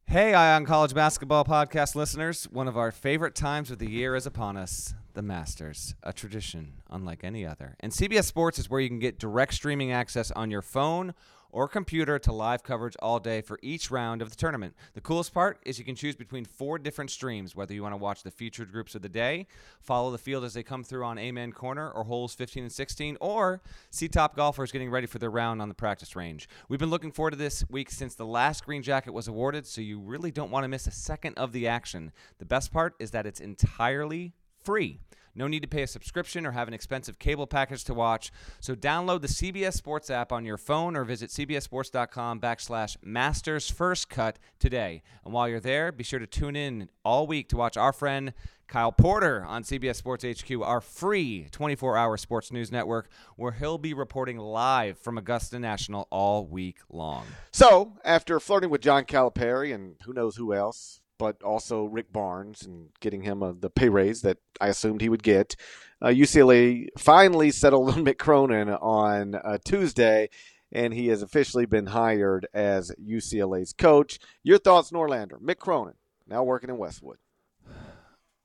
Hey, 0.07 0.35
Eye 0.35 0.55
on 0.55 0.67
College 0.67 0.93
Basketball 0.95 1.47
Podcast 1.47 1.95
listeners. 1.95 2.45
One 2.45 2.69
of 2.69 2.77
our 2.77 2.93
favorite 2.93 3.35
times 3.35 3.71
of 3.71 3.79
the 3.79 3.91
year 3.91 4.15
is 4.15 4.27
upon 4.27 4.59
us 4.59 4.93
the 5.15 5.23
Masters, 5.23 5.95
a 6.03 6.13
tradition 6.13 6.75
unlike 6.91 7.25
any 7.25 7.47
other. 7.47 7.77
And 7.81 7.93
CBS 7.93 8.25
Sports 8.25 8.59
is 8.59 8.69
where 8.69 8.81
you 8.81 8.89
can 8.89 8.99
get 8.99 9.19
direct 9.19 9.55
streaming 9.55 9.93
access 9.93 10.31
on 10.33 10.51
your 10.51 10.63
phone 10.63 11.15
or 11.55 11.69
computer 11.69 12.19
to 12.19 12.33
live 12.33 12.65
coverage 12.65 12.97
all 13.01 13.21
day 13.21 13.41
for 13.41 13.61
each 13.63 13.89
round 13.89 14.21
of 14.21 14.29
the 14.29 14.35
tournament. 14.35 14.75
The 14.95 15.01
coolest 15.01 15.33
part 15.33 15.61
is 15.65 15.79
you 15.79 15.85
can 15.85 15.95
choose 15.95 16.17
between 16.17 16.45
four 16.45 16.81
different 16.81 17.13
streams, 17.13 17.55
whether 17.55 17.73
you 17.73 17.81
want 17.81 17.93
to 17.93 17.97
watch 17.97 18.25
the 18.25 18.33
featured 18.33 18.73
groups 18.73 18.97
of 18.97 19.03
the 19.03 19.09
day, 19.09 19.47
follow 19.81 20.11
the 20.11 20.19
field 20.19 20.43
as 20.43 20.55
they 20.55 20.65
come 20.65 20.83
through 20.83 21.05
on 21.05 21.17
Amen 21.17 21.53
Corner 21.53 21.89
or 21.93 22.03
holes 22.03 22.35
15 22.35 22.65
and 22.65 22.73
16, 22.73 23.17
or 23.21 23.63
see 23.91 24.09
top 24.09 24.35
golfers 24.35 24.73
getting 24.73 24.91
ready 24.91 25.07
for 25.07 25.21
their 25.21 25.31
round 25.31 25.63
on 25.63 25.69
the 25.69 25.75
practice 25.75 26.17
range. 26.17 26.49
We've 26.69 26.81
been 26.81 26.91
looking 26.91 27.13
forward 27.13 27.31
to 27.31 27.37
this 27.37 27.65
week 27.71 27.89
since 27.93 28.17
the 28.17 28.27
last 28.27 28.65
green 28.65 28.83
jacket 28.83 29.13
was 29.13 29.29
awarded, 29.29 29.65
so 29.65 29.81
you 29.81 30.01
really 30.01 30.33
don't 30.33 30.51
want 30.51 30.65
to 30.65 30.69
miss 30.69 30.89
a 30.89 30.91
second 30.91 31.39
of 31.39 31.53
the 31.53 31.69
action. 31.69 32.11
The 32.39 32.47
best 32.47 32.73
part 32.73 32.97
is 32.99 33.13
that 33.13 33.27
it's 33.27 33.41
entirely 33.41 34.35
free. 34.65 35.01
No 35.35 35.49
need 35.49 35.63
to 35.63 35.69
pay 35.69 35.83
a 35.83 35.87
subscription 35.87 36.47
or 36.47 36.53
have 36.53 36.69
an 36.69 36.75
expensive 36.75 37.19
cable 37.19 37.47
package 37.47 37.85
to 37.85 37.95
watch. 37.95 38.31
So 38.61 38.75
download 38.75 39.21
the 39.23 39.29
CBS 39.29 39.75
Sports 39.75 40.09
app 40.11 40.31
on 40.31 40.45
your 40.45 40.57
phone 40.57 40.97
or 40.97 41.05
visit 41.05 41.31
cbssports.com 41.31 42.41
backslash 42.41 42.97
masters 43.03 43.69
first 43.71 44.09
cut 44.09 44.39
today. 44.59 45.03
And 45.25 45.35
while 45.35 45.49
you're 45.49 45.61
there, 45.61 45.91
be 45.91 46.05
sure 46.05 46.21
to 46.21 46.27
tune 46.27 46.55
in 46.55 46.89
all 47.05 47.27
week 47.27 47.49
to 47.49 47.57
watch 47.57 47.77
our 47.77 47.93
friend 47.93 48.33
Kyle 48.69 48.93
Porter 48.93 49.45
on 49.45 49.63
CBS 49.63 49.97
Sports 49.97 50.25
HQ, 50.25 50.63
our 50.63 50.81
free 50.81 51.49
24 51.51 51.97
hour 51.97 52.17
sports 52.17 52.51
news 52.51 52.73
network, 52.73 53.09
where 53.37 53.53
he'll 53.53 53.79
be 53.79 53.93
reporting 53.93 54.39
live 54.39 54.99
from 54.99 55.19
Augusta 55.19 55.59
National 55.59 56.09
all 56.11 56.47
week 56.47 56.79
long. 56.89 57.25
So, 57.53 57.93
after 58.05 58.41
flirting 58.41 58.71
with 58.71 58.81
John 58.81 59.05
Calipari 59.05 59.75
and 59.75 59.97
who 60.05 60.13
knows 60.13 60.37
who 60.37 60.55
else, 60.55 61.01
but 61.19 61.43
also 61.43 61.85
Rick 61.85 62.13
Barnes 62.13 62.63
and 62.63 62.89
getting 63.01 63.23
him 63.23 63.43
a, 63.43 63.53
the 63.53 63.71
pay 63.71 63.89
raise 63.89 64.23
that 64.23 64.39
I 64.61 64.69
assumed 64.69 65.01
he 65.01 65.09
would 65.09 65.23
get. 65.23 65.57
Uh, 66.03 66.09
UCLA 66.09 66.89
finally 66.99 67.51
settled 67.51 67.91
on 67.95 68.05
Mick 68.05 68.19
Cronin 68.19 68.69
on 68.71 69.35
uh, 69.35 69.59
Tuesday, 69.65 70.29
and 70.73 70.93
he 70.93 71.09
has 71.09 71.23
officially 71.23 71.67
been 71.67 71.87
hired 71.87 72.47
as 72.53 72.93
UCLA's 73.01 73.73
coach. 73.73 74.19
Your 74.43 74.59
thoughts, 74.59 74.91
Norlander? 74.91 75.41
Mick 75.41 75.59
Cronin, 75.59 75.95
now 76.27 76.43
working 76.43 76.71
in 76.71 76.79
Westwood. 76.79 77.19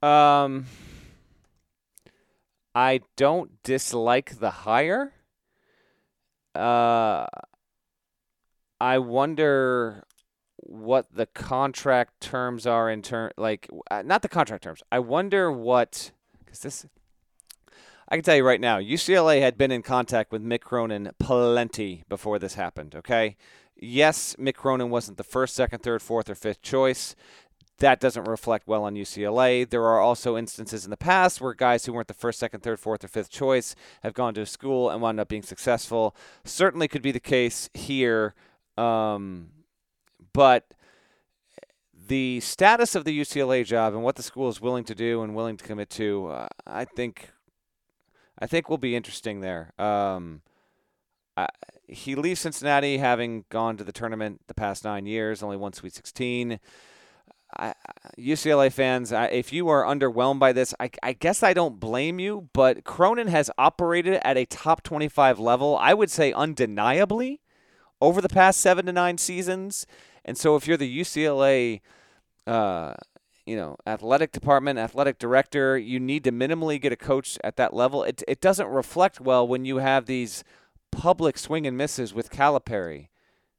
Um, 0.01 0.65
I 2.73 3.01
don't 3.17 3.61
dislike 3.63 4.39
the 4.39 4.51
hire. 4.51 5.13
Uh, 6.55 7.27
I 8.79 8.99
wonder 8.99 10.03
what 10.63 11.07
the 11.13 11.25
contract 11.25 12.19
terms 12.21 12.67
are 12.67 12.89
in 12.89 13.01
turn 13.01 13.31
like 13.37 13.69
uh, 13.89 14.01
not 14.01 14.21
the 14.21 14.29
contract 14.29 14.63
terms. 14.63 14.81
I 14.91 14.99
wonder 14.99 15.51
what 15.51 16.11
cuz 16.45 16.59
this 16.59 16.85
I 18.11 18.15
can 18.15 18.23
tell 18.23 18.35
you 18.35 18.45
right 18.45 18.59
now, 18.59 18.79
UCLA 18.79 19.39
had 19.41 19.55
been 19.55 19.71
in 19.71 19.83
contact 19.83 20.31
with 20.31 20.43
Mick 20.43 20.61
Cronin 20.61 21.11
plenty 21.19 22.03
before 22.09 22.39
this 22.39 22.55
happened, 22.55 22.95
okay? 22.95 23.37
Yes, 23.75 24.35
Mick 24.39 24.55
Cronin 24.55 24.89
wasn't 24.89 25.17
the 25.17 25.23
first, 25.23 25.55
second, 25.55 25.83
third, 25.83 26.01
fourth, 26.01 26.27
or 26.27 26.33
fifth 26.33 26.63
choice. 26.63 27.15
That 27.77 27.99
doesn't 27.99 28.27
reflect 28.27 28.67
well 28.67 28.83
on 28.83 28.95
UCLA. 28.95 29.69
There 29.69 29.85
are 29.85 30.01
also 30.01 30.35
instances 30.35 30.85
in 30.85 30.89
the 30.89 30.97
past 30.97 31.39
where 31.39 31.53
guys 31.53 31.85
who 31.85 31.93
weren't 31.93 32.07
the 32.07 32.15
first, 32.15 32.39
second, 32.39 32.61
third, 32.61 32.79
fourth, 32.79 33.03
or 33.03 33.07
fifth 33.07 33.29
choice 33.29 33.75
have 34.01 34.15
gone 34.15 34.33
to 34.33 34.41
a 34.41 34.45
school 34.47 34.89
and 34.89 35.03
wound 35.03 35.19
up 35.19 35.27
being 35.27 35.43
successful. 35.43 36.15
Certainly 36.43 36.87
could 36.87 37.03
be 37.03 37.11
the 37.11 37.19
case 37.19 37.69
here. 37.75 38.33
Um, 38.75 39.49
but 40.33 40.65
the 42.07 42.39
status 42.39 42.95
of 42.95 43.05
the 43.05 43.17
UCLA 43.17 43.65
job 43.65 43.93
and 43.93 44.03
what 44.03 44.15
the 44.15 44.23
school 44.23 44.49
is 44.49 44.59
willing 44.59 44.83
to 44.85 44.95
do 44.95 45.21
and 45.21 45.35
willing 45.35 45.57
to 45.57 45.63
commit 45.63 45.89
to, 45.91 46.27
uh, 46.27 46.47
I 46.65 46.85
think, 46.85 47.29
I 48.39 48.47
think 48.47 48.69
will 48.69 48.77
be 48.77 48.95
interesting 48.95 49.41
there. 49.41 49.73
Um, 49.79 50.41
I, 51.37 51.47
he 51.87 52.15
leaves 52.15 52.39
Cincinnati 52.39 52.97
having 52.97 53.45
gone 53.49 53.77
to 53.77 53.83
the 53.83 53.91
tournament 53.91 54.41
the 54.47 54.53
past 54.53 54.83
nine 54.83 55.05
years, 55.05 55.41
only 55.43 55.57
one 55.57 55.73
Sweet 55.73 55.93
16. 55.93 56.59
I, 57.57 57.73
UCLA 58.17 58.71
fans, 58.71 59.11
I, 59.11 59.25
if 59.25 59.51
you 59.51 59.69
are 59.69 59.83
underwhelmed 59.83 60.39
by 60.39 60.53
this, 60.53 60.73
I, 60.79 60.91
I, 61.01 61.13
guess 61.13 61.41
I 61.41 61.53
don't 61.53 61.79
blame 61.79 62.19
you, 62.19 62.49
but 62.53 62.83
Cronin 62.83 63.27
has 63.27 63.49
operated 63.57 64.19
at 64.23 64.37
a 64.37 64.45
top 64.45 64.83
25 64.83 65.39
level, 65.39 65.75
I 65.77 65.95
would 65.95 66.11
say 66.11 66.31
undeniably, 66.31 67.41
over 67.99 68.21
the 68.21 68.29
past 68.29 68.61
seven 68.61 68.85
to 68.85 68.93
nine 68.93 69.17
seasons. 69.17 69.87
And 70.29 70.37
so 70.37 70.55
if 70.55 70.67
you're 70.67 70.77
the 70.77 70.99
UCLA, 70.99 71.81
uh, 72.45 72.93
you 73.47 73.55
know, 73.55 73.77
athletic 73.87 74.31
department, 74.31 74.77
athletic 74.77 75.17
director, 75.17 75.75
you 75.75 75.99
need 75.99 76.23
to 76.25 76.31
minimally 76.31 76.79
get 76.79 76.93
a 76.93 76.95
coach 76.95 77.39
at 77.43 77.55
that 77.55 77.73
level. 77.73 78.03
It 78.03 78.21
it 78.27 78.39
doesn't 78.39 78.67
reflect 78.67 79.19
well 79.19 79.47
when 79.47 79.65
you 79.65 79.77
have 79.77 80.05
these 80.05 80.43
public 80.91 81.39
swing 81.39 81.65
and 81.65 81.75
misses 81.75 82.13
with 82.13 82.29
Calipari 82.29 83.07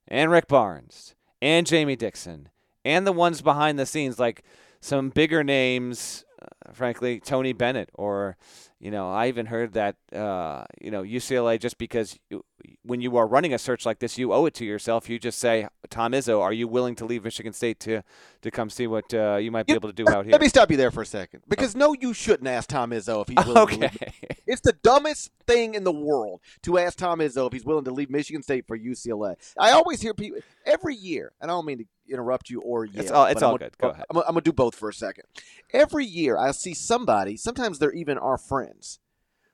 and 0.06 0.30
Rick 0.30 0.46
Barnes 0.46 1.16
and 1.42 1.66
Jamie 1.66 1.96
Dixon 1.96 2.50
and 2.84 3.04
the 3.04 3.10
ones 3.12 3.42
behind 3.42 3.76
the 3.76 3.84
scenes 3.84 4.20
like 4.20 4.44
some 4.80 5.08
bigger 5.10 5.42
names. 5.42 6.24
Frankly, 6.72 7.20
Tony 7.20 7.52
Bennett, 7.52 7.90
or 7.94 8.36
you 8.78 8.90
know, 8.90 9.10
I 9.10 9.28
even 9.28 9.46
heard 9.46 9.74
that 9.74 9.96
uh, 10.14 10.64
you 10.80 10.90
know 10.90 11.02
UCLA 11.02 11.58
just 11.60 11.76
because 11.78 12.18
you, 12.30 12.44
when 12.82 13.00
you 13.00 13.16
are 13.16 13.26
running 13.26 13.52
a 13.52 13.58
search 13.58 13.84
like 13.84 13.98
this, 13.98 14.16
you 14.16 14.32
owe 14.32 14.46
it 14.46 14.54
to 14.54 14.64
yourself. 14.64 15.08
You 15.08 15.18
just 15.18 15.38
say, 15.38 15.66
Tom 15.90 16.12
Izzo, 16.12 16.40
are 16.40 16.52
you 16.52 16.66
willing 16.68 16.94
to 16.96 17.04
leave 17.04 17.24
Michigan 17.24 17.52
State 17.52 17.78
to 17.80 18.02
to 18.42 18.50
come 18.50 18.70
see 18.70 18.86
what 18.86 19.12
uh, 19.12 19.36
you 19.36 19.50
might 19.50 19.66
be 19.66 19.72
You- 19.72 19.76
able 19.76 19.88
to 19.90 19.94
do 19.94 20.08
out 20.08 20.24
here? 20.24 20.32
Let 20.32 20.40
me 20.40 20.48
stop 20.48 20.70
you 20.70 20.76
there 20.76 20.90
for 20.90 21.02
a 21.02 21.06
second. 21.06 21.42
Because 21.48 21.74
no, 21.76 21.94
you 21.98 22.14
shouldn't 22.14 22.48
ask 22.48 22.68
Tom 22.68 22.90
Izzo 22.90 23.22
if 23.22 23.28
he's 23.28 23.46
willing 23.46 23.78
to 23.78 23.84
okay. 23.86 23.90
leave. 24.00 24.36
It's 24.46 24.60
the 24.62 24.72
dumbest 24.72 25.30
thing 25.46 25.74
in 25.74 25.84
the 25.84 25.92
world 25.92 26.40
to 26.62 26.78
ask 26.78 26.96
Tom 26.96 27.18
Izzo 27.20 27.46
if 27.46 27.52
he's 27.52 27.64
willing 27.64 27.84
to 27.84 27.90
leave 27.92 28.10
Michigan 28.10 28.42
State 28.42 28.66
for 28.66 28.78
UCLA. 28.78 29.34
I 29.58 29.72
always 29.72 30.00
hear 30.00 30.14
people 30.14 30.40
every 30.64 30.94
year, 30.96 31.32
and 31.40 31.50
I 31.50 31.54
don't 31.54 31.66
mean 31.66 31.78
to 31.78 31.84
interrupt 32.08 32.50
you 32.50 32.60
or 32.62 32.84
yell. 32.86 33.02
It's 33.02 33.10
all- 33.12 33.26
it's 33.26 33.42
I'm 33.42 33.50
all 33.50 33.58
gonna- 33.58 33.70
good. 33.70 33.78
Go 33.78 33.88
ahead. 33.90 34.04
I'm, 34.10 34.14
gonna- 34.14 34.26
I'm 34.26 34.34
going 34.34 34.42
to 34.42 34.50
do 34.50 34.52
both 34.54 34.74
for 34.74 34.88
a 34.88 34.92
second. 34.94 35.24
Every 35.72 36.04
year, 36.04 36.36
I 36.36 36.50
see 36.60 36.74
somebody, 36.74 37.36
sometimes 37.36 37.78
they're 37.78 37.92
even 37.92 38.18
our 38.18 38.38
friends, 38.38 39.00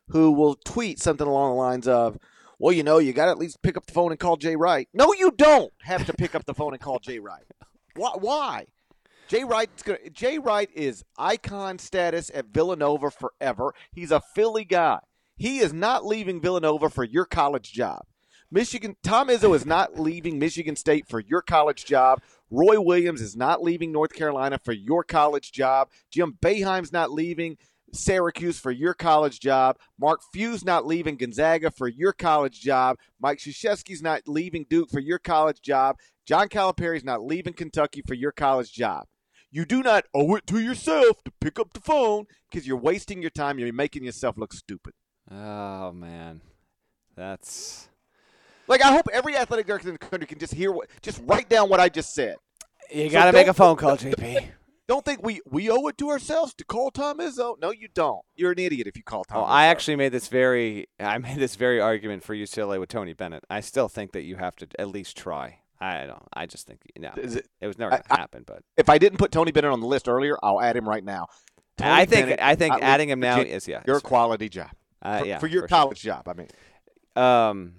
who 0.08 0.32
will 0.32 0.56
tweet 0.64 1.00
something 1.00 1.26
along 1.26 1.50
the 1.50 1.56
lines 1.56 1.88
of, 1.88 2.18
well, 2.58 2.72
you 2.72 2.82
know, 2.82 2.98
you 2.98 3.12
got 3.12 3.26
to 3.26 3.30
at 3.30 3.38
least 3.38 3.62
pick 3.62 3.76
up 3.76 3.86
the 3.86 3.92
phone 3.92 4.12
and 4.12 4.20
call 4.20 4.36
Jay 4.36 4.56
Wright. 4.56 4.88
No, 4.94 5.12
you 5.12 5.30
don't 5.30 5.72
have 5.82 6.06
to 6.06 6.12
pick 6.12 6.34
up 6.34 6.44
the 6.46 6.54
phone 6.54 6.72
and 6.72 6.80
call 6.80 6.98
Jay 6.98 7.18
Wright. 7.18 7.44
Why? 7.96 8.12
Why? 8.18 8.66
Jay 9.28 9.42
Wright's 9.42 9.82
gonna, 9.82 9.98
Jay 10.10 10.38
Wright 10.38 10.70
is 10.72 11.04
icon 11.18 11.78
status 11.78 12.30
at 12.32 12.46
Villanova 12.46 13.10
forever. 13.10 13.74
He's 13.92 14.12
a 14.12 14.20
Philly 14.20 14.64
guy. 14.64 15.00
He 15.36 15.58
is 15.58 15.72
not 15.72 16.06
leaving 16.06 16.40
Villanova 16.40 16.88
for 16.88 17.04
your 17.04 17.24
college 17.24 17.72
job. 17.72 18.02
Michigan 18.50 18.96
Tom 19.02 19.28
Izzo 19.28 19.54
is 19.54 19.66
not 19.66 19.98
leaving 19.98 20.38
Michigan 20.38 20.76
State 20.76 21.08
for 21.08 21.20
your 21.20 21.42
college 21.42 21.84
job. 21.84 22.22
Roy 22.50 22.80
Williams 22.80 23.20
is 23.20 23.36
not 23.36 23.62
leaving 23.62 23.90
North 23.90 24.12
Carolina 24.14 24.58
for 24.62 24.72
your 24.72 25.02
college 25.02 25.50
job. 25.50 25.88
Jim 26.10 26.38
Boeheim's 26.40 26.92
not 26.92 27.10
leaving 27.10 27.56
Syracuse 27.92 28.58
for 28.58 28.70
your 28.70 28.94
college 28.94 29.40
job. 29.40 29.78
Mark 29.98 30.20
Few's 30.32 30.64
not 30.64 30.86
leaving 30.86 31.16
Gonzaga 31.16 31.70
for 31.70 31.88
your 31.88 32.12
college 32.12 32.60
job. 32.60 32.98
Mike 33.20 33.38
Krzyzewski's 33.38 34.02
not 34.02 34.22
leaving 34.26 34.66
Duke 34.68 34.90
for 34.90 35.00
your 35.00 35.18
college 35.18 35.60
job. 35.60 35.96
John 36.26 36.48
Calipari's 36.48 37.04
not 37.04 37.22
leaving 37.22 37.52
Kentucky 37.52 38.02
for 38.06 38.14
your 38.14 38.32
college 38.32 38.72
job. 38.72 39.06
You 39.50 39.64
do 39.64 39.82
not 39.82 40.04
owe 40.12 40.34
it 40.34 40.46
to 40.48 40.60
yourself 40.60 41.22
to 41.24 41.32
pick 41.40 41.58
up 41.58 41.72
the 41.72 41.80
phone 41.80 42.26
because 42.50 42.66
you're 42.66 42.76
wasting 42.76 43.22
your 43.22 43.30
time. 43.30 43.58
You're 43.58 43.72
making 43.72 44.04
yourself 44.04 44.36
look 44.36 44.52
stupid. 44.52 44.92
Oh 45.30 45.92
man, 45.92 46.42
that's 47.16 47.88
Like 48.68 48.82
I 48.82 48.92
hope 48.92 49.06
every 49.12 49.36
athletic 49.36 49.66
director 49.66 49.88
in 49.88 49.94
the 49.94 49.98
country 49.98 50.26
can 50.26 50.38
just 50.38 50.54
hear 50.54 50.72
what, 50.72 50.88
just 51.02 51.20
write 51.24 51.48
down 51.48 51.68
what 51.68 51.80
I 51.80 51.88
just 51.88 52.14
said. 52.14 52.36
you 52.92 53.08
So 53.08 53.12
got 53.12 53.26
to 53.26 53.32
make 53.32 53.46
a 53.46 53.54
phone 53.54 53.76
call, 53.76 53.96
JP. 53.96 54.48
Don't 54.88 55.04
think 55.04 55.20
we 55.24 55.40
we 55.50 55.68
owe 55.68 55.88
it 55.88 55.98
to 55.98 56.10
ourselves 56.10 56.54
to 56.54 56.64
call 56.64 56.92
Tom 56.92 57.18
Izzo. 57.18 57.56
No, 57.60 57.72
you 57.72 57.88
don't. 57.92 58.20
You're 58.36 58.52
an 58.52 58.60
idiot 58.60 58.86
if 58.86 58.96
you 58.96 59.02
call 59.02 59.24
Tom. 59.24 59.38
Oh, 59.38 59.44
Izzo. 59.44 59.48
I 59.48 59.66
actually 59.66 59.96
made 59.96 60.12
this 60.12 60.28
very 60.28 60.86
I 61.00 61.18
made 61.18 61.38
this 61.38 61.56
very 61.56 61.80
argument 61.80 62.22
for 62.22 62.36
UCLA 62.36 62.78
with 62.78 62.88
Tony 62.88 63.12
Bennett. 63.12 63.42
I 63.50 63.60
still 63.62 63.88
think 63.88 64.12
that 64.12 64.22
you 64.22 64.36
have 64.36 64.54
to 64.56 64.68
at 64.78 64.86
least 64.88 65.16
try. 65.16 65.58
I 65.80 66.06
don't. 66.06 66.22
I 66.32 66.46
just 66.46 66.68
think 66.68 66.82
no, 66.96 67.10
it- 67.16 67.48
it 67.60 67.66
was 67.66 67.78
never 67.78 67.90
going 67.90 68.02
to 68.04 68.16
happen. 68.16 68.44
But 68.46 68.62
if 68.76 68.88
I 68.88 68.98
didn't 68.98 69.18
put 69.18 69.32
Tony 69.32 69.50
Bennett 69.50 69.72
on 69.72 69.80
the 69.80 69.88
list 69.88 70.08
earlier, 70.08 70.38
I'll 70.40 70.60
add 70.60 70.76
him 70.76 70.88
right 70.88 71.02
now. 71.04 71.26
Tony 71.76 71.90
I 71.90 72.04
think 72.06 72.26
Bennett, 72.26 72.40
I 72.40 72.54
think 72.54 72.74
adding 72.80 73.08
him 73.10 73.18
now 73.18 73.38
Virginia, 73.38 73.56
is 73.56 73.66
yeah. 73.66 73.82
your 73.88 73.98
quality 74.00 74.48
job 74.48 74.70
uh, 75.02 75.18
for, 75.18 75.26
yeah, 75.26 75.38
for 75.40 75.46
your 75.48 75.62
sure. 75.62 75.68
college 75.68 76.00
job. 76.00 76.28
I 76.28 76.32
mean, 76.34 76.48
Um, 77.16 77.72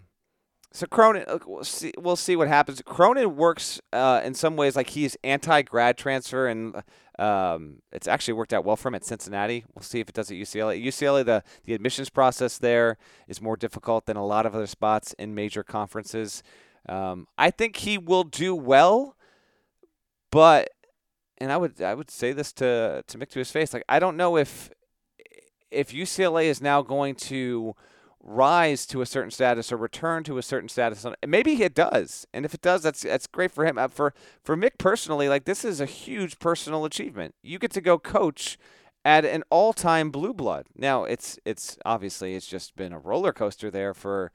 so 0.71 0.85
Cronin, 0.85 1.25
we'll 1.45 1.63
see. 1.63 1.93
We'll 1.97 2.15
see 2.15 2.35
what 2.35 2.47
happens. 2.47 2.81
Cronin 2.85 3.35
works 3.35 3.79
uh, 3.93 4.21
in 4.23 4.33
some 4.33 4.55
ways 4.55 4.75
like 4.75 4.89
he's 4.89 5.15
anti-grad 5.23 5.97
transfer, 5.97 6.47
and 6.47 6.83
um, 7.17 7.81
it's 7.91 8.07
actually 8.07 8.33
worked 8.33 8.53
out 8.53 8.65
well 8.65 8.75
for 8.75 8.89
him 8.89 8.95
at 8.95 9.05
Cincinnati. 9.05 9.65
We'll 9.73 9.83
see 9.83 9.99
if 9.99 10.09
it 10.09 10.15
does 10.15 10.29
at 10.29 10.37
UCLA. 10.37 10.83
UCLA, 10.83 11.25
the 11.25 11.43
the 11.63 11.73
admissions 11.73 12.09
process 12.09 12.57
there 12.57 12.97
is 13.27 13.41
more 13.41 13.55
difficult 13.55 14.05
than 14.05 14.17
a 14.17 14.25
lot 14.25 14.45
of 14.45 14.53
other 14.53 14.67
spots 14.67 15.13
in 15.17 15.33
major 15.33 15.63
conferences. 15.63 16.43
Um, 16.89 17.27
I 17.37 17.49
think 17.49 17.77
he 17.77 17.97
will 17.97 18.23
do 18.23 18.53
well, 18.53 19.15
but 20.31 20.69
and 21.37 21.51
I 21.51 21.57
would 21.57 21.81
I 21.81 21.93
would 21.93 22.11
say 22.11 22.33
this 22.33 22.51
to 22.53 23.03
to 23.07 23.17
Mick 23.17 23.29
to 23.29 23.39
his 23.39 23.51
face, 23.51 23.73
like 23.73 23.85
I 23.87 23.99
don't 23.99 24.17
know 24.17 24.37
if 24.37 24.69
if 25.71 25.91
UCLA 25.91 26.45
is 26.45 26.61
now 26.61 26.81
going 26.81 27.15
to 27.15 27.73
rise 28.27 28.85
to 28.85 29.01
a 29.01 29.05
certain 29.05 29.31
status 29.31 29.71
or 29.71 29.77
return 29.77 30.23
to 30.25 30.37
a 30.37 30.43
certain 30.43 30.67
status. 30.67 31.05
Maybe 31.25 31.63
it 31.63 31.73
does, 31.73 32.27
and 32.33 32.45
if 32.45 32.53
it 32.53 32.61
does, 32.61 32.83
that's 32.83 33.01
that's 33.01 33.25
great 33.25 33.51
for 33.51 33.65
him. 33.65 33.77
Uh, 33.77 33.87
for 33.87 34.13
for 34.43 34.55
Mick 34.55 34.77
personally, 34.77 35.29
like 35.29 35.45
this 35.45 35.63
is 35.63 35.79
a 35.81 35.85
huge 35.85 36.37
personal 36.37 36.85
achievement. 36.85 37.33
You 37.41 37.57
get 37.57 37.71
to 37.71 37.81
go 37.81 37.97
coach 37.97 38.59
at 39.05 39.23
an 39.23 39.43
all-time 39.49 40.11
blue 40.11 40.33
blood. 40.33 40.67
Now 40.75 41.05
it's 41.05 41.39
it's 41.45 41.77
obviously 41.85 42.35
it's 42.35 42.47
just 42.47 42.75
been 42.75 42.91
a 42.91 42.99
roller 42.99 43.31
coaster 43.31 43.71
there 43.71 43.93
for 43.93 44.31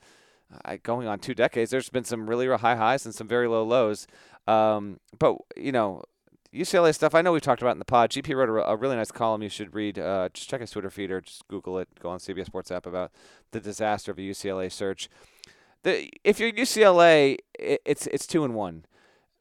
uh, 0.65 0.79
going 0.83 1.07
on 1.07 1.19
two 1.19 1.35
decades. 1.35 1.71
There's 1.71 1.91
been 1.91 2.05
some 2.05 2.29
really 2.29 2.49
high 2.49 2.77
highs 2.77 3.05
and 3.05 3.15
some 3.15 3.29
very 3.29 3.47
low 3.47 3.63
lows. 3.63 4.07
Um, 4.49 4.99
but 5.19 5.37
you 5.57 5.73
know. 5.73 6.03
UCLA 6.55 6.95
stuff 6.95 7.15
I 7.15 7.23
know 7.23 7.33
we've 7.33 7.41
talked 7.43 7.63
about 7.63 7.73
in 7.73 7.79
the 7.79 7.85
pod. 7.85 8.11
GP 8.11 8.35
wrote 8.37 8.49
a, 8.51 8.71
a 8.71 8.77
really 8.77 8.97
nice 8.97 9.11
column 9.11 9.43
you 9.43 9.49
should 9.49 9.75
read. 9.75 9.99
Uh, 9.99 10.29
just 10.35 10.49
check 10.51 10.61
his 10.61 10.71
Twitter 10.71 10.91
feed 10.91 11.11
or 11.11 11.21
just 11.21 11.47
Google 11.49 11.79
it. 11.79 11.89
Go 12.01 12.11
on 12.11 12.19
CBS 12.19 12.47
Sports 12.47 12.71
app 12.71 12.87
about 12.87 13.11
the 13.53 13.61
disaster 13.61 14.11
of 14.13 14.19
a 14.19 14.23
UCLA 14.23 14.71
search. 14.71 15.09
The, 15.83 16.11
if 16.25 16.39
you're 16.39 16.53
UCLA, 16.53 17.39
it, 17.59 17.81
it's 17.85 18.07
it's 18.09 18.27
two 18.27 18.45
and 18.45 18.55
one. 18.55 18.85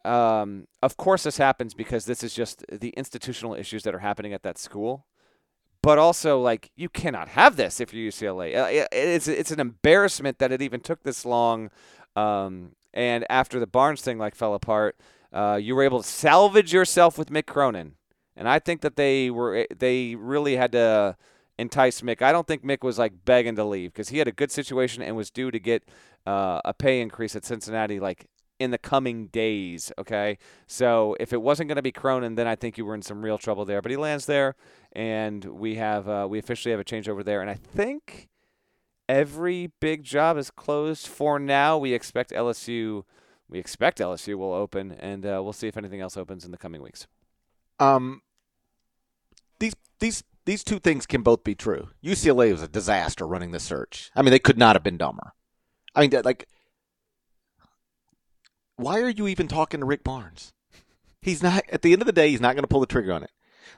Um, 0.05 0.67
of 0.81 0.97
course, 0.97 1.23
this 1.23 1.37
happens 1.37 1.73
because 1.73 2.05
this 2.05 2.23
is 2.23 2.33
just 2.33 2.65
the 2.71 2.89
institutional 2.97 3.53
issues 3.53 3.83
that 3.83 3.93
are 3.93 3.99
happening 3.99 4.33
at 4.33 4.41
that 4.43 4.57
school. 4.57 5.05
But 5.83 5.97
also, 5.97 6.39
like 6.39 6.71
you 6.75 6.89
cannot 6.89 7.27
have 7.29 7.55
this 7.57 7.79
if 7.79 7.93
you're 7.93 8.09
UCLA. 8.11 8.55
Uh, 8.55 8.67
it- 8.69 8.87
It's 8.91 9.27
it's 9.27 9.51
an 9.51 9.59
embarrassment 9.59 10.39
that 10.39 10.51
it 10.51 10.61
even 10.61 10.79
took 10.79 11.03
this 11.03 11.25
long. 11.25 11.69
Um, 12.15 12.71
and 12.93 13.25
after 13.29 13.59
the 13.59 13.67
Barnes 13.67 14.01
thing 14.01 14.17
like 14.17 14.35
fell 14.35 14.53
apart, 14.53 14.95
uh, 15.33 15.59
you 15.61 15.75
were 15.75 15.83
able 15.83 16.01
to 16.01 16.07
salvage 16.07 16.73
yourself 16.73 17.17
with 17.17 17.29
Mick 17.29 17.45
Cronin, 17.45 17.95
and 18.35 18.47
I 18.49 18.59
think 18.59 18.81
that 18.81 18.95
they 18.95 19.29
were 19.29 19.67
they 19.75 20.15
really 20.15 20.55
had 20.55 20.71
to 20.73 21.17
entice 21.57 22.01
Mick. 22.01 22.21
I 22.21 22.31
don't 22.31 22.47
think 22.47 22.63
Mick 22.63 22.83
was 22.83 22.97
like 22.99 23.25
begging 23.25 23.55
to 23.55 23.63
leave 23.63 23.93
because 23.93 24.09
he 24.09 24.17
had 24.17 24.27
a 24.27 24.31
good 24.31 24.51
situation 24.51 25.03
and 25.03 25.15
was 25.15 25.29
due 25.29 25.51
to 25.51 25.59
get 25.59 25.83
uh, 26.25 26.61
a 26.65 26.73
pay 26.73 27.01
increase 27.01 27.35
at 27.35 27.45
Cincinnati 27.45 27.99
like 27.99 28.27
in 28.59 28.71
the 28.71 28.77
coming 28.77 29.27
days. 29.27 29.91
Okay, 29.97 30.37
so 30.67 31.15
if 31.19 31.33
it 31.33 31.41
wasn't 31.41 31.67
going 31.67 31.77
to 31.77 31.81
be 31.81 31.91
Cronin, 31.91 32.35
then 32.35 32.47
I 32.47 32.55
think 32.55 32.77
you 32.77 32.85
were 32.85 32.95
in 32.95 33.01
some 33.01 33.23
real 33.23 33.37
trouble 33.37 33.65
there. 33.65 33.81
But 33.81 33.91
he 33.91 33.97
lands 33.97 34.25
there, 34.25 34.55
and 34.91 35.43
we 35.45 35.75
have 35.75 36.07
uh, 36.07 36.27
we 36.29 36.39
officially 36.39 36.71
have 36.71 36.79
a 36.79 36.85
change 36.85 37.09
over 37.09 37.23
there, 37.23 37.41
and 37.41 37.49
I 37.49 37.55
think 37.55 38.29
every 39.09 39.71
big 39.79 40.03
job 40.03 40.37
is 40.37 40.51
closed 40.51 41.07
for 41.07 41.39
now. 41.39 41.77
We 41.77 41.93
expect 41.93 42.31
LSU. 42.31 43.03
We 43.51 43.59
expect 43.59 43.99
LSU 43.99 44.35
will 44.35 44.53
open, 44.53 44.93
and 44.93 45.25
uh, 45.25 45.41
we'll 45.43 45.53
see 45.53 45.67
if 45.67 45.77
anything 45.77 45.99
else 46.01 46.17
opens 46.17 46.45
in 46.45 46.51
the 46.51 46.57
coming 46.57 46.81
weeks. 46.81 47.05
um, 47.79 48.21
these 49.59 49.75
these 49.99 50.23
these 50.45 50.63
two 50.63 50.79
things 50.79 51.05
can 51.05 51.21
both 51.21 51.43
be 51.43 51.53
true. 51.53 51.89
UCLA 52.03 52.51
was 52.51 52.63
a 52.63 52.67
disaster 52.67 53.27
running 53.27 53.51
the 53.51 53.59
search. 53.59 54.09
I 54.15 54.21
mean, 54.23 54.31
they 54.31 54.39
could 54.39 54.57
not 54.57 54.75
have 54.75 54.83
been 54.83 54.97
dumber. 54.97 55.33
I 55.93 56.01
mean, 56.01 56.21
like, 56.23 56.47
why 58.77 59.01
are 59.01 59.09
you 59.09 59.27
even 59.27 59.47
talking 59.47 59.81
to 59.81 59.85
Rick 59.85 60.03
Barnes? 60.03 60.53
He's 61.21 61.43
not. 61.43 61.63
At 61.69 61.81
the 61.83 61.93
end 61.93 62.01
of 62.01 62.05
the 62.07 62.11
day, 62.13 62.29
he's 62.29 62.41
not 62.41 62.55
going 62.55 62.63
to 62.63 62.67
pull 62.67 62.79
the 62.79 62.87
trigger 62.87 63.13
on 63.13 63.23
it. 63.23 63.31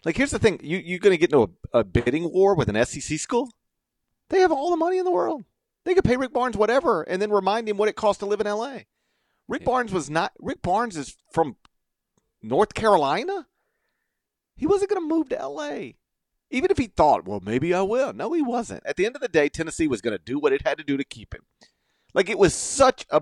Like, 0.06 0.16
here's 0.18 0.32
the 0.32 0.40
thing: 0.40 0.60
you 0.64 0.78
you're 0.78 1.00
going 1.00 1.14
to 1.14 1.18
get 1.18 1.34
into 1.34 1.52
a, 1.74 1.80
a 1.80 1.84
bidding 1.84 2.32
war 2.32 2.56
with 2.56 2.70
an 2.70 2.86
SEC 2.86 3.20
school. 3.20 3.50
They 4.30 4.40
have 4.40 4.52
all 4.52 4.70
the 4.70 4.78
money 4.78 4.98
in 5.00 5.06
the 5.06 5.12
world. 5.12 5.44
They 5.84 5.94
could 5.96 6.06
pay 6.06 6.16
Rick 6.16 6.32
Barnes 6.32 6.56
whatever, 6.56 7.02
and 7.04 7.22
then 7.22 7.32
remind 7.32 7.68
him 7.68 7.78
what 7.78 7.90
it 7.90 7.96
costs 7.96 8.20
to 8.20 8.26
live 8.26 8.40
in 8.40 8.48
L.A. 8.48 8.86
Rick 9.48 9.62
Yeah. 9.62 9.66
Barnes 9.66 9.92
was 9.92 10.10
not. 10.10 10.34
Rick 10.40 10.62
Barnes 10.62 10.98
is 10.98 11.18
from 11.32 11.58
North 12.42 12.74
Carolina. 12.74 13.48
He 14.56 14.68
wasn't 14.68 14.92
going 14.92 15.02
to 15.02 15.16
move 15.16 15.30
to 15.30 15.40
L.A. 15.40 15.96
Even 16.52 16.70
if 16.70 16.78
he 16.78 16.88
thought, 16.88 17.26
well, 17.26 17.42
maybe 17.44 17.74
I 17.74 17.82
will. 17.82 18.14
No, 18.14 18.32
he 18.34 18.42
wasn't. 18.42 18.86
At 18.86 18.96
the 18.96 19.06
end 19.06 19.16
of 19.16 19.22
the 19.22 19.28
day, 19.28 19.50
Tennessee 19.50 19.88
was 19.88 20.02
going 20.02 20.16
to 20.16 20.24
do 20.24 20.38
what 20.38 20.54
it 20.54 20.62
had 20.66 20.78
to 20.78 20.84
do 20.84 20.98
to 20.98 21.04
keep 21.04 21.34
him. 21.34 21.42
Like 22.14 22.30
it 22.30 22.38
was 22.38 22.54
such 22.54 23.06
a 23.10 23.22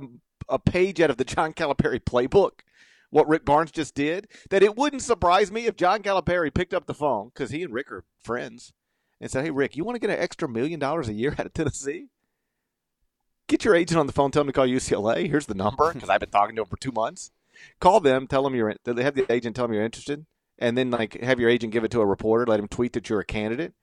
a 0.49 0.59
page 0.59 0.99
out 0.99 1.09
of 1.09 1.15
the 1.17 1.24
John 1.24 1.53
Calipari 1.53 1.99
playbook. 2.01 2.59
What 3.09 3.28
Rick 3.28 3.45
Barnes 3.45 3.72
just 3.72 3.93
did, 3.93 4.28
that 4.49 4.63
it 4.63 4.76
wouldn't 4.78 5.01
surprise 5.01 5.51
me 5.51 5.65
if 5.65 5.76
John 5.76 6.01
Calipari 6.01 6.53
picked 6.53 6.74
up 6.74 6.86
the 6.88 6.93
phone 6.93 7.28
because 7.28 7.51
he 7.51 7.61
and 7.63 7.74
Rick 7.74 7.91
are 7.91 8.03
friends 8.22 8.74
and 9.19 9.30
said, 9.32 9.43
"Hey, 9.45 9.51
Rick, 9.51 9.76
you 9.78 9.84
want 9.84 9.95
to 9.95 9.99
get 9.99 10.09
an 10.09 10.22
extra 10.22 10.47
million 10.49 10.80
dollars 10.80 11.07
a 11.07 11.13
year 11.13 11.32
out 11.39 11.45
of 11.45 11.53
Tennessee? 11.53 12.07
Get 13.52 13.66
your 13.66 13.76
agent 13.76 13.99
on 13.99 14.08
the 14.08 14.14
phone. 14.14 14.32
Tell 14.32 14.43
him 14.43 14.47
to 14.47 14.54
call 14.54 14.66
UCLA. 14.66 15.28
Here's 15.28 15.45
the 15.45 15.54
number 15.54 15.91
because 15.93 16.10
I've 16.10 16.22
been 16.22 16.30
talking 16.30 16.56
to 16.56 16.62
him 16.62 16.70
for 16.70 16.78
two 16.78 16.93
months. 16.93 17.32
Call 17.82 17.99
them. 17.99 18.26
Tell 18.26 18.43
them 18.43 18.56
you're. 18.56 18.74
They 18.86 19.04
have 19.04 19.14
the 19.14 19.30
agent 19.30 19.58
tell 19.58 19.68
them 19.68 19.74
you're 19.74 19.84
interested, 19.84 20.26
and 20.58 20.78
then 20.78 20.89
like 20.89 21.20
have 21.20 21.38
your 21.38 21.49
agent 21.49 21.74
give 21.74 21.84
it 21.84 21.91
to 21.91 21.99
a 21.99 22.06
reporter. 22.06 22.45
Let 22.45 22.62
him 22.62 22.70
tweet 22.70 22.93
that 22.93 23.10
you're 23.10 23.20
a 23.20 23.26
candidate. 23.26 23.74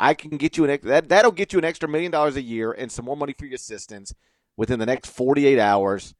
I 0.00 0.14
can 0.14 0.38
get 0.38 0.56
you 0.56 0.64
an 0.64 0.78
that 0.84 1.10
that'll 1.10 1.32
get 1.32 1.52
you 1.52 1.58
an 1.58 1.66
extra 1.66 1.86
million 1.86 2.12
dollars 2.12 2.36
a 2.36 2.40
year 2.40 2.72
and 2.72 2.90
some 2.90 3.04
more 3.04 3.14
money 3.14 3.34
for 3.38 3.44
your 3.44 3.56
assistants 3.56 4.14
within 4.56 4.78
the 4.78 4.86
next 4.86 5.10
48 5.10 5.58
hours. 5.58 6.14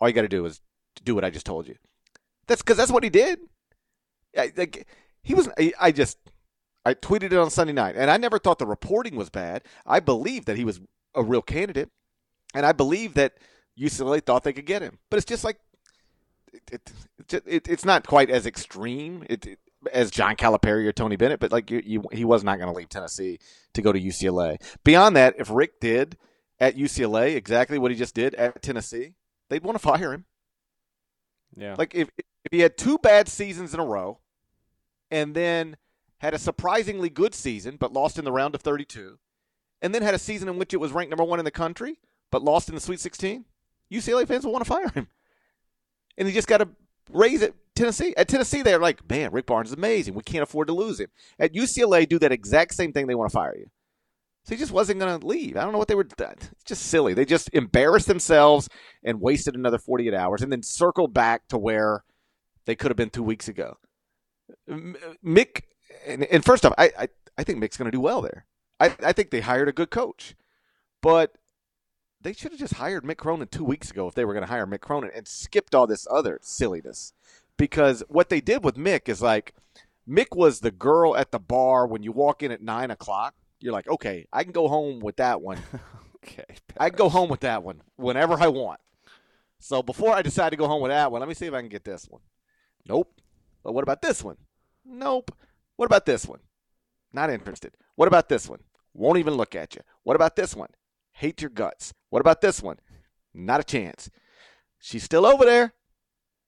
All 0.00 0.08
you 0.08 0.14
got 0.14 0.22
to 0.22 0.28
do 0.28 0.46
is 0.46 0.62
do 1.04 1.14
what 1.14 1.24
I 1.24 1.28
just 1.28 1.44
told 1.44 1.68
you. 1.68 1.74
That's 2.46 2.62
because 2.62 2.78
that's 2.78 2.90
what 2.90 3.04
he 3.04 3.10
did. 3.10 3.38
I, 4.34 4.50
like 4.56 4.86
he 5.22 5.34
was. 5.34 5.50
I, 5.58 5.74
I 5.78 5.92
just 5.92 6.16
I 6.86 6.94
tweeted 6.94 7.24
it 7.24 7.34
on 7.34 7.50
Sunday 7.50 7.74
night, 7.74 7.96
and 7.98 8.10
I 8.10 8.16
never 8.16 8.38
thought 8.38 8.58
the 8.58 8.66
reporting 8.66 9.14
was 9.14 9.28
bad. 9.28 9.62
I 9.84 10.00
believed 10.00 10.46
that 10.46 10.56
he 10.56 10.64
was 10.64 10.80
a 11.14 11.22
real 11.22 11.42
candidate, 11.42 11.90
and 12.54 12.66
I 12.66 12.72
believe 12.72 13.14
that 13.14 13.34
UCLA 13.78 14.24
thought 14.24 14.44
they 14.44 14.52
could 14.52 14.66
get 14.66 14.82
him. 14.82 14.98
But 15.08 15.18
it's 15.18 15.26
just 15.26 15.44
like 15.44 15.58
it, 16.70 16.92
it, 17.28 17.42
it 17.46 17.68
it's 17.68 17.84
not 17.84 18.06
quite 18.06 18.30
as 18.30 18.46
extreme 18.46 19.24
as 19.92 20.10
John 20.10 20.36
Calipari 20.36 20.86
or 20.86 20.92
Tony 20.92 21.16
Bennett, 21.16 21.40
but 21.40 21.52
like 21.52 21.70
you, 21.70 21.82
you, 21.84 22.04
he 22.12 22.24
was 22.24 22.44
not 22.44 22.58
going 22.58 22.70
to 22.70 22.76
leave 22.76 22.88
Tennessee 22.88 23.38
to 23.74 23.82
go 23.82 23.92
to 23.92 24.00
UCLA. 24.00 24.60
Beyond 24.84 25.16
that, 25.16 25.34
if 25.38 25.50
Rick 25.50 25.80
did 25.80 26.16
at 26.58 26.76
UCLA 26.76 27.34
exactly 27.36 27.78
what 27.78 27.90
he 27.90 27.96
just 27.96 28.14
did 28.14 28.34
at 28.34 28.62
Tennessee, 28.62 29.14
they'd 29.48 29.64
want 29.64 29.76
to 29.76 29.82
fire 29.82 30.12
him. 30.12 30.24
Yeah. 31.56 31.76
Like 31.78 31.94
if 31.94 32.10
if 32.18 32.52
he 32.52 32.60
had 32.60 32.76
two 32.76 32.98
bad 32.98 33.28
seasons 33.28 33.74
in 33.74 33.80
a 33.80 33.84
row, 33.84 34.20
and 35.10 35.34
then 35.34 35.76
had 36.18 36.34
a 36.34 36.38
surprisingly 36.38 37.08
good 37.08 37.34
season 37.34 37.76
but 37.78 37.92
lost 37.92 38.18
in 38.18 38.24
the 38.24 38.32
round 38.32 38.54
of 38.54 38.60
32, 38.60 39.18
and 39.82 39.94
then 39.94 40.02
had 40.02 40.14
a 40.14 40.18
season 40.18 40.48
in 40.48 40.58
which 40.58 40.74
it 40.74 40.78
was 40.78 40.92
ranked 40.92 41.10
number 41.10 41.24
one 41.24 41.38
in 41.38 41.44
the 41.44 41.50
country 41.50 41.98
but 42.30 42.42
lost 42.42 42.68
in 42.68 42.74
the 42.74 42.80
Sweet 42.80 43.00
16, 43.00 43.44
UCLA 43.92 44.26
fans 44.26 44.44
will 44.44 44.52
want 44.52 44.64
to 44.64 44.70
fire 44.70 44.88
him. 44.88 45.08
And 46.16 46.28
he 46.28 46.34
just 46.34 46.48
got 46.48 46.58
to 46.58 46.68
raise 47.12 47.42
it. 47.42 47.54
Tennessee 47.74 48.14
at 48.16 48.28
Tennessee, 48.28 48.62
they're 48.62 48.78
like, 48.78 49.08
man, 49.08 49.32
Rick 49.32 49.46
Barnes 49.46 49.70
is 49.70 49.76
amazing. 49.76 50.14
We 50.14 50.22
can't 50.22 50.42
afford 50.42 50.68
to 50.68 50.74
lose 50.74 51.00
him. 51.00 51.08
At 51.38 51.54
UCLA, 51.54 52.08
do 52.08 52.18
that 52.18 52.32
exact 52.32 52.74
same 52.74 52.92
thing. 52.92 53.06
They 53.06 53.14
want 53.14 53.30
to 53.30 53.34
fire 53.34 53.56
you. 53.56 53.70
So 54.44 54.54
he 54.54 54.58
just 54.58 54.72
wasn't 54.72 55.00
going 55.00 55.20
to 55.20 55.26
leave. 55.26 55.56
I 55.56 55.62
don't 55.62 55.72
know 55.72 55.78
what 55.78 55.88
they 55.88 55.94
were. 55.94 56.06
Uh, 56.18 56.32
it's 56.32 56.64
just 56.64 56.86
silly. 56.86 57.14
They 57.14 57.24
just 57.24 57.50
embarrassed 57.52 58.06
themselves 58.06 58.68
and 59.02 59.20
wasted 59.20 59.54
another 59.54 59.78
48 59.78 60.14
hours, 60.14 60.42
and 60.42 60.50
then 60.50 60.62
circled 60.62 61.12
back 61.12 61.46
to 61.48 61.58
where 61.58 62.04
they 62.66 62.74
could 62.74 62.90
have 62.90 62.96
been 62.96 63.10
two 63.10 63.22
weeks 63.22 63.48
ago. 63.48 63.76
Mick, 64.68 65.62
and, 66.06 66.24
and 66.24 66.44
first 66.44 66.64
off, 66.64 66.74
I, 66.78 66.90
I, 66.98 67.08
I 67.36 67.44
think 67.44 67.62
Mick's 67.62 67.76
going 67.76 67.90
to 67.90 67.96
do 67.96 68.00
well 68.00 68.22
there. 68.22 68.46
I, 68.78 68.94
I 69.04 69.12
think 69.12 69.30
they 69.30 69.40
hired 69.40 69.68
a 69.68 69.72
good 69.72 69.90
coach, 69.90 70.34
but 71.02 71.34
they 72.20 72.32
should 72.32 72.52
have 72.52 72.60
just 72.60 72.74
hired 72.74 73.04
Mick 73.04 73.16
Cronin 73.16 73.48
two 73.48 73.64
weeks 73.64 73.90
ago 73.90 74.06
if 74.06 74.14
they 74.14 74.24
were 74.24 74.34
going 74.34 74.44
to 74.44 74.52
hire 74.52 74.66
Mick 74.66 74.80
Cronin 74.80 75.10
and 75.14 75.26
skipped 75.26 75.74
all 75.74 75.86
this 75.86 76.06
other 76.10 76.38
silliness. 76.42 77.12
Because 77.56 78.02
what 78.08 78.28
they 78.28 78.40
did 78.40 78.64
with 78.64 78.76
Mick 78.76 79.08
is 79.08 79.22
like 79.22 79.54
Mick 80.08 80.36
was 80.36 80.60
the 80.60 80.70
girl 80.70 81.16
at 81.16 81.30
the 81.30 81.38
bar 81.38 81.86
when 81.86 82.02
you 82.02 82.12
walk 82.12 82.42
in 82.42 82.50
at 82.50 82.62
nine 82.62 82.90
o'clock. 82.90 83.34
You're 83.58 83.72
like, 83.72 83.88
okay, 83.88 84.26
I 84.32 84.44
can 84.44 84.52
go 84.52 84.68
home 84.68 85.00
with 85.00 85.16
that 85.16 85.40
one. 85.40 85.58
okay, 86.16 86.56
I 86.78 86.90
can 86.90 86.96
go 86.96 87.08
home 87.08 87.28
with 87.28 87.40
that 87.40 87.62
one 87.62 87.82
whenever 87.96 88.34
I 88.34 88.48
want. 88.48 88.80
So 89.58 89.82
before 89.82 90.14
I 90.14 90.22
decide 90.22 90.50
to 90.50 90.56
go 90.56 90.66
home 90.66 90.80
with 90.80 90.90
that 90.90 91.12
one, 91.12 91.20
let 91.20 91.28
me 91.28 91.34
see 91.34 91.46
if 91.46 91.54
I 91.54 91.60
can 91.60 91.68
get 91.68 91.84
this 91.84 92.06
one. 92.08 92.22
Nope. 92.88 93.20
But 93.62 93.72
what 93.72 93.82
about 93.82 94.00
this 94.00 94.24
one? 94.24 94.36
Nope. 94.86 95.30
What 95.76 95.86
about 95.86 96.06
this 96.06 96.26
one? 96.26 96.40
Not 97.12 97.28
interested. 97.28 97.76
What 97.96 98.08
about 98.08 98.30
this 98.30 98.48
one? 98.48 98.60
Won't 98.94 99.18
even 99.18 99.34
look 99.34 99.54
at 99.54 99.74
you. 99.74 99.82
What 100.02 100.16
about 100.16 100.36
this 100.36 100.56
one? 100.56 100.70
hate 101.20 101.42
your 101.42 101.50
guts. 101.50 101.92
What 102.10 102.20
about 102.20 102.40
this 102.40 102.62
one? 102.62 102.78
Not 103.32 103.60
a 103.60 103.64
chance. 103.64 104.10
She's 104.78 105.04
still 105.04 105.24
over 105.24 105.44
there. 105.44 105.72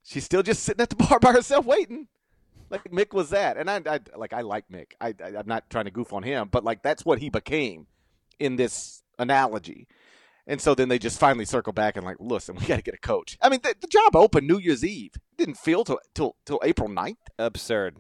She's 0.05 0.25
still 0.25 0.43
just 0.43 0.63
sitting 0.63 0.83
at 0.83 0.91
the 0.91 0.97
bar 1.09 1.19
by 1.21 1.33
herself 1.33 1.65
waiting. 1.65 2.09
Like 2.71 2.85
Mick 2.85 3.13
was 3.13 3.31
that, 3.31 3.59
and 3.59 3.71
I, 3.71 3.83
I 3.87 4.01
like 4.17 4.33
I 4.33 4.41
like 4.41 4.65
Mick. 4.73 4.93
I, 5.01 5.15
I 5.23 5.37
I'm 5.39 5.47
not 5.47 5.69
trying 5.69 5.85
to 5.85 5.91
goof 5.91 6.13
on 6.13 6.23
him, 6.23 6.49
but 6.51 6.65
like 6.65 6.83
that's 6.83 7.05
what 7.05 7.19
he 7.19 7.29
became 7.29 7.87
in 8.41 8.57
this 8.57 9.03
analogy. 9.19 9.87
And 10.47 10.61
so 10.61 10.75
then 10.75 10.89
they 10.89 10.99
just 10.99 11.21
finally 11.21 11.45
circle 11.45 11.73
back 11.73 11.97
and 11.97 12.05
like, 12.05 12.17
listen, 12.19 12.57
we 12.57 12.67
got 12.67 12.77
to 12.77 12.83
get 12.83 12.95
a 12.95 12.99
coach. 12.99 13.39
I 13.41 13.49
mean, 13.49 13.61
the, 13.63 13.77
the, 13.81 13.87
job 13.87 14.17
opened 14.17 14.49
New 14.49 14.59
Year's 14.59 14.85
Eve. 14.85 15.13
It 15.15 15.37
didn't 15.39 15.59
feel 15.59 15.85
till 15.85 16.01
till 16.15 16.37
till 16.45 16.61
April 16.65 16.89
9th. 16.89 17.17
Absurd. 17.39 17.97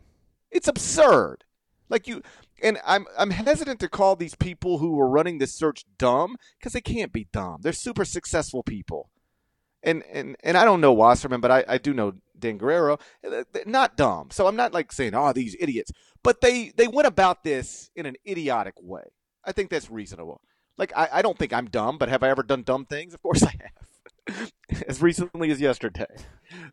It's 0.50 0.68
absurd. 0.68 1.44
Like 1.88 2.08
you, 2.08 2.22
and 2.62 2.78
I'm 2.86 3.06
I'm 3.18 3.30
hesitant 3.30 3.80
to 3.80 3.88
call 3.88 4.16
these 4.16 4.34
people 4.34 4.78
who 4.78 4.92
were 4.92 5.08
running 5.08 5.38
this 5.38 5.54
search 5.54 5.84
dumb 5.98 6.36
because 6.58 6.72
they 6.72 6.80
can't 6.80 7.12
be 7.12 7.28
dumb. 7.32 7.58
They're 7.62 7.72
super 7.72 8.04
successful 8.04 8.62
people, 8.62 9.10
and 9.82 10.02
and 10.12 10.36
and 10.42 10.56
I 10.56 10.64
don't 10.64 10.80
know 10.80 10.92
Wasserman, 10.92 11.40
but 11.40 11.50
I, 11.50 11.64
I 11.68 11.78
do 11.78 11.92
know 11.92 12.14
Dan 12.38 12.58
Guerrero. 12.58 12.98
Not 13.66 13.96
dumb, 13.96 14.28
so 14.30 14.46
I'm 14.46 14.56
not 14.56 14.72
like 14.72 14.92
saying 14.92 15.14
oh 15.14 15.32
these 15.32 15.56
idiots, 15.60 15.90
but 16.22 16.40
they 16.40 16.72
they 16.76 16.88
went 16.88 17.08
about 17.08 17.44
this 17.44 17.90
in 17.96 18.06
an 18.06 18.16
idiotic 18.26 18.74
way. 18.80 19.04
I 19.44 19.52
think 19.52 19.70
that's 19.70 19.90
reasonable. 19.90 20.40
Like 20.78 20.92
I, 20.96 21.08
I 21.12 21.22
don't 21.22 21.38
think 21.38 21.52
I'm 21.52 21.66
dumb, 21.66 21.98
but 21.98 22.08
have 22.08 22.22
I 22.22 22.30
ever 22.30 22.42
done 22.42 22.62
dumb 22.62 22.86
things? 22.86 23.12
Of 23.12 23.22
course 23.22 23.42
I 23.44 23.54
have, 24.28 24.52
as 24.86 25.02
recently 25.02 25.50
as 25.50 25.60
yesterday. 25.60 26.06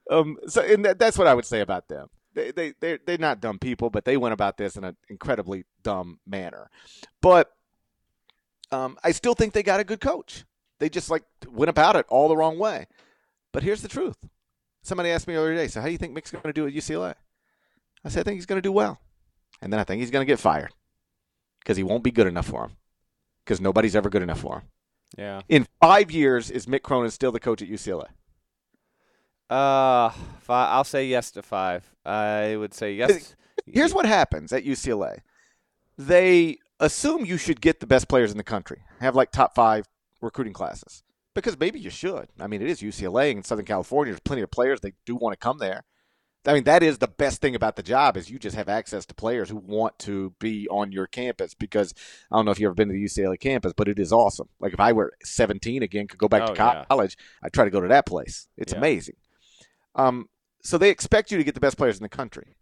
Um, 0.09 0.37
so 0.47 0.61
and 0.61 0.85
that, 0.85 0.99
that's 0.99 1.17
what 1.17 1.27
I 1.27 1.33
would 1.33 1.45
say 1.45 1.61
about 1.61 1.87
them 1.87 2.07
they 2.33 2.51
they 2.51 2.73
they're, 2.79 2.99
they're 3.05 3.17
not 3.17 3.41
dumb 3.41 3.59
people, 3.59 3.89
but 3.89 4.05
they 4.05 4.17
went 4.17 4.33
about 4.33 4.57
this 4.57 4.75
in 4.75 4.83
an 4.83 4.95
incredibly 5.09 5.65
dumb 5.83 6.19
manner. 6.25 6.69
But 7.21 7.51
um, 8.71 8.97
I 9.03 9.11
still 9.11 9.33
think 9.33 9.53
they 9.53 9.63
got 9.63 9.79
a 9.79 9.83
good 9.83 10.01
coach. 10.01 10.45
They 10.79 10.89
just 10.89 11.09
like 11.09 11.23
went 11.47 11.69
about 11.69 11.95
it 11.95 12.05
all 12.09 12.27
the 12.27 12.37
wrong 12.37 12.57
way. 12.57 12.87
But 13.51 13.63
here's 13.63 13.81
the 13.81 13.87
truth. 13.87 14.17
Somebody 14.81 15.09
asked 15.09 15.27
me 15.27 15.35
earlier 15.35 15.55
today, 15.55 15.67
so 15.67 15.81
how 15.81 15.87
do 15.87 15.91
you 15.91 15.97
think 15.97 16.15
Mick's 16.15 16.31
going 16.31 16.43
to 16.43 16.53
do 16.53 16.65
at 16.65 16.73
UCLA? 16.73 17.15
I 18.05 18.09
said 18.09 18.21
I 18.21 18.23
think 18.23 18.35
he's 18.35 18.45
going 18.45 18.61
to 18.61 18.67
do 18.67 18.71
well, 18.71 18.99
and 19.61 19.73
then 19.73 19.79
I 19.79 19.83
think 19.83 19.99
he's 19.99 20.11
going 20.11 20.25
to 20.25 20.31
get 20.31 20.39
fired 20.39 20.71
because 21.59 21.77
he 21.77 21.83
won't 21.83 22.03
be 22.03 22.11
good 22.11 22.27
enough 22.27 22.47
for 22.47 22.65
him 22.65 22.77
because 23.43 23.59
nobody's 23.59 23.95
ever 23.95 24.09
good 24.09 24.21
enough 24.21 24.39
for 24.39 24.59
him. 24.59 24.63
Yeah. 25.17 25.41
In 25.49 25.67
five 25.81 26.11
years, 26.11 26.51
is 26.51 26.65
Mick 26.65 26.83
Cronin 26.83 27.11
still 27.11 27.31
the 27.31 27.39
coach 27.39 27.61
at 27.61 27.67
UCLA? 27.67 28.05
Uh, 29.49 30.09
five, 30.41 30.69
I'll 30.71 30.83
say 30.83 31.05
yes 31.05 31.31
to 31.31 31.41
five. 31.41 31.89
I 32.05 32.55
would 32.55 32.73
say 32.73 32.93
yes. 32.93 33.35
Here's 33.65 33.93
what 33.93 34.05
happens 34.05 34.53
at 34.53 34.65
UCLA: 34.65 35.19
they 35.97 36.57
assume 36.79 37.25
you 37.25 37.37
should 37.37 37.61
get 37.61 37.79
the 37.79 37.87
best 37.87 38.07
players 38.07 38.31
in 38.31 38.37
the 38.37 38.43
country, 38.43 38.81
have 38.99 39.15
like 39.15 39.31
top 39.31 39.55
five 39.55 39.87
recruiting 40.21 40.53
classes, 40.53 41.03
because 41.33 41.59
maybe 41.59 41.79
you 41.79 41.89
should. 41.89 42.27
I 42.39 42.47
mean, 42.47 42.61
it 42.61 42.69
is 42.69 42.81
UCLA 42.81 43.31
in 43.31 43.43
Southern 43.43 43.65
California. 43.65 44.13
There's 44.13 44.21
plenty 44.21 44.41
of 44.41 44.51
players 44.51 44.81
they 44.81 44.93
do 45.05 45.15
want 45.15 45.33
to 45.33 45.37
come 45.37 45.57
there. 45.57 45.83
I 46.45 46.53
mean, 46.53 46.63
that 46.63 46.83
is 46.83 46.99
the 46.99 47.07
best 47.07 47.41
thing 47.41 47.53
about 47.53 47.75
the 47.75 47.83
job 47.83 48.15
is 48.15 48.29
you 48.29 48.39
just 48.39 48.55
have 48.55 48.69
access 48.69 49.05
to 49.07 49.13
players 49.13 49.49
who 49.49 49.57
want 49.57 49.99
to 49.99 50.33
be 50.39 50.67
on 50.69 50.91
your 50.91 51.05
campus. 51.05 51.53
Because 51.53 51.93
I 52.31 52.37
don't 52.37 52.45
know 52.45 52.51
if 52.51 52.59
you've 52.59 52.67
ever 52.67 52.75
been 52.75 52.87
to 52.87 52.93
the 52.93 53.03
UCLA 53.03 53.39
campus, 53.39 53.73
but 53.75 53.89
it 53.89 53.99
is 53.99 54.13
awesome. 54.13 54.47
Like 54.59 54.73
if 54.73 54.79
I 54.79 54.93
were 54.93 55.13
17 55.23 55.83
again, 55.83 56.07
could 56.07 56.17
go 56.17 56.29
back 56.29 56.43
oh, 56.43 56.53
to 56.53 56.85
college, 56.89 57.17
yeah. 57.19 57.47
I'd 57.47 57.53
try 57.53 57.65
to 57.65 57.71
go 57.71 57.81
to 57.81 57.89
that 57.89 58.05
place. 58.05 58.47
It's 58.57 58.71
yeah. 58.71 58.79
amazing. 58.79 59.15
Um, 59.95 60.29
so 60.61 60.77
they 60.77 60.89
expect 60.89 61.31
you 61.31 61.37
to 61.37 61.43
get 61.43 61.53
the 61.53 61.59
best 61.59 61.77
players 61.77 61.97
in 61.97 62.03
the 62.03 62.09
country. 62.09 62.55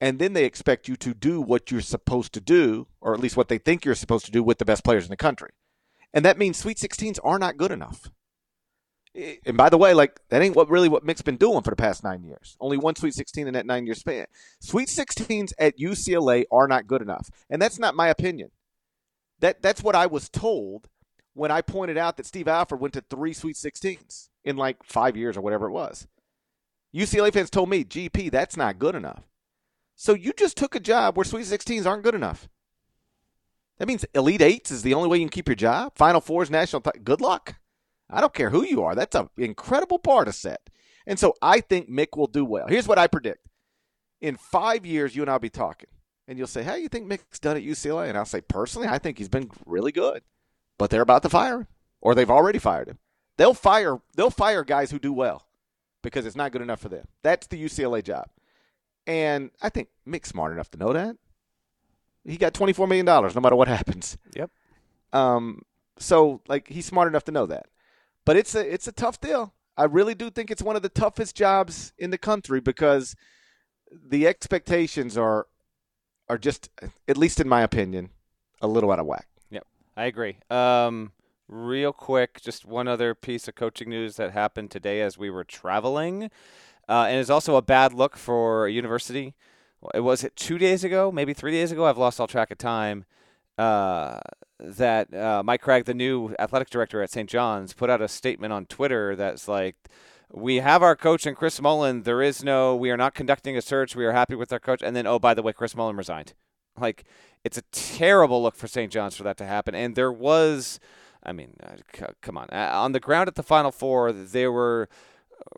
And 0.00 0.18
then 0.18 0.32
they 0.32 0.44
expect 0.44 0.88
you 0.88 0.96
to 0.96 1.12
do 1.12 1.40
what 1.42 1.70
you're 1.70 1.82
supposed 1.82 2.32
to 2.32 2.40
do, 2.40 2.86
or 3.00 3.12
at 3.12 3.20
least 3.20 3.36
what 3.36 3.48
they 3.48 3.58
think 3.58 3.84
you're 3.84 3.94
supposed 3.94 4.24
to 4.24 4.32
do 4.32 4.42
with 4.42 4.58
the 4.58 4.64
best 4.64 4.82
players 4.82 5.04
in 5.04 5.10
the 5.10 5.16
country. 5.16 5.50
And 6.14 6.24
that 6.24 6.38
means 6.38 6.58
Sweet 6.58 6.78
16s 6.78 7.18
are 7.22 7.38
not 7.38 7.56
good 7.56 7.70
enough. 7.70 8.10
And 9.44 9.56
by 9.56 9.68
the 9.68 9.78
way, 9.78 9.92
like 9.92 10.20
that 10.28 10.40
ain't 10.40 10.54
what 10.54 10.70
really 10.70 10.88
what 10.88 11.04
Mick's 11.04 11.22
been 11.22 11.36
doing 11.36 11.62
for 11.62 11.70
the 11.70 11.76
past 11.76 12.04
nine 12.04 12.22
years. 12.22 12.56
Only 12.60 12.78
one 12.78 12.94
Sweet 12.94 13.14
16 13.14 13.48
in 13.48 13.54
that 13.54 13.66
nine 13.66 13.84
year 13.84 13.96
span. 13.96 14.26
Sweet 14.60 14.88
16s 14.88 15.52
at 15.58 15.78
UCLA 15.78 16.44
are 16.52 16.68
not 16.68 16.86
good 16.86 17.02
enough, 17.02 17.28
and 17.50 17.60
that's 17.60 17.78
not 17.78 17.96
my 17.96 18.08
opinion. 18.08 18.50
That 19.40 19.62
that's 19.62 19.82
what 19.82 19.96
I 19.96 20.06
was 20.06 20.28
told 20.28 20.88
when 21.34 21.50
I 21.50 21.60
pointed 21.60 21.98
out 21.98 22.16
that 22.18 22.26
Steve 22.26 22.46
Alford 22.46 22.80
went 22.80 22.94
to 22.94 23.00
three 23.00 23.32
Sweet 23.32 23.56
16s 23.56 24.28
in 24.44 24.56
like 24.56 24.76
five 24.84 25.16
years 25.16 25.36
or 25.36 25.40
whatever 25.40 25.66
it 25.66 25.72
was. 25.72 26.06
UCLA 26.94 27.32
fans 27.32 27.50
told 27.50 27.68
me, 27.68 27.84
GP, 27.84 28.30
that's 28.30 28.56
not 28.56 28.78
good 28.78 28.94
enough. 28.94 29.22
So 29.94 30.14
you 30.14 30.32
just 30.32 30.56
took 30.56 30.74
a 30.74 30.80
job 30.80 31.16
where 31.16 31.24
Sweet 31.24 31.46
16s 31.46 31.86
aren't 31.86 32.02
good 32.02 32.14
enough. 32.14 32.48
That 33.78 33.86
means 33.86 34.04
Elite 34.14 34.42
Eights 34.42 34.70
is 34.70 34.82
the 34.82 34.94
only 34.94 35.08
way 35.08 35.18
you 35.18 35.24
can 35.24 35.30
keep 35.30 35.48
your 35.48 35.54
job. 35.54 35.92
Final 35.96 36.20
Fours, 36.20 36.50
national. 36.50 36.82
Th- 36.82 37.04
good 37.04 37.20
luck. 37.20 37.56
I 38.10 38.20
don't 38.20 38.34
care 38.34 38.50
who 38.50 38.64
you 38.64 38.82
are. 38.82 38.94
That's 38.94 39.14
an 39.14 39.28
incredible 39.36 39.98
bar 39.98 40.24
to 40.24 40.32
set. 40.32 40.68
And 41.06 41.18
so 41.18 41.34
I 41.40 41.60
think 41.60 41.88
Mick 41.88 42.16
will 42.16 42.26
do 42.26 42.44
well. 42.44 42.66
Here's 42.68 42.88
what 42.88 42.98
I 42.98 43.06
predict. 43.06 43.46
In 44.20 44.36
five 44.36 44.84
years, 44.84 45.16
you 45.16 45.22
and 45.22 45.30
I'll 45.30 45.38
be 45.38 45.48
talking. 45.48 45.88
And 46.28 46.36
you'll 46.36 46.46
say, 46.46 46.62
How 46.62 46.74
do 46.74 46.82
you 46.82 46.88
think 46.88 47.10
Mick's 47.10 47.38
done 47.38 47.56
at 47.56 47.62
UCLA? 47.62 48.08
And 48.08 48.18
I'll 48.18 48.26
say, 48.26 48.42
Personally, 48.42 48.88
I 48.88 48.98
think 48.98 49.18
he's 49.18 49.28
been 49.28 49.50
really 49.64 49.92
good. 49.92 50.22
But 50.78 50.90
they're 50.90 51.02
about 51.02 51.22
to 51.22 51.28
fire 51.28 51.60
him. 51.60 51.66
Or 52.00 52.14
they've 52.14 52.30
already 52.30 52.58
fired 52.58 52.88
him. 52.88 52.98
They'll 53.38 53.54
fire 53.54 53.98
they'll 54.14 54.30
fire 54.30 54.64
guys 54.64 54.90
who 54.90 54.98
do 54.98 55.12
well 55.12 55.46
because 56.02 56.26
it's 56.26 56.36
not 56.36 56.52
good 56.52 56.62
enough 56.62 56.80
for 56.80 56.88
them. 56.88 57.06
That's 57.22 57.46
the 57.46 57.62
UCLA 57.62 58.02
job. 58.02 58.28
And 59.06 59.50
I 59.60 59.68
think 59.68 59.88
Mick's 60.06 60.28
smart 60.28 60.52
enough 60.52 60.70
to 60.72 60.78
know 60.78 60.92
that. 60.92 61.16
He 62.24 62.36
got 62.36 62.52
$24 62.52 62.86
million 62.88 63.06
no 63.06 63.40
matter 63.40 63.56
what 63.56 63.68
happens. 63.68 64.18
Yep. 64.36 64.50
Um, 65.12 65.62
so, 65.98 66.42
like, 66.48 66.68
he's 66.68 66.86
smart 66.86 67.08
enough 67.08 67.24
to 67.24 67.32
know 67.32 67.46
that. 67.46 67.66
But 68.24 68.36
it's 68.36 68.54
a, 68.54 68.72
it's 68.72 68.86
a 68.86 68.92
tough 68.92 69.20
deal. 69.20 69.54
I 69.76 69.84
really 69.84 70.14
do 70.14 70.30
think 70.30 70.50
it's 70.50 70.62
one 70.62 70.76
of 70.76 70.82
the 70.82 70.88
toughest 70.88 71.34
jobs 71.34 71.92
in 71.98 72.10
the 72.10 72.18
country 72.18 72.60
because 72.60 73.16
the 73.90 74.26
expectations 74.26 75.16
are 75.16 75.46
are 76.28 76.38
just, 76.38 76.70
at 77.08 77.16
least 77.16 77.40
in 77.40 77.48
my 77.48 77.62
opinion, 77.62 78.10
a 78.60 78.68
little 78.68 78.92
out 78.92 79.00
of 79.00 79.06
whack. 79.06 79.26
Yep, 79.50 79.66
I 79.96 80.04
agree. 80.04 80.36
Um, 80.48 81.10
Real 81.52 81.92
quick, 81.92 82.40
just 82.40 82.64
one 82.64 82.86
other 82.86 83.12
piece 83.12 83.48
of 83.48 83.56
coaching 83.56 83.88
news 83.88 84.14
that 84.16 84.30
happened 84.30 84.70
today 84.70 85.00
as 85.00 85.18
we 85.18 85.30
were 85.30 85.42
traveling, 85.42 86.30
uh, 86.88 87.06
and 87.08 87.18
it's 87.18 87.28
also 87.28 87.56
a 87.56 87.62
bad 87.62 87.92
look 87.92 88.16
for 88.16 88.66
a 88.66 88.70
university 88.70 89.34
It 89.92 90.00
was 90.00 90.22
it 90.22 90.36
two 90.36 90.58
days 90.58 90.84
ago, 90.84 91.10
maybe 91.10 91.34
three 91.34 91.50
days 91.50 91.72
ago? 91.72 91.86
I've 91.86 91.98
lost 91.98 92.20
all 92.20 92.28
track 92.28 92.52
of 92.52 92.58
time. 92.58 93.04
Uh, 93.58 94.20
that 94.60 95.12
uh, 95.12 95.42
Mike 95.44 95.62
Cragg, 95.62 95.86
the 95.86 95.94
new 95.94 96.34
athletic 96.38 96.70
director 96.70 97.02
at 97.02 97.10
St. 97.10 97.28
John's, 97.28 97.72
put 97.72 97.90
out 97.90 98.00
a 98.00 98.06
statement 98.06 98.52
on 98.52 98.66
Twitter 98.66 99.16
that's 99.16 99.48
like, 99.48 99.74
"We 100.30 100.56
have 100.56 100.82
our 100.84 100.94
coach 100.94 101.26
and 101.26 101.36
Chris 101.36 101.60
Mullin. 101.60 102.02
There 102.04 102.22
is 102.22 102.44
no. 102.44 102.76
We 102.76 102.90
are 102.92 102.96
not 102.96 103.14
conducting 103.14 103.56
a 103.56 103.62
search. 103.62 103.96
We 103.96 104.06
are 104.06 104.12
happy 104.12 104.36
with 104.36 104.52
our 104.52 104.60
coach." 104.60 104.82
And 104.82 104.94
then, 104.94 105.06
oh, 105.06 105.18
by 105.18 105.34
the 105.34 105.42
way, 105.42 105.52
Chris 105.52 105.74
Mullin 105.74 105.96
resigned. 105.96 106.34
Like, 106.78 107.04
it's 107.44 107.58
a 107.58 107.62
terrible 107.72 108.42
look 108.42 108.54
for 108.54 108.68
St. 108.68 108.92
John's 108.92 109.16
for 109.16 109.24
that 109.24 109.36
to 109.38 109.46
happen. 109.46 109.74
And 109.74 109.94
there 109.96 110.12
was, 110.12 110.78
I 111.22 111.32
mean, 111.32 111.54
uh, 111.62 112.06
come 112.22 112.38
on, 112.38 112.48
uh, 112.50 112.70
on 112.72 112.92
the 112.92 113.00
ground 113.00 113.28
at 113.28 113.34
the 113.34 113.42
Final 113.42 113.70
Four, 113.70 114.12
there 114.12 114.50
were 114.50 114.88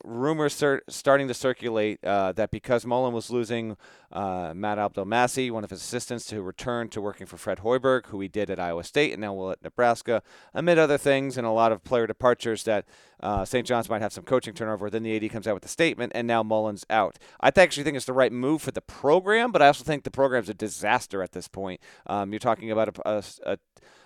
rumors 0.04 0.54
cir- 0.54 0.82
starting 0.88 1.28
to 1.28 1.34
circulate 1.34 2.02
uh, 2.04 2.32
that 2.32 2.50
because 2.50 2.86
Mullin 2.86 3.12
was 3.12 3.30
losing 3.30 3.76
uh, 4.10 4.52
Matt 4.54 4.78
Abdelmassih, 4.78 5.50
one 5.50 5.64
of 5.64 5.70
his 5.70 5.80
assistants, 5.80 6.26
to 6.26 6.42
return 6.42 6.88
to 6.90 7.00
working 7.00 7.26
for 7.26 7.36
Fred 7.36 7.58
Hoiberg, 7.58 8.06
who 8.06 8.20
he 8.20 8.28
did 8.28 8.50
at 8.50 8.60
Iowa 8.60 8.84
State 8.84 9.12
and 9.12 9.20
now 9.20 9.34
will 9.34 9.52
at 9.52 9.62
Nebraska, 9.62 10.22
amid 10.54 10.78
other 10.78 10.98
things 10.98 11.36
and 11.36 11.46
a 11.46 11.50
lot 11.50 11.72
of 11.72 11.84
player 11.84 12.06
departures, 12.06 12.64
that 12.64 12.84
uh, 13.20 13.44
St. 13.44 13.66
John's 13.66 13.88
might 13.88 14.02
have 14.02 14.12
some 14.12 14.24
coaching 14.24 14.54
turnover. 14.54 14.90
Then 14.90 15.02
the 15.02 15.16
AD 15.16 15.30
comes 15.30 15.46
out 15.46 15.54
with 15.54 15.64
a 15.64 15.68
statement, 15.68 16.12
and 16.14 16.26
now 16.26 16.42
Mullin's 16.42 16.84
out. 16.90 17.18
I 17.40 17.52
actually 17.54 17.84
think 17.84 17.96
it's 17.96 18.06
the 18.06 18.12
right 18.12 18.32
move 18.32 18.62
for 18.62 18.72
the 18.72 18.80
program, 18.80 19.52
but 19.52 19.62
I 19.62 19.68
also 19.68 19.84
think 19.84 20.04
the 20.04 20.10
program's 20.10 20.48
a 20.48 20.54
disaster 20.54 21.22
at 21.22 21.32
this 21.32 21.48
point. 21.48 21.80
Um, 22.06 22.32
you're 22.32 22.40
talking 22.40 22.70
about 22.70 22.96
a, 22.98 23.08
a, 23.08 23.24
a 23.52 23.58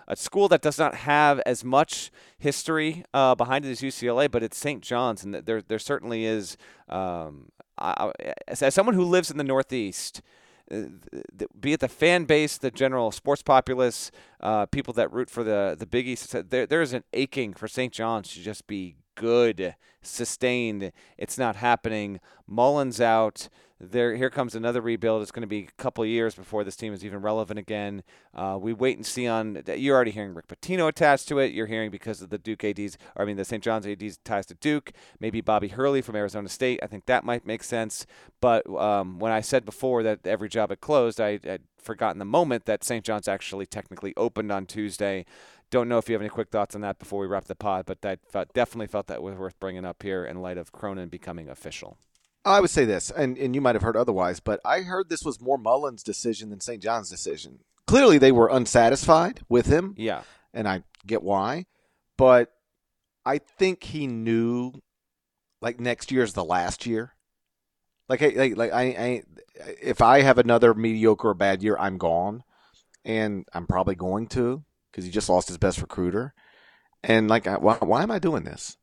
a 0.07 0.15
school 0.15 0.47
that 0.47 0.61
does 0.61 0.79
not 0.79 0.95
have 0.95 1.39
as 1.45 1.63
much 1.63 2.11
history 2.37 3.03
uh, 3.13 3.35
behind 3.35 3.65
it 3.65 3.71
as 3.71 3.81
UCLA, 3.81 4.29
but 4.29 4.43
it's 4.43 4.57
St. 4.57 4.81
John's, 4.81 5.23
and 5.23 5.33
there 5.33 5.61
there 5.61 5.79
certainly 5.79 6.25
is. 6.25 6.57
Um, 6.89 7.49
I, 7.77 8.11
as, 8.47 8.63
as 8.63 8.73
someone 8.73 8.95
who 8.95 9.03
lives 9.03 9.29
in 9.29 9.37
the 9.37 9.43
Northeast, 9.43 10.21
uh, 10.71 10.83
be 11.59 11.73
it 11.73 11.79
the 11.79 11.87
fan 11.87 12.25
base, 12.25 12.57
the 12.57 12.71
general 12.71 13.11
sports 13.11 13.43
populace, 13.43 14.09
uh, 14.39 14.65
people 14.65 14.93
that 14.93 15.11
root 15.11 15.29
for 15.29 15.43
the 15.43 15.75
the 15.77 15.85
Big 15.85 16.07
East, 16.07 16.35
there 16.49 16.65
there 16.65 16.81
is 16.81 16.93
an 16.93 17.03
aching 17.13 17.53
for 17.53 17.67
St. 17.67 17.93
John's 17.93 18.33
to 18.33 18.41
just 18.41 18.65
be 18.67 18.95
good, 19.15 19.75
sustained. 20.01 20.91
It's 21.17 21.37
not 21.37 21.57
happening. 21.57 22.19
Mullin's 22.47 23.01
out 23.01 23.49
there 23.79 24.15
here 24.15 24.29
comes 24.29 24.55
another 24.55 24.81
rebuild. 24.81 25.21
It's 25.21 25.31
going 25.31 25.41
to 25.41 25.47
be 25.47 25.67
a 25.69 25.81
couple 25.81 26.05
years 26.05 26.33
before 26.33 26.63
this 26.63 26.75
team 26.75 26.93
is 26.93 27.05
even 27.05 27.21
relevant 27.21 27.59
again. 27.59 28.03
Uh, 28.33 28.57
we 28.59 28.73
wait 28.73 28.97
and 28.97 29.05
see 29.05 29.27
on. 29.27 29.61
You're 29.67 29.95
already 29.95 30.11
hearing 30.11 30.33
Rick 30.33 30.47
Pitino 30.47 30.87
attached 30.87 31.27
to 31.27 31.39
it. 31.39 31.51
You're 31.51 31.67
hearing 31.67 31.91
because 31.91 32.21
of 32.21 32.29
the 32.29 32.39
Duke 32.39 32.63
ADs, 32.63 32.97
or 33.15 33.23
I 33.23 33.25
mean 33.25 33.37
the 33.37 33.45
St. 33.45 33.63
John's 33.63 33.85
ADs 33.85 34.17
ties 34.23 34.47
to 34.47 34.55
Duke. 34.55 34.91
Maybe 35.19 35.41
Bobby 35.41 35.67
Hurley 35.67 36.01
from 36.01 36.15
Arizona 36.15 36.49
State. 36.49 36.79
I 36.81 36.87
think 36.87 37.05
that 37.05 37.23
might 37.23 37.45
make 37.45 37.63
sense. 37.63 38.07
But 38.41 38.67
um, 38.69 39.19
when 39.19 39.31
I 39.31 39.41
said 39.41 39.63
before 39.63 40.01
that 40.03 40.25
every 40.25 40.49
job 40.49 40.71
had 40.71 40.81
closed, 40.81 41.21
I 41.21 41.39
had 41.43 41.61
forgotten 41.77 42.17
the 42.17 42.25
moment 42.25 42.65
that 42.65 42.83
St. 42.83 43.05
John's 43.05 43.27
actually 43.27 43.67
technically 43.67 44.13
opened 44.17 44.51
on 44.51 44.65
Tuesday. 44.65 45.25
Don't 45.69 45.89
know 45.89 45.97
if 45.97 46.09
you 46.09 46.13
have 46.13 46.21
any 46.21 46.29
quick 46.29 46.49
thoughts 46.49 46.75
on 46.75 46.81
that 46.81 46.97
before 46.97 47.19
we 47.19 47.27
wrap 47.27 47.45
the 47.45 47.55
pod, 47.55 47.85
but 47.85 47.99
I 48.03 48.17
definitely 48.53 48.87
felt 48.87 49.07
that 49.07 49.21
was 49.21 49.35
worth 49.35 49.59
bringing 49.59 49.85
up 49.85 50.01
here 50.01 50.25
in 50.25 50.41
light 50.41 50.57
of 50.57 50.71
Cronin 50.71 51.09
becoming 51.09 51.49
official. 51.49 51.97
Oh, 52.47 52.51
I 52.51 52.61
would 52.61 52.69
say 52.69 52.85
this, 52.85 53.11
and, 53.11 53.37
and 53.37 53.53
you 53.53 53.59
might 53.59 53.75
have 53.75 53.81
heard 53.81 53.97
otherwise, 53.97 54.39
but 54.39 54.61
I 54.63 54.79
heard 54.79 55.09
this 55.09 55.25
was 55.25 55.41
more 55.41 55.57
Mullin's 55.57 56.01
decision 56.01 56.49
than 56.49 56.61
St. 56.61 56.81
John's 56.81 57.09
decision. 57.09 57.59
Clearly, 57.87 58.17
they 58.17 58.31
were 58.31 58.47
unsatisfied 58.47 59.41
with 59.49 59.65
him. 59.65 59.93
Yeah. 59.97 60.21
And 60.53 60.65
I 60.65 60.83
get 61.05 61.23
why. 61.23 61.65
But 62.17 62.53
I 63.25 63.39
think 63.39 63.83
he 63.83 64.07
knew, 64.07 64.71
like, 65.61 65.81
next 65.81 66.09
year 66.09 66.23
is 66.23 66.31
the 66.31 66.43
last 66.45 66.85
year. 66.85 67.15
Like, 68.07 68.21
like, 68.21 68.55
like 68.55 68.71
I, 68.71 68.83
I, 68.83 69.23
if 69.81 70.01
I 70.01 70.21
have 70.21 70.37
another 70.37 70.73
mediocre 70.73 71.27
or 71.27 71.33
bad 71.33 71.61
year, 71.61 71.75
I'm 71.77 71.97
gone. 71.97 72.43
And 73.03 73.45
I'm 73.51 73.67
probably 73.67 73.95
going 73.95 74.27
to 74.27 74.63
because 74.89 75.03
he 75.03 75.11
just 75.11 75.27
lost 75.27 75.49
his 75.49 75.57
best 75.57 75.81
recruiter. 75.81 76.33
And, 77.03 77.29
like, 77.29 77.45
why, 77.45 77.75
why 77.81 78.03
am 78.03 78.11
I 78.11 78.19
doing 78.19 78.45
this? 78.45 78.77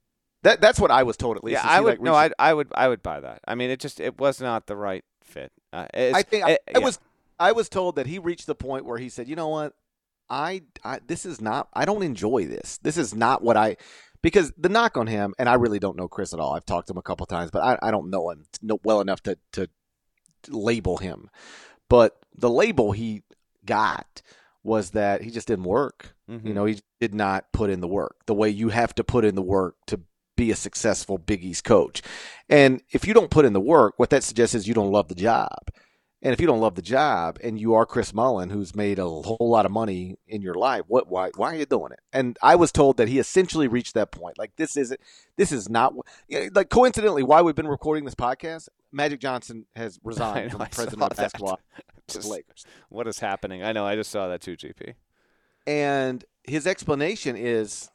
That 0.44 0.60
that's 0.60 0.78
what 0.78 0.90
I 0.90 1.02
was 1.02 1.16
told 1.16 1.38
at 1.38 1.42
least. 1.42 1.64
Yeah, 1.64 1.68
I 1.68 1.80
would 1.80 1.94
like 1.94 2.00
no, 2.02 2.14
I 2.14 2.30
I 2.38 2.52
would 2.52 2.68
I 2.74 2.88
would 2.88 3.02
buy 3.02 3.18
that. 3.18 3.40
I 3.48 3.54
mean, 3.54 3.70
it 3.70 3.80
just 3.80 3.98
it 3.98 4.18
was 4.18 4.40
not 4.40 4.66
the 4.66 4.76
right 4.76 5.04
fit. 5.22 5.52
Uh, 5.72 5.86
I 5.94 6.22
think 6.22 6.46
it, 6.46 6.60
I, 6.68 6.76
I 6.76 6.78
was 6.80 6.98
I 7.40 7.52
was 7.52 7.70
told 7.70 7.96
that 7.96 8.06
he 8.06 8.18
reached 8.18 8.46
the 8.46 8.54
point 8.54 8.84
where 8.84 8.98
he 8.98 9.08
said, 9.08 9.26
you 9.26 9.36
know 9.36 9.48
what, 9.48 9.72
I, 10.28 10.62
I 10.84 11.00
this 11.06 11.24
is 11.24 11.40
not 11.40 11.68
I 11.72 11.86
don't 11.86 12.02
enjoy 12.02 12.44
this. 12.44 12.78
This 12.82 12.98
is 12.98 13.14
not 13.14 13.42
what 13.42 13.56
I 13.56 13.78
because 14.20 14.52
the 14.58 14.68
knock 14.68 14.98
on 14.98 15.06
him, 15.06 15.34
and 15.38 15.48
I 15.48 15.54
really 15.54 15.78
don't 15.78 15.96
know 15.96 16.08
Chris 16.08 16.34
at 16.34 16.40
all. 16.40 16.54
I've 16.54 16.66
talked 16.66 16.88
to 16.88 16.92
him 16.92 16.98
a 16.98 17.02
couple 17.02 17.24
times, 17.24 17.50
but 17.50 17.62
I, 17.62 17.78
I 17.80 17.90
don't 17.90 18.10
know 18.10 18.30
him 18.30 18.44
well 18.82 19.00
enough 19.00 19.22
to 19.22 19.38
to 19.52 19.68
label 20.48 20.98
him. 20.98 21.30
But 21.88 22.18
the 22.36 22.50
label 22.50 22.92
he 22.92 23.22
got 23.64 24.20
was 24.62 24.90
that 24.90 25.22
he 25.22 25.30
just 25.30 25.48
didn't 25.48 25.64
work. 25.64 26.14
Mm-hmm. 26.30 26.46
You 26.46 26.52
know, 26.54 26.64
he 26.66 26.80
did 27.00 27.14
not 27.14 27.50
put 27.52 27.70
in 27.70 27.80
the 27.80 27.88
work 27.88 28.16
the 28.26 28.34
way 28.34 28.50
you 28.50 28.68
have 28.68 28.94
to 28.96 29.04
put 29.04 29.24
in 29.24 29.34
the 29.34 29.42
work 29.42 29.76
to 29.86 30.00
be 30.36 30.50
a 30.50 30.56
successful 30.56 31.18
Big 31.18 31.44
East 31.44 31.64
coach. 31.64 32.02
And 32.48 32.82
if 32.90 33.06
you 33.06 33.14
don't 33.14 33.30
put 33.30 33.44
in 33.44 33.52
the 33.52 33.60
work, 33.60 33.94
what 33.96 34.10
that 34.10 34.24
suggests 34.24 34.54
is 34.54 34.68
you 34.68 34.74
don't 34.74 34.92
love 34.92 35.08
the 35.08 35.14
job. 35.14 35.70
And 36.24 36.32
if 36.32 36.40
you 36.40 36.46
don't 36.46 36.60
love 36.60 36.74
the 36.74 36.82
job 36.82 37.38
and 37.44 37.60
you 37.60 37.74
are 37.74 37.84
Chris 37.84 38.14
Mullin, 38.14 38.48
who's 38.48 38.74
made 38.74 38.98
a 38.98 39.04
whole 39.04 39.36
lot 39.40 39.66
of 39.66 39.72
money 39.72 40.16
in 40.26 40.40
your 40.40 40.54
life, 40.54 40.84
what 40.88 41.06
why 41.06 41.30
why 41.36 41.52
are 41.52 41.56
you 41.56 41.66
doing 41.66 41.92
it? 41.92 42.00
And 42.14 42.38
I 42.42 42.56
was 42.56 42.72
told 42.72 42.96
that 42.96 43.08
he 43.08 43.18
essentially 43.18 43.68
reached 43.68 43.92
that 43.92 44.10
point. 44.10 44.38
Like 44.38 44.56
this 44.56 44.74
isn't 44.78 44.98
this 45.36 45.52
is 45.52 45.68
not 45.68 45.92
like 46.54 46.70
coincidentally 46.70 47.22
why 47.22 47.42
we've 47.42 47.54
been 47.54 47.68
recording 47.68 48.06
this 48.06 48.14
podcast. 48.14 48.70
Magic 48.90 49.20
Johnson 49.20 49.66
has 49.76 50.00
resigned 50.04 50.52
know, 50.52 50.58
from 50.58 50.68
president 50.68 51.02
of 51.02 51.16
basketball 51.18 51.60
just, 52.08 52.26
Lakers. 52.26 52.64
What 52.88 53.06
is 53.06 53.18
happening? 53.18 53.62
I 53.62 53.72
know. 53.72 53.86
I 53.86 53.94
just 53.94 54.10
saw 54.10 54.28
that 54.28 54.40
too, 54.40 54.56
GP. 54.56 54.94
And 55.66 56.24
his 56.42 56.66
explanation 56.66 57.36
is 57.36 57.90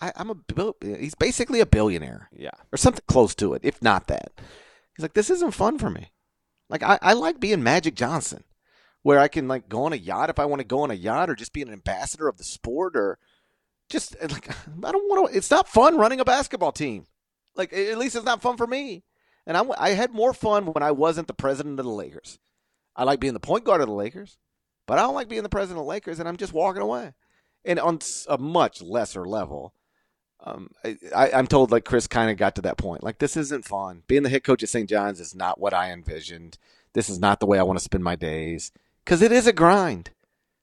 I, 0.00 0.12
am 0.16 0.30
a 0.30 0.74
he's 0.80 1.14
basically 1.14 1.60
a 1.60 1.66
billionaire. 1.66 2.28
Yeah. 2.32 2.50
Or 2.72 2.76
something 2.76 3.04
close 3.06 3.34
to 3.36 3.54
it, 3.54 3.62
if 3.64 3.82
not 3.82 4.08
that. 4.08 4.32
He's 4.96 5.02
like, 5.02 5.14
this 5.14 5.30
isn't 5.30 5.54
fun 5.54 5.78
for 5.78 5.90
me. 5.90 6.12
Like 6.68 6.82
I, 6.82 6.98
I 7.00 7.12
like 7.12 7.40
being 7.40 7.62
Magic 7.62 7.94
Johnson, 7.94 8.44
where 9.02 9.18
I 9.18 9.28
can 9.28 9.46
like 9.48 9.68
go 9.68 9.84
on 9.84 9.92
a 9.92 9.96
yacht 9.96 10.30
if 10.30 10.38
I 10.38 10.46
want 10.46 10.60
to 10.60 10.66
go 10.66 10.80
on 10.80 10.90
a 10.90 10.94
yacht, 10.94 11.30
or 11.30 11.34
just 11.34 11.52
be 11.52 11.62
an 11.62 11.72
ambassador 11.72 12.28
of 12.28 12.38
the 12.38 12.44
sport, 12.44 12.96
or 12.96 13.18
just 13.88 14.16
eh, 14.20 14.26
like 14.30 14.50
I 14.84 14.92
don't 14.92 15.08
want 15.08 15.30
to. 15.30 15.36
It's 15.36 15.50
not 15.50 15.68
fun 15.68 15.96
running 15.96 16.20
a 16.20 16.24
basketball 16.24 16.72
team. 16.72 17.06
Like 17.54 17.72
at 17.72 17.98
least 17.98 18.16
it's 18.16 18.24
not 18.24 18.42
fun 18.42 18.56
for 18.56 18.66
me. 18.66 19.04
And 19.46 19.56
I, 19.56 19.64
I 19.78 19.90
had 19.90 20.12
more 20.12 20.34
fun 20.34 20.66
when 20.66 20.82
I 20.82 20.90
wasn't 20.90 21.28
the 21.28 21.34
president 21.34 21.78
of 21.78 21.86
the 21.86 21.92
Lakers. 21.92 22.38
I 22.96 23.04
like 23.04 23.20
being 23.20 23.34
the 23.34 23.40
point 23.40 23.64
guard 23.64 23.80
of 23.80 23.86
the 23.86 23.94
Lakers, 23.94 24.38
but 24.86 24.98
I 24.98 25.02
don't 25.02 25.14
like 25.14 25.28
being 25.28 25.44
the 25.44 25.48
president 25.48 25.78
of 25.78 25.84
the 25.84 25.90
Lakers, 25.90 26.18
and 26.18 26.28
I'm 26.28 26.36
just 26.36 26.52
walking 26.52 26.82
away. 26.82 27.12
And 27.64 27.78
on 27.78 28.00
a 28.28 28.38
much 28.38 28.82
lesser 28.82 29.24
level, 29.24 29.72
um, 30.44 30.70
I, 31.14 31.30
am 31.30 31.46
told 31.46 31.70
like 31.70 31.84
Chris 31.84 32.06
kind 32.06 32.30
of 32.30 32.36
got 32.36 32.54
to 32.56 32.62
that 32.62 32.78
point. 32.78 33.02
Like 33.02 33.18
this 33.18 33.36
isn't 33.36 33.64
fun. 33.64 34.02
Being 34.06 34.22
the 34.22 34.28
head 34.28 34.44
coach 34.44 34.62
at 34.62 34.68
St. 34.68 34.88
John's 34.88 35.20
is 35.20 35.34
not 35.34 35.60
what 35.60 35.74
I 35.74 35.90
envisioned. 35.90 36.58
This 36.92 37.08
is 37.08 37.18
not 37.18 37.40
the 37.40 37.46
way 37.46 37.58
I 37.58 37.62
want 37.62 37.78
to 37.78 37.84
spend 37.84 38.04
my 38.04 38.16
days 38.16 38.72
because 39.04 39.22
it 39.22 39.32
is 39.32 39.46
a 39.46 39.52
grind. 39.52 40.10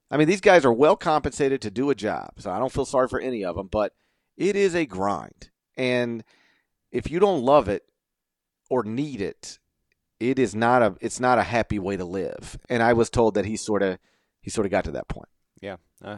I 0.09 0.17
mean, 0.17 0.27
these 0.27 0.41
guys 0.41 0.63
are 0.63 0.73
well 0.73 0.95
compensated 0.95 1.61
to 1.61 1.71
do 1.71 1.89
a 1.89 1.95
job, 1.95 2.33
so 2.37 2.51
I 2.51 2.59
don't 2.59 2.71
feel 2.71 2.85
sorry 2.85 3.07
for 3.07 3.19
any 3.19 3.43
of 3.43 3.55
them. 3.55 3.67
But 3.67 3.93
it 4.37 4.55
is 4.55 4.75
a 4.75 4.85
grind, 4.85 5.49
and 5.75 6.23
if 6.91 7.09
you 7.09 7.19
don't 7.19 7.43
love 7.43 7.67
it 7.67 7.83
or 8.69 8.83
need 8.83 9.21
it, 9.21 9.59
it 10.19 10.39
is 10.39 10.55
not 10.55 10.81
a 10.81 10.95
it's 11.01 11.19
not 11.19 11.39
a 11.39 11.43
happy 11.43 11.79
way 11.79 11.97
to 11.97 12.05
live. 12.05 12.57
And 12.69 12.83
I 12.83 12.93
was 12.93 13.09
told 13.09 13.33
that 13.33 13.45
he 13.45 13.57
sort 13.57 13.81
of 13.81 13.97
he 14.41 14.49
sort 14.49 14.65
of 14.65 14.71
got 14.71 14.85
to 14.85 14.91
that 14.91 15.07
point. 15.07 15.29
Yeah. 15.63 15.77
Uh, 16.03 16.17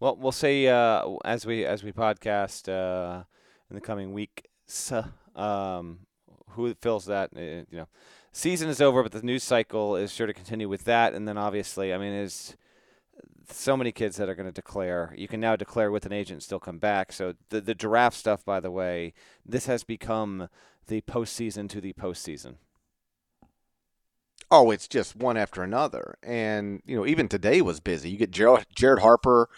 well, 0.00 0.16
we'll 0.16 0.32
see 0.32 0.68
uh, 0.68 1.16
as 1.22 1.44
we 1.44 1.66
as 1.66 1.84
we 1.84 1.92
podcast 1.92 2.66
uh, 2.66 3.24
in 3.68 3.74
the 3.74 3.82
coming 3.82 4.14
weeks 4.14 4.90
um, 5.36 5.98
who 6.50 6.74
fills 6.80 7.04
that. 7.04 7.28
Uh, 7.36 7.68
you 7.70 7.76
know, 7.76 7.88
season 8.32 8.70
is 8.70 8.80
over, 8.80 9.02
but 9.02 9.12
the 9.12 9.20
news 9.20 9.42
cycle 9.42 9.96
is 9.96 10.10
sure 10.10 10.26
to 10.26 10.32
continue 10.32 10.66
with 10.66 10.84
that. 10.84 11.12
And 11.12 11.28
then 11.28 11.36
obviously, 11.36 11.92
I 11.92 11.98
mean, 11.98 12.12
there's 12.12 12.56
so 13.50 13.76
many 13.76 13.92
kids 13.92 14.16
that 14.16 14.30
are 14.30 14.34
going 14.34 14.48
to 14.48 14.52
declare. 14.52 15.12
You 15.14 15.28
can 15.28 15.40
now 15.40 15.56
declare 15.56 15.90
with 15.90 16.06
an 16.06 16.12
agent 16.14 16.36
and 16.36 16.42
still 16.42 16.58
come 16.58 16.78
back. 16.78 17.12
So 17.12 17.34
the 17.50 17.60
the 17.60 17.74
draft 17.74 18.16
stuff, 18.16 18.46
by 18.46 18.60
the 18.60 18.70
way, 18.70 19.12
this 19.44 19.66
has 19.66 19.84
become 19.84 20.48
the 20.86 21.02
postseason 21.02 21.68
to 21.68 21.82
the 21.82 21.92
postseason. 21.92 22.54
Oh, 24.50 24.70
it's 24.70 24.86
just 24.86 25.16
one 25.16 25.36
after 25.36 25.62
another, 25.62 26.18
and 26.22 26.80
you 26.86 26.96
know, 26.96 27.06
even 27.06 27.28
today 27.28 27.60
was 27.60 27.80
busy. 27.80 28.10
You 28.10 28.16
get 28.16 28.30
Jared, 28.30 28.66
Jared 28.74 29.00
Harper 29.00 29.48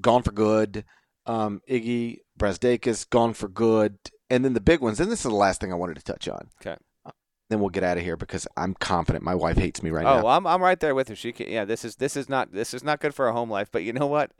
gone 0.00 0.22
for 0.22 0.32
good. 0.32 0.84
Um, 1.26 1.60
Iggy 1.68 2.20
Brazdeikis 2.38 3.08
gone 3.08 3.34
for 3.34 3.48
good, 3.48 3.98
and 4.30 4.44
then 4.44 4.54
the 4.54 4.60
big 4.60 4.80
ones. 4.80 5.00
And 5.00 5.10
this 5.10 5.20
is 5.20 5.30
the 5.30 5.36
last 5.36 5.60
thing 5.60 5.72
I 5.72 5.76
wanted 5.76 5.96
to 5.96 6.02
touch 6.02 6.28
on. 6.28 6.48
Okay. 6.60 6.76
Uh, 7.04 7.12
then 7.48 7.60
we'll 7.60 7.70
get 7.70 7.84
out 7.84 7.98
of 7.98 8.02
here 8.02 8.16
because 8.16 8.48
I'm 8.56 8.74
confident 8.74 9.24
my 9.24 9.34
wife 9.34 9.56
hates 9.56 9.82
me 9.82 9.90
right 9.90 10.06
oh, 10.06 10.20
now. 10.20 10.26
Oh, 10.26 10.28
I'm 10.28 10.46
I'm 10.46 10.62
right 10.62 10.78
there 10.78 10.94
with 10.94 11.08
her. 11.08 11.16
She 11.16 11.32
can, 11.32 11.48
yeah. 11.48 11.64
This 11.64 11.84
is 11.84 11.96
this 11.96 12.16
is 12.16 12.28
not 12.28 12.52
this 12.52 12.74
is 12.74 12.82
not 12.82 13.00
good 13.00 13.14
for 13.14 13.28
a 13.28 13.32
home 13.32 13.50
life. 13.50 13.68
But 13.70 13.84
you 13.84 13.92
know 13.92 14.06
what? 14.06 14.32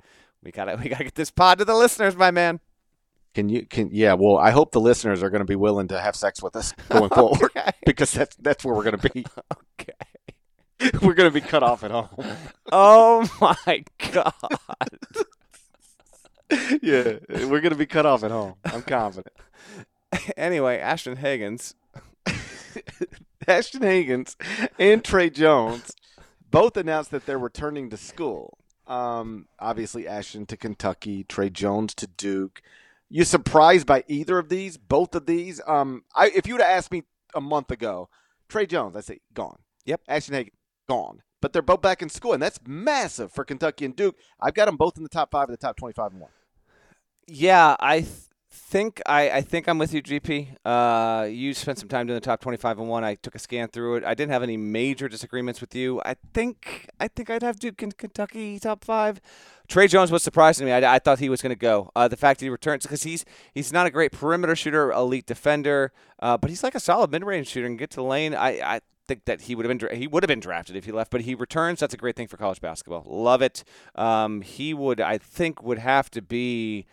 We 0.43 0.51
gotta 0.51 0.76
we 0.82 0.89
gotta 0.89 1.05
get 1.05 1.14
this 1.14 1.30
pod 1.30 1.59
to 1.59 1.64
the 1.64 1.74
listeners, 1.74 2.16
my 2.16 2.30
man. 2.30 2.61
Can 3.37 3.51
you 3.51 3.66
can 3.66 3.91
yeah? 3.93 4.14
Well, 4.14 4.39
I 4.39 4.51
hope 4.51 4.72
the 4.72 4.80
listeners 4.80 5.22
are 5.22 5.28
going 5.28 5.41
to 5.41 5.45
be 5.45 5.57
willing 5.57 5.89
to 5.89 6.01
have 6.01 6.16
sex 6.16 6.43
with 6.43 6.57
us 6.57 6.72
going 6.89 7.11
forward 7.11 7.51
because 7.84 8.11
that's 8.11 8.34
that's 8.37 8.64
where 8.64 8.74
we're 8.74 8.82
going 8.82 8.97
to 8.97 9.11
be. 9.12 9.26
okay. 9.78 9.93
We're 11.03 11.12
gonna 11.12 11.30
be 11.30 11.43
cut 11.43 11.62
off 11.62 11.84
at 11.84 11.91
home. 11.91 12.09
Oh 12.70 13.28
my 13.41 13.84
god. 14.12 14.32
yeah, 16.82 17.16
we're 17.47 17.61
gonna 17.61 17.74
be 17.74 17.87
cut 17.87 18.05
off 18.05 18.24
at 18.24 18.30
home. 18.30 18.57
I'm 18.64 18.82
confident. 18.82 19.34
anyway, 20.37 20.78
Ashton 20.78 21.16
Hagans. 21.16 21.74
Ashton 23.49 23.80
Hagans 23.80 24.37
and 24.78 25.03
Tre 25.03 25.30
Jones 25.30 25.93
both 26.51 26.76
announced 26.76 27.11
that 27.11 27.24
they're 27.24 27.39
returning 27.39 27.89
to 27.89 27.97
school. 27.97 28.59
Um, 28.87 29.47
obviously, 29.59 30.07
Ashton 30.07 30.45
to 30.47 30.59
Kentucky, 30.59 31.24
Tre 31.24 31.49
Jones 31.49 31.95
to 31.95 32.07
Duke. 32.07 32.61
You 33.09 33.25
surprised 33.25 33.87
by 33.87 34.05
either 34.09 34.39
of 34.39 34.49
these? 34.49 34.77
Both 34.77 35.15
of 35.15 35.27
these? 35.27 35.61
Um, 35.67 36.03
I, 36.15 36.31
if 36.35 36.47
you 36.47 36.55
would 36.55 36.63
have 36.63 36.77
asked 36.77 36.91
me 36.91 37.05
a 37.35 37.41
month 37.41 37.71
ago, 37.71 38.09
Tre 38.49 38.67
Jones, 38.67 38.97
I 38.97 39.01
say 39.01 39.21
gone. 39.33 39.59
Yep. 39.85 40.01
Ashton 40.09 40.35
Hagans 40.35 40.51
gone. 40.89 41.23
But 41.41 41.53
they're 41.53 41.63
both 41.63 41.83
back 41.83 42.03
in 42.03 42.09
school, 42.09 42.33
and 42.33 42.43
that's 42.43 42.59
massive 42.67 43.31
for 43.31 43.45
Kentucky 43.45 43.85
and 43.85 43.95
Duke. 43.95 44.17
I've 44.41 44.55
got 44.55 44.65
them 44.67 44.77
both 44.77 44.97
in 44.97 45.03
the 45.03 45.09
top 45.09 45.31
five 45.31 45.45
of 45.45 45.51
the 45.51 45.57
top 45.57 45.77
twenty-five 45.77 46.13
and 46.13 46.23
one. 46.23 46.31
Yeah, 47.29 47.77
I 47.79 48.01
th- 48.01 48.11
think 48.67 49.01
I, 49.07 49.31
I 49.31 49.41
think 49.43 49.69
I'm 49.69 49.79
with 49.79 49.95
you, 49.95 50.03
GP. 50.03 50.57
Uh, 50.64 51.27
you 51.27 51.55
spent 51.55 51.79
some 51.79 51.89
time 51.89 52.09
doing 52.09 52.17
the 52.17 52.25
top 52.25 52.41
25 52.41 52.81
and 52.81 52.89
one. 52.89 53.05
I 53.05 53.14
took 53.14 53.37
a 53.37 53.39
scan 53.39 53.69
through 53.69 53.97
it. 53.97 54.05
I 54.05 54.14
didn't 54.14 54.33
have 54.33 54.43
any 54.43 54.57
major 54.57 55.09
disagreements 55.09 55.61
with 55.61 55.75
you. 55.75 56.03
I 56.05 56.17
think 56.35 56.89
I 56.99 57.07
think 57.07 57.31
I'd 57.31 57.43
have 57.43 57.61
Duke 57.61 57.81
and 57.83 57.97
Kentucky 57.97 58.59
top 58.59 58.85
five. 58.85 59.21
Tre 59.69 59.87
Jones 59.87 60.11
was 60.11 60.25
surprising 60.25 60.67
me. 60.67 60.73
I, 60.73 60.97
I 60.97 60.99
thought 60.99 61.21
he 61.21 61.29
was 61.29 61.43
going 61.43 61.51
to 61.51 61.57
go. 61.57 61.93
Uh, 61.95 62.09
the 62.09 62.17
fact 62.17 62.41
that 62.41 62.47
he 62.47 62.51
returns 62.51 62.83
because 62.83 63.05
he's 63.05 63.25
he's 63.55 63.73
not 63.73 63.87
a 63.87 63.91
great 63.91 64.11
perimeter 64.11 64.57
shooter, 64.57 64.91
elite 64.91 65.27
defender, 65.27 65.93
uh, 66.19 66.37
but 66.37 66.51
he's 66.51 66.64
like 66.64 66.75
a 66.75 66.81
solid 66.81 67.12
mid-range 67.12 67.47
shooter 67.47 67.67
and 67.67 67.79
get 67.79 67.91
to 67.91 67.97
the 67.97 68.05
lane. 68.05 68.35
I, 68.35 68.77
I 68.77 68.81
think 69.07 69.27
that 69.27 69.43
he 69.43 69.55
would 69.55 69.64
have 69.64 69.79
been 69.79 69.97
he 69.97 70.09
would 70.09 70.25
have 70.25 70.29
been 70.29 70.41
drafted 70.41 70.75
if 70.75 70.87
he 70.87 70.93
left, 70.93 71.12
but 71.12 71.21
he 71.21 71.37
returns. 71.37 71.79
That's 71.79 71.95
a 71.95 71.97
great 71.97 72.17
thing 72.17 72.27
for 72.27 72.37
college 72.37 72.61
basketball. 72.61 73.05
Love 73.07 73.43
it. 73.43 73.62
Um, 73.95 74.41
he 74.43 74.75
would 74.75 75.01
I 75.01 75.19
think 75.19 75.62
would 75.62 75.79
have 75.79 76.11
to 76.11 76.21
be. 76.21 76.87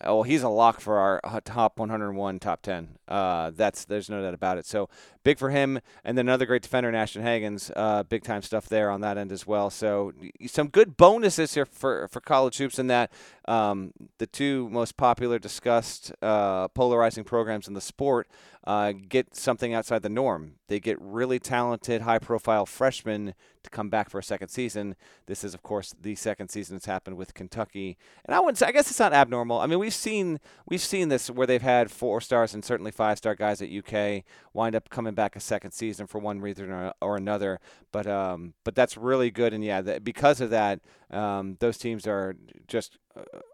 Oh, 0.00 0.22
he's 0.22 0.42
a 0.42 0.48
lock 0.48 0.80
for 0.80 0.98
our 0.98 1.20
uh, 1.22 1.40
top 1.44 1.78
101, 1.78 2.38
top 2.38 2.62
10. 2.62 2.96
Uh, 3.06 3.50
that's 3.54 3.84
there's 3.84 4.08
no 4.08 4.22
doubt 4.22 4.32
about 4.32 4.56
it. 4.56 4.64
So 4.64 4.88
big 5.22 5.38
for 5.38 5.50
him, 5.50 5.80
and 6.02 6.16
then 6.16 6.26
another 6.26 6.46
great 6.46 6.62
defender, 6.62 6.94
Ashton 6.94 7.22
Hagans. 7.22 7.70
Uh, 7.76 8.02
big 8.02 8.24
time 8.24 8.40
stuff 8.40 8.68
there 8.68 8.90
on 8.90 9.02
that 9.02 9.18
end 9.18 9.30
as 9.30 9.46
well. 9.46 9.68
So 9.68 10.12
some 10.46 10.68
good 10.68 10.96
bonuses 10.96 11.54
here 11.54 11.66
for 11.66 12.08
for 12.08 12.20
college 12.20 12.56
hoops 12.56 12.78
in 12.78 12.86
that 12.86 13.12
um, 13.46 13.92
the 14.18 14.26
two 14.26 14.68
most 14.70 14.96
popular, 14.96 15.38
discussed, 15.38 16.12
uh, 16.22 16.68
polarizing 16.68 17.24
programs 17.24 17.66
in 17.68 17.74
the 17.74 17.80
sport 17.80 18.28
uh, 18.64 18.92
get 18.92 19.34
something 19.34 19.74
outside 19.74 20.02
the 20.02 20.08
norm. 20.08 20.54
They 20.68 20.78
get 20.78 20.96
really 21.00 21.40
talented, 21.40 22.02
high-profile 22.02 22.66
freshmen 22.66 23.34
to 23.64 23.70
come 23.70 23.90
back 23.90 24.08
for 24.08 24.18
a 24.18 24.22
second 24.22 24.48
season. 24.48 24.94
This 25.26 25.42
is, 25.42 25.52
of 25.54 25.62
course, 25.62 25.94
the 26.00 26.14
second 26.14 26.48
season 26.48 26.76
that's 26.76 26.86
happened 26.86 27.16
with 27.16 27.34
Kentucky, 27.34 27.96
and 28.24 28.34
I 28.34 28.40
wouldn't 28.40 28.58
say. 28.58 28.66
I 28.66 28.72
guess 28.72 28.88
it's 28.88 29.00
not 29.00 29.12
abnormal. 29.12 29.58
I 29.58 29.66
mean, 29.66 29.78
we've 29.78 29.92
seen 29.92 30.38
we've 30.66 30.80
seen 30.80 31.08
this 31.08 31.28
where 31.28 31.46
they've 31.46 31.62
had 31.62 31.90
four 31.90 32.20
stars 32.20 32.54
and 32.54 32.64
certainly 32.64 32.90
five-star 32.92 33.34
guys 33.34 33.60
at 33.60 33.70
UK 33.70 34.24
wind 34.52 34.76
up 34.76 34.88
coming 34.90 35.14
back 35.14 35.34
a 35.34 35.40
second 35.40 35.72
season 35.72 36.06
for 36.06 36.18
one 36.18 36.40
reason 36.40 36.70
or, 36.70 36.92
or 37.00 37.16
another. 37.16 37.58
But 37.90 38.06
um, 38.06 38.54
but 38.64 38.74
that's 38.74 38.96
really 38.96 39.30
good, 39.30 39.52
and 39.52 39.64
yeah, 39.64 39.80
that, 39.80 40.04
because 40.04 40.40
of 40.40 40.50
that, 40.50 40.80
um, 41.10 41.56
those 41.60 41.78
teams 41.78 42.06
are 42.06 42.36
just 42.68 42.98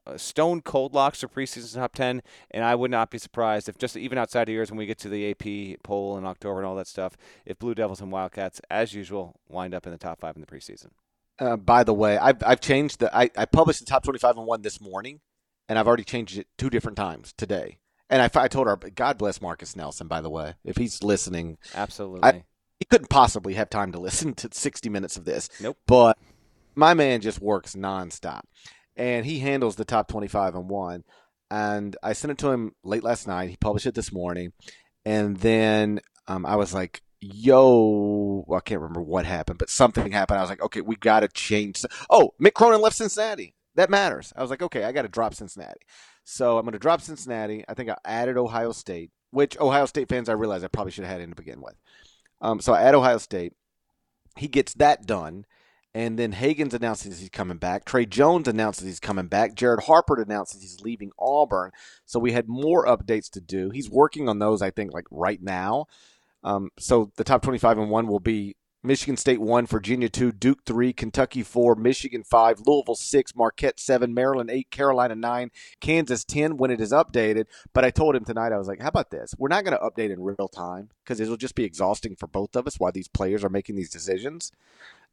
uh, 0.06 0.16
stone 0.16 0.61
cold 0.61 0.94
locks 0.94 1.20
for 1.20 1.28
preseason 1.28 1.74
top 1.74 1.94
10 1.94 2.22
and 2.50 2.64
i 2.64 2.74
would 2.74 2.90
not 2.90 3.11
be 3.11 3.18
surprised 3.18 3.68
if 3.68 3.76
just 3.76 3.96
even 3.96 4.16
outside 4.18 4.48
of 4.48 4.52
years 4.52 4.70
when 4.70 4.78
we 4.78 4.86
get 4.86 4.98
to 4.98 5.09
the 5.09 5.30
ap 5.30 5.82
poll 5.82 6.16
in 6.16 6.24
october 6.24 6.59
and 6.59 6.66
all 6.66 6.76
that 6.76 6.86
stuff 6.86 7.16
if 7.44 7.59
blue 7.59 7.74
devils 7.74 8.00
and 8.00 8.12
wildcats 8.12 8.61
as 8.70 8.94
usual 8.94 9.40
wind 9.48 9.74
up 9.74 9.86
in 9.86 9.92
the 9.92 9.98
top 9.98 10.20
five 10.20 10.36
in 10.36 10.40
the 10.40 10.46
preseason. 10.46 10.90
Uh, 11.38 11.56
by 11.56 11.82
the 11.84 11.94
way 11.94 12.16
i've, 12.18 12.42
I've 12.44 12.61
changed 12.61 13.00
the 13.00 13.14
I, 13.16 13.30
I 13.36 13.44
published 13.46 13.80
the 13.80 13.86
top 13.86 14.02
25 14.04 14.36
and 14.36 14.46
one 14.46 14.62
this 14.62 14.80
morning 14.80 15.20
and 15.68 15.78
i've 15.78 15.86
already 15.86 16.04
changed 16.04 16.38
it 16.38 16.46
two 16.56 16.70
different 16.70 16.96
times 16.96 17.32
today. 17.36 17.78
And 18.11 18.22
I, 18.22 18.30
I 18.40 18.48
told 18.48 18.66
her 18.66 18.76
god 18.76 19.18
bless 19.18 19.42
marcus 19.42 19.76
nelson 19.76 20.09
by 20.09 20.20
the 20.20 20.30
way 20.30 20.54
if 20.64 20.76
he's 20.76 21.02
listening. 21.02 21.59
Absolutely. 21.74 22.22
I, 22.22 22.44
he 22.78 22.84
couldn't 22.84 23.11
possibly 23.11 23.54
have 23.54 23.70
time 23.70 23.92
to 23.92 23.98
listen 23.98 24.34
to 24.34 24.48
60 24.52 24.88
minutes 24.88 25.16
of 25.16 25.24
this. 25.24 25.48
Nope. 25.61 25.76
But 25.86 26.16
my 26.76 26.94
man 26.94 27.20
just 27.20 27.40
works 27.40 27.74
nonstop 27.74 28.42
and 28.99 29.24
he 29.24 29.38
handles 29.38 29.76
the 29.76 29.84
top 29.84 30.09
25 30.09 30.57
and 30.57 30.68
one. 30.68 31.05
And 31.51 31.96
I 32.03 32.12
sent 32.12 32.32
it 32.32 32.38
to 32.38 32.51
him 32.51 32.72
late 32.84 33.05
last 33.05 33.26
night. 33.26 33.49
He 33.49 33.57
published 33.57 33.86
it 33.86 33.94
this 33.94 34.12
morning. 34.12 34.53
And 35.07 35.38
then 35.38 36.01
um, 36.26 36.44
I 36.44 36.57
was 36.57 36.74
like, 36.74 37.01
yo, 37.20 38.44
well, 38.46 38.59
I 38.59 38.61
can't 38.61 38.80
remember 38.80 39.01
what 39.01 39.24
happened, 39.24 39.59
but 39.59 39.70
something 39.70 40.12
happened. 40.12 40.38
I 40.38 40.42
was 40.42 40.51
like, 40.51 40.62
okay, 40.62 40.82
we 40.82 40.96
got 40.96 41.20
to 41.20 41.28
change. 41.28 41.82
Oh, 42.11 42.34
Mick 42.42 42.53
Cronin 42.53 42.82
left 42.82 42.96
Cincinnati. 42.96 43.55
That 43.76 43.88
matters. 43.88 44.32
I 44.36 44.42
was 44.42 44.51
like, 44.51 44.62
okay, 44.62 44.84
I 44.84 44.92
got 44.92 45.03
to 45.03 45.09
drop 45.09 45.34
Cincinnati. 45.34 45.80
So 46.24 46.59
I'm 46.59 46.64
going 46.64 46.72
to 46.72 46.78
drop 46.78 47.01
Cincinnati. 47.01 47.64
I 47.68 47.74
think 47.74 47.88
I 47.88 47.96
added 48.05 48.36
Ohio 48.36 48.72
State, 48.72 49.12
which 49.30 49.59
Ohio 49.59 49.86
State 49.86 50.09
fans 50.09 50.28
I 50.28 50.32
realize 50.32 50.64
I 50.64 50.68
probably 50.68 50.90
should 50.90 51.05
have 51.05 51.12
had 51.12 51.22
in 51.22 51.30
to 51.30 51.36
begin 51.36 51.62
with. 51.62 51.76
Um, 52.40 52.61
so 52.61 52.74
I 52.74 52.82
add 52.82 52.94
Ohio 52.94 53.18
State. 53.18 53.55
He 54.36 54.49
gets 54.49 54.74
that 54.74 55.07
done. 55.07 55.46
And 55.95 56.18
then 56.18 56.32
Hagans 56.32 56.74
announces 56.74 57.18
he's 57.18 57.30
coming 57.30 57.57
back. 57.57 57.84
Tre 57.84 58.05
Jones 58.05 58.47
announces 58.47 58.84
he's 58.84 59.01
coming 59.01 59.26
back. 59.26 59.55
Jared 59.55 59.84
Harper 59.84 60.20
announces 60.20 60.61
he's 60.61 60.80
leaving 60.80 61.11
Auburn. 61.18 61.70
So 62.05 62.18
we 62.18 62.32
had 62.32 62.47
more 62.47 62.86
updates 62.86 63.30
to 63.30 63.41
do. 63.41 63.70
He's 63.70 63.91
working 63.91 64.28
on 64.28 64.39
those, 64.39 64.61
I 64.61 64.70
think, 64.70 64.93
like 64.93 65.07
right 65.11 65.43
now. 65.43 65.86
Um, 66.45 66.70
so 66.78 67.11
the 67.16 67.24
top 67.24 67.43
25 67.43 67.78
and 67.78 67.91
1 67.91 68.07
will 68.07 68.20
be 68.20 68.57
Michigan 68.82 69.16
State 69.16 69.41
1, 69.41 69.66
Virginia 69.66 70.09
2, 70.09 70.30
Duke 70.30 70.61
3, 70.64 70.93
Kentucky 70.93 71.43
4, 71.43 71.74
Michigan 71.74 72.22
5, 72.22 72.61
Louisville 72.64 72.95
6, 72.95 73.34
Marquette 73.34 73.80
7, 73.80 74.14
Maryland 74.14 74.51
8, 74.51 74.70
Carolina 74.70 75.16
9, 75.16 75.51
Kansas 75.80 76.24
10 76.24 76.57
when 76.57 76.70
it 76.70 76.80
is 76.80 76.93
updated. 76.93 77.47
But 77.72 77.84
I 77.84 77.91
told 77.91 78.14
him 78.14 78.24
tonight, 78.24 78.53
I 78.53 78.59
was 78.59 78.68
like, 78.68 78.80
how 78.80 78.89
about 78.89 79.11
this? 79.11 79.34
We're 79.36 79.49
not 79.49 79.64
going 79.64 79.76
to 79.76 79.84
update 79.84 80.12
in 80.12 80.22
real 80.22 80.49
time 80.49 80.91
because 81.03 81.18
it'll 81.18 81.36
just 81.36 81.57
be 81.57 81.64
exhausting 81.64 82.14
for 82.14 82.28
both 82.28 82.55
of 82.55 82.68
us 82.68 82.78
while 82.78 82.93
these 82.93 83.09
players 83.09 83.43
are 83.43 83.51
making 83.51 83.74
these 83.74 83.91
decisions. 83.91 84.53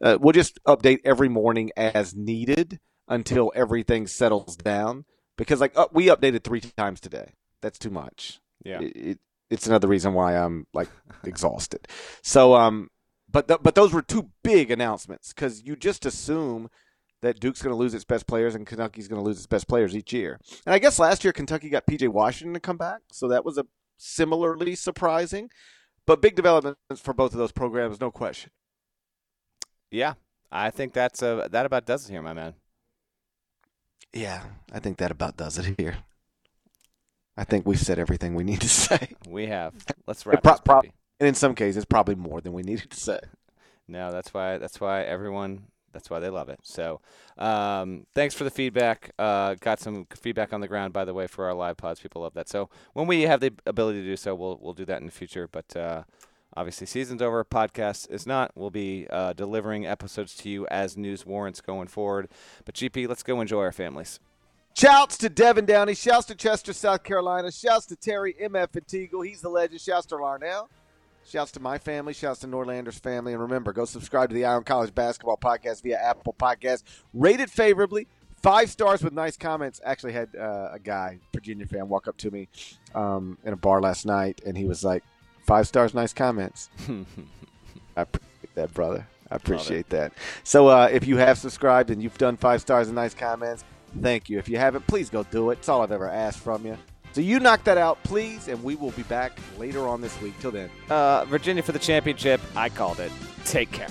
Uh, 0.02 0.18
we'll 0.20 0.34
just 0.34 0.60
update 0.68 1.00
every 1.06 1.30
morning 1.30 1.72
as 1.78 2.16
needed 2.16 2.80
until 3.08 3.52
everything 3.56 4.08
settles 4.08 4.56
down. 4.56 5.06
Because 5.38 5.62
like 5.62 5.78
uh, 5.78 5.88
we 5.92 6.08
updated 6.08 6.44
three 6.44 6.62
times 6.62 7.00
today. 7.00 7.34
That's 7.62 7.80
too 7.80 7.90
much. 7.90 8.40
Yeah. 8.64 8.82
It, 8.82 8.96
it, 8.96 9.20
it's 9.50 9.68
another 9.68 9.88
reason 9.88 10.14
why 10.14 10.36
I'm 10.36 10.68
like 10.74 10.90
exhausted. 11.24 11.88
So 12.24 12.56
um, 12.56 12.90
but 13.32 13.48
th- 13.48 13.60
but 13.62 13.76
those 13.76 13.94
were 13.94 14.02
two 14.02 14.30
big 14.44 14.72
announcements 14.72 15.34
because 15.34 15.64
you 15.64 15.76
just 15.76 16.06
assume 16.06 16.70
that 17.22 17.40
Duke's 17.40 17.62
going 17.62 17.74
to 17.74 17.78
lose 17.78 17.94
its 17.94 18.06
best 18.06 18.28
players 18.28 18.56
and 18.56 18.68
Kentucky's 18.68 19.08
going 19.08 19.22
to 19.22 19.26
lose 19.26 19.38
its 19.38 19.48
best 19.48 19.68
players 19.68 19.96
each 19.96 20.14
year. 20.14 20.40
And 20.66 20.74
I 20.76 20.80
guess 20.80 21.00
last 21.00 21.24
year 21.24 21.34
Kentucky 21.34 21.70
got 21.70 21.88
PJ 21.88 22.08
Washington 22.10 22.54
to 22.54 22.60
come 22.60 22.78
back, 22.78 23.00
so 23.12 23.28
that 23.28 23.44
was 23.44 23.58
a 23.58 23.66
similarly 23.98 24.76
surprising. 24.76 25.50
But 26.06 26.22
big 26.22 26.36
developments 26.36 26.80
for 26.98 27.14
both 27.14 27.34
of 27.34 27.40
those 27.40 27.52
programs, 27.52 28.00
no 28.00 28.12
question. 28.12 28.52
Yeah, 29.96 30.16
I 30.52 30.72
think 30.72 30.94
that's 30.94 31.22
a 31.22 31.48
that 31.52 31.66
about 31.66 31.86
does 31.86 32.10
it 32.10 32.12
here, 32.12 32.22
my 32.22 32.34
man. 32.34 32.54
Yeah, 34.14 34.44
I 34.74 34.80
think 34.80 34.98
that 34.98 35.10
about 35.12 35.38
does 35.38 35.58
it 35.58 35.76
here. 35.78 35.98
I 37.38 37.46
think 37.46 37.66
we've 37.66 37.80
said 37.80 37.98
everything 37.98 38.36
we 38.36 38.44
need 38.44 38.62
to 38.62 38.70
say. 38.70 39.10
We 39.30 39.48
have. 39.48 39.74
Let's 40.06 40.26
wrap 40.26 40.44
pro- 40.44 40.58
pro- 40.58 40.82
And 41.20 41.28
in 41.28 41.34
some 41.34 41.56
cases, 41.56 41.86
probably 41.86 42.16
more 42.16 42.42
than 42.42 42.54
we 42.54 42.62
needed 42.62 42.92
to 42.92 43.00
say. 43.00 43.20
No, 43.88 44.12
that's 44.12 44.34
why 44.34 44.58
that's 44.58 44.82
why 44.82 45.04
everyone 45.04 45.68
that's 45.94 46.10
why 46.10 46.20
they 46.20 46.30
love 46.30 46.50
it. 46.50 46.60
So, 46.64 47.00
um, 47.38 48.06
thanks 48.14 48.36
for 48.36 48.44
the 48.44 48.52
feedback. 48.52 49.12
Uh, 49.18 49.56
got 49.62 49.80
some 49.80 50.08
feedback 50.14 50.52
on 50.52 50.60
the 50.60 50.68
ground, 50.68 50.92
by 50.92 51.06
the 51.06 51.14
way, 51.14 51.26
for 51.26 51.46
our 51.46 51.54
live 51.54 51.78
pods. 51.78 52.02
People 52.02 52.22
love 52.24 52.34
that. 52.34 52.50
So 52.50 52.70
when 52.94 53.08
we 53.08 53.22
have 53.22 53.40
the 53.40 53.54
ability 53.66 54.02
to 54.02 54.06
do 54.06 54.18
so, 54.18 54.36
we'll 54.36 54.60
we'll 54.62 54.74
do 54.74 54.86
that 54.86 55.00
in 55.00 55.06
the 55.06 55.12
future. 55.14 55.48
But 55.48 55.76
uh, 55.76 56.04
obviously, 56.56 56.88
season's 56.88 57.22
over. 57.22 57.44
Podcast 57.44 58.10
is 58.12 58.26
not. 58.26 58.52
We'll 58.56 58.70
be 58.70 59.08
uh, 59.10 59.34
delivering 59.34 59.86
episodes 59.86 60.36
to 60.38 60.50
you 60.50 60.68
as 60.68 60.98
news 60.98 61.26
warrants 61.26 61.62
going 61.62 61.88
forward. 61.88 62.30
But 62.66 62.76
GP, 62.76 63.08
let's 63.08 63.24
go 63.24 63.42
enjoy 63.42 63.62
our 63.62 63.72
families. 63.72 64.20
Shouts 64.76 65.18
to 65.20 65.30
Devin 65.30 65.66
Downey. 65.66 65.96
Shouts 65.96 66.26
to 66.28 66.36
Chester, 66.36 66.74
South 66.74 67.04
Carolina. 67.04 67.50
Shouts 67.52 67.86
to 67.88 67.96
Terry 67.96 68.36
MF 68.42 68.76
and 68.76 68.86
Teagle. 68.86 69.26
He's 69.26 69.40
the 69.40 69.50
legend. 69.50 69.80
Shouts 69.80 70.06
to 70.08 70.16
Larnell. 70.16 70.68
Shouts 71.26 71.52
to 71.54 71.60
my 71.60 71.78
family. 71.78 72.14
Shouts 72.14 72.42
to 72.42 72.48
Norlander's 72.48 73.00
family. 73.00 73.32
And 73.32 73.42
remember, 73.42 73.72
go 73.72 73.86
subscribe 73.86 74.30
to 74.30 74.36
the 74.36 74.46
Eye 74.46 74.54
on 74.54 74.64
College 74.64 74.94
Basketball 74.94 75.38
Podcast 75.38 75.82
via 75.82 75.98
Apple 75.98 76.36
Podcast. 76.38 76.84
Rate 77.14 77.40
it 77.40 77.50
favorably. 77.50 78.08
Five 78.44 78.70
stars 78.70 79.02
with 79.02 79.14
nice 79.14 79.38
comments. 79.38 79.82
Actually, 79.84 80.14
had 80.14 80.36
uh, 80.36 80.70
a 80.74 80.80
guy, 80.80 81.20
Virginia 81.34 81.66
fan, 81.66 81.88
walk 81.88 82.08
up 82.08 82.18
to 82.18 82.30
me 82.30 82.48
um, 82.94 83.38
in 83.44 83.54
a 83.54 83.58
bar 83.58 83.82
last 83.82 84.06
night, 84.06 84.42
and 84.46 84.56
he 84.56 84.66
was 84.66 84.84
like, 84.84 85.04
five 85.46 85.68
stars, 85.68 85.94
nice 85.94 86.14
comments. 86.14 86.70
I 87.98 88.02
appreciate 88.02 88.56
that, 88.56 88.74
brother. 88.74 89.08
I 89.32 89.36
appreciate 89.36 89.90
that. 89.90 90.14
So 90.44 90.68
uh, 90.68 90.90
if 90.92 91.08
you 91.08 91.18
have 91.18 91.38
subscribed 91.38 91.90
and 91.90 92.02
you've 92.02 92.18
done 92.18 92.38
five 92.38 92.62
stars 92.62 92.88
and 92.88 92.96
nice 92.96 93.14
comments, 93.14 93.64
thank 94.02 94.30
you. 94.30 94.38
If 94.38 94.50
you 94.50 94.58
haven't, 94.58 94.86
please 94.88 95.10
go 95.10 95.24
do 95.24 95.50
it. 95.50 95.60
It's 95.60 95.70
all 95.70 95.82
I've 95.82 95.92
ever 95.92 96.10
asked 96.10 96.40
from 96.40 96.66
you. 96.66 96.78
So 97.14 97.22
you 97.22 97.40
knock 97.40 97.64
that 97.64 97.78
out, 97.78 98.04
please, 98.04 98.50
and 98.50 98.62
we 98.62 98.76
will 98.76 98.92
be 98.92 99.04
back 99.04 99.40
later 99.58 99.88
on 99.88 100.02
this 100.02 100.20
week. 100.22 100.38
Till 100.42 100.52
then. 100.52 100.70
Uh, 100.90 101.24
Virginia 101.26 101.64
for 101.64 101.72
the 101.72 101.80
championship. 101.80 102.42
I 102.56 102.70
called 102.70 103.00
it. 103.00 103.12
Take 103.46 103.72
care. 103.72 103.88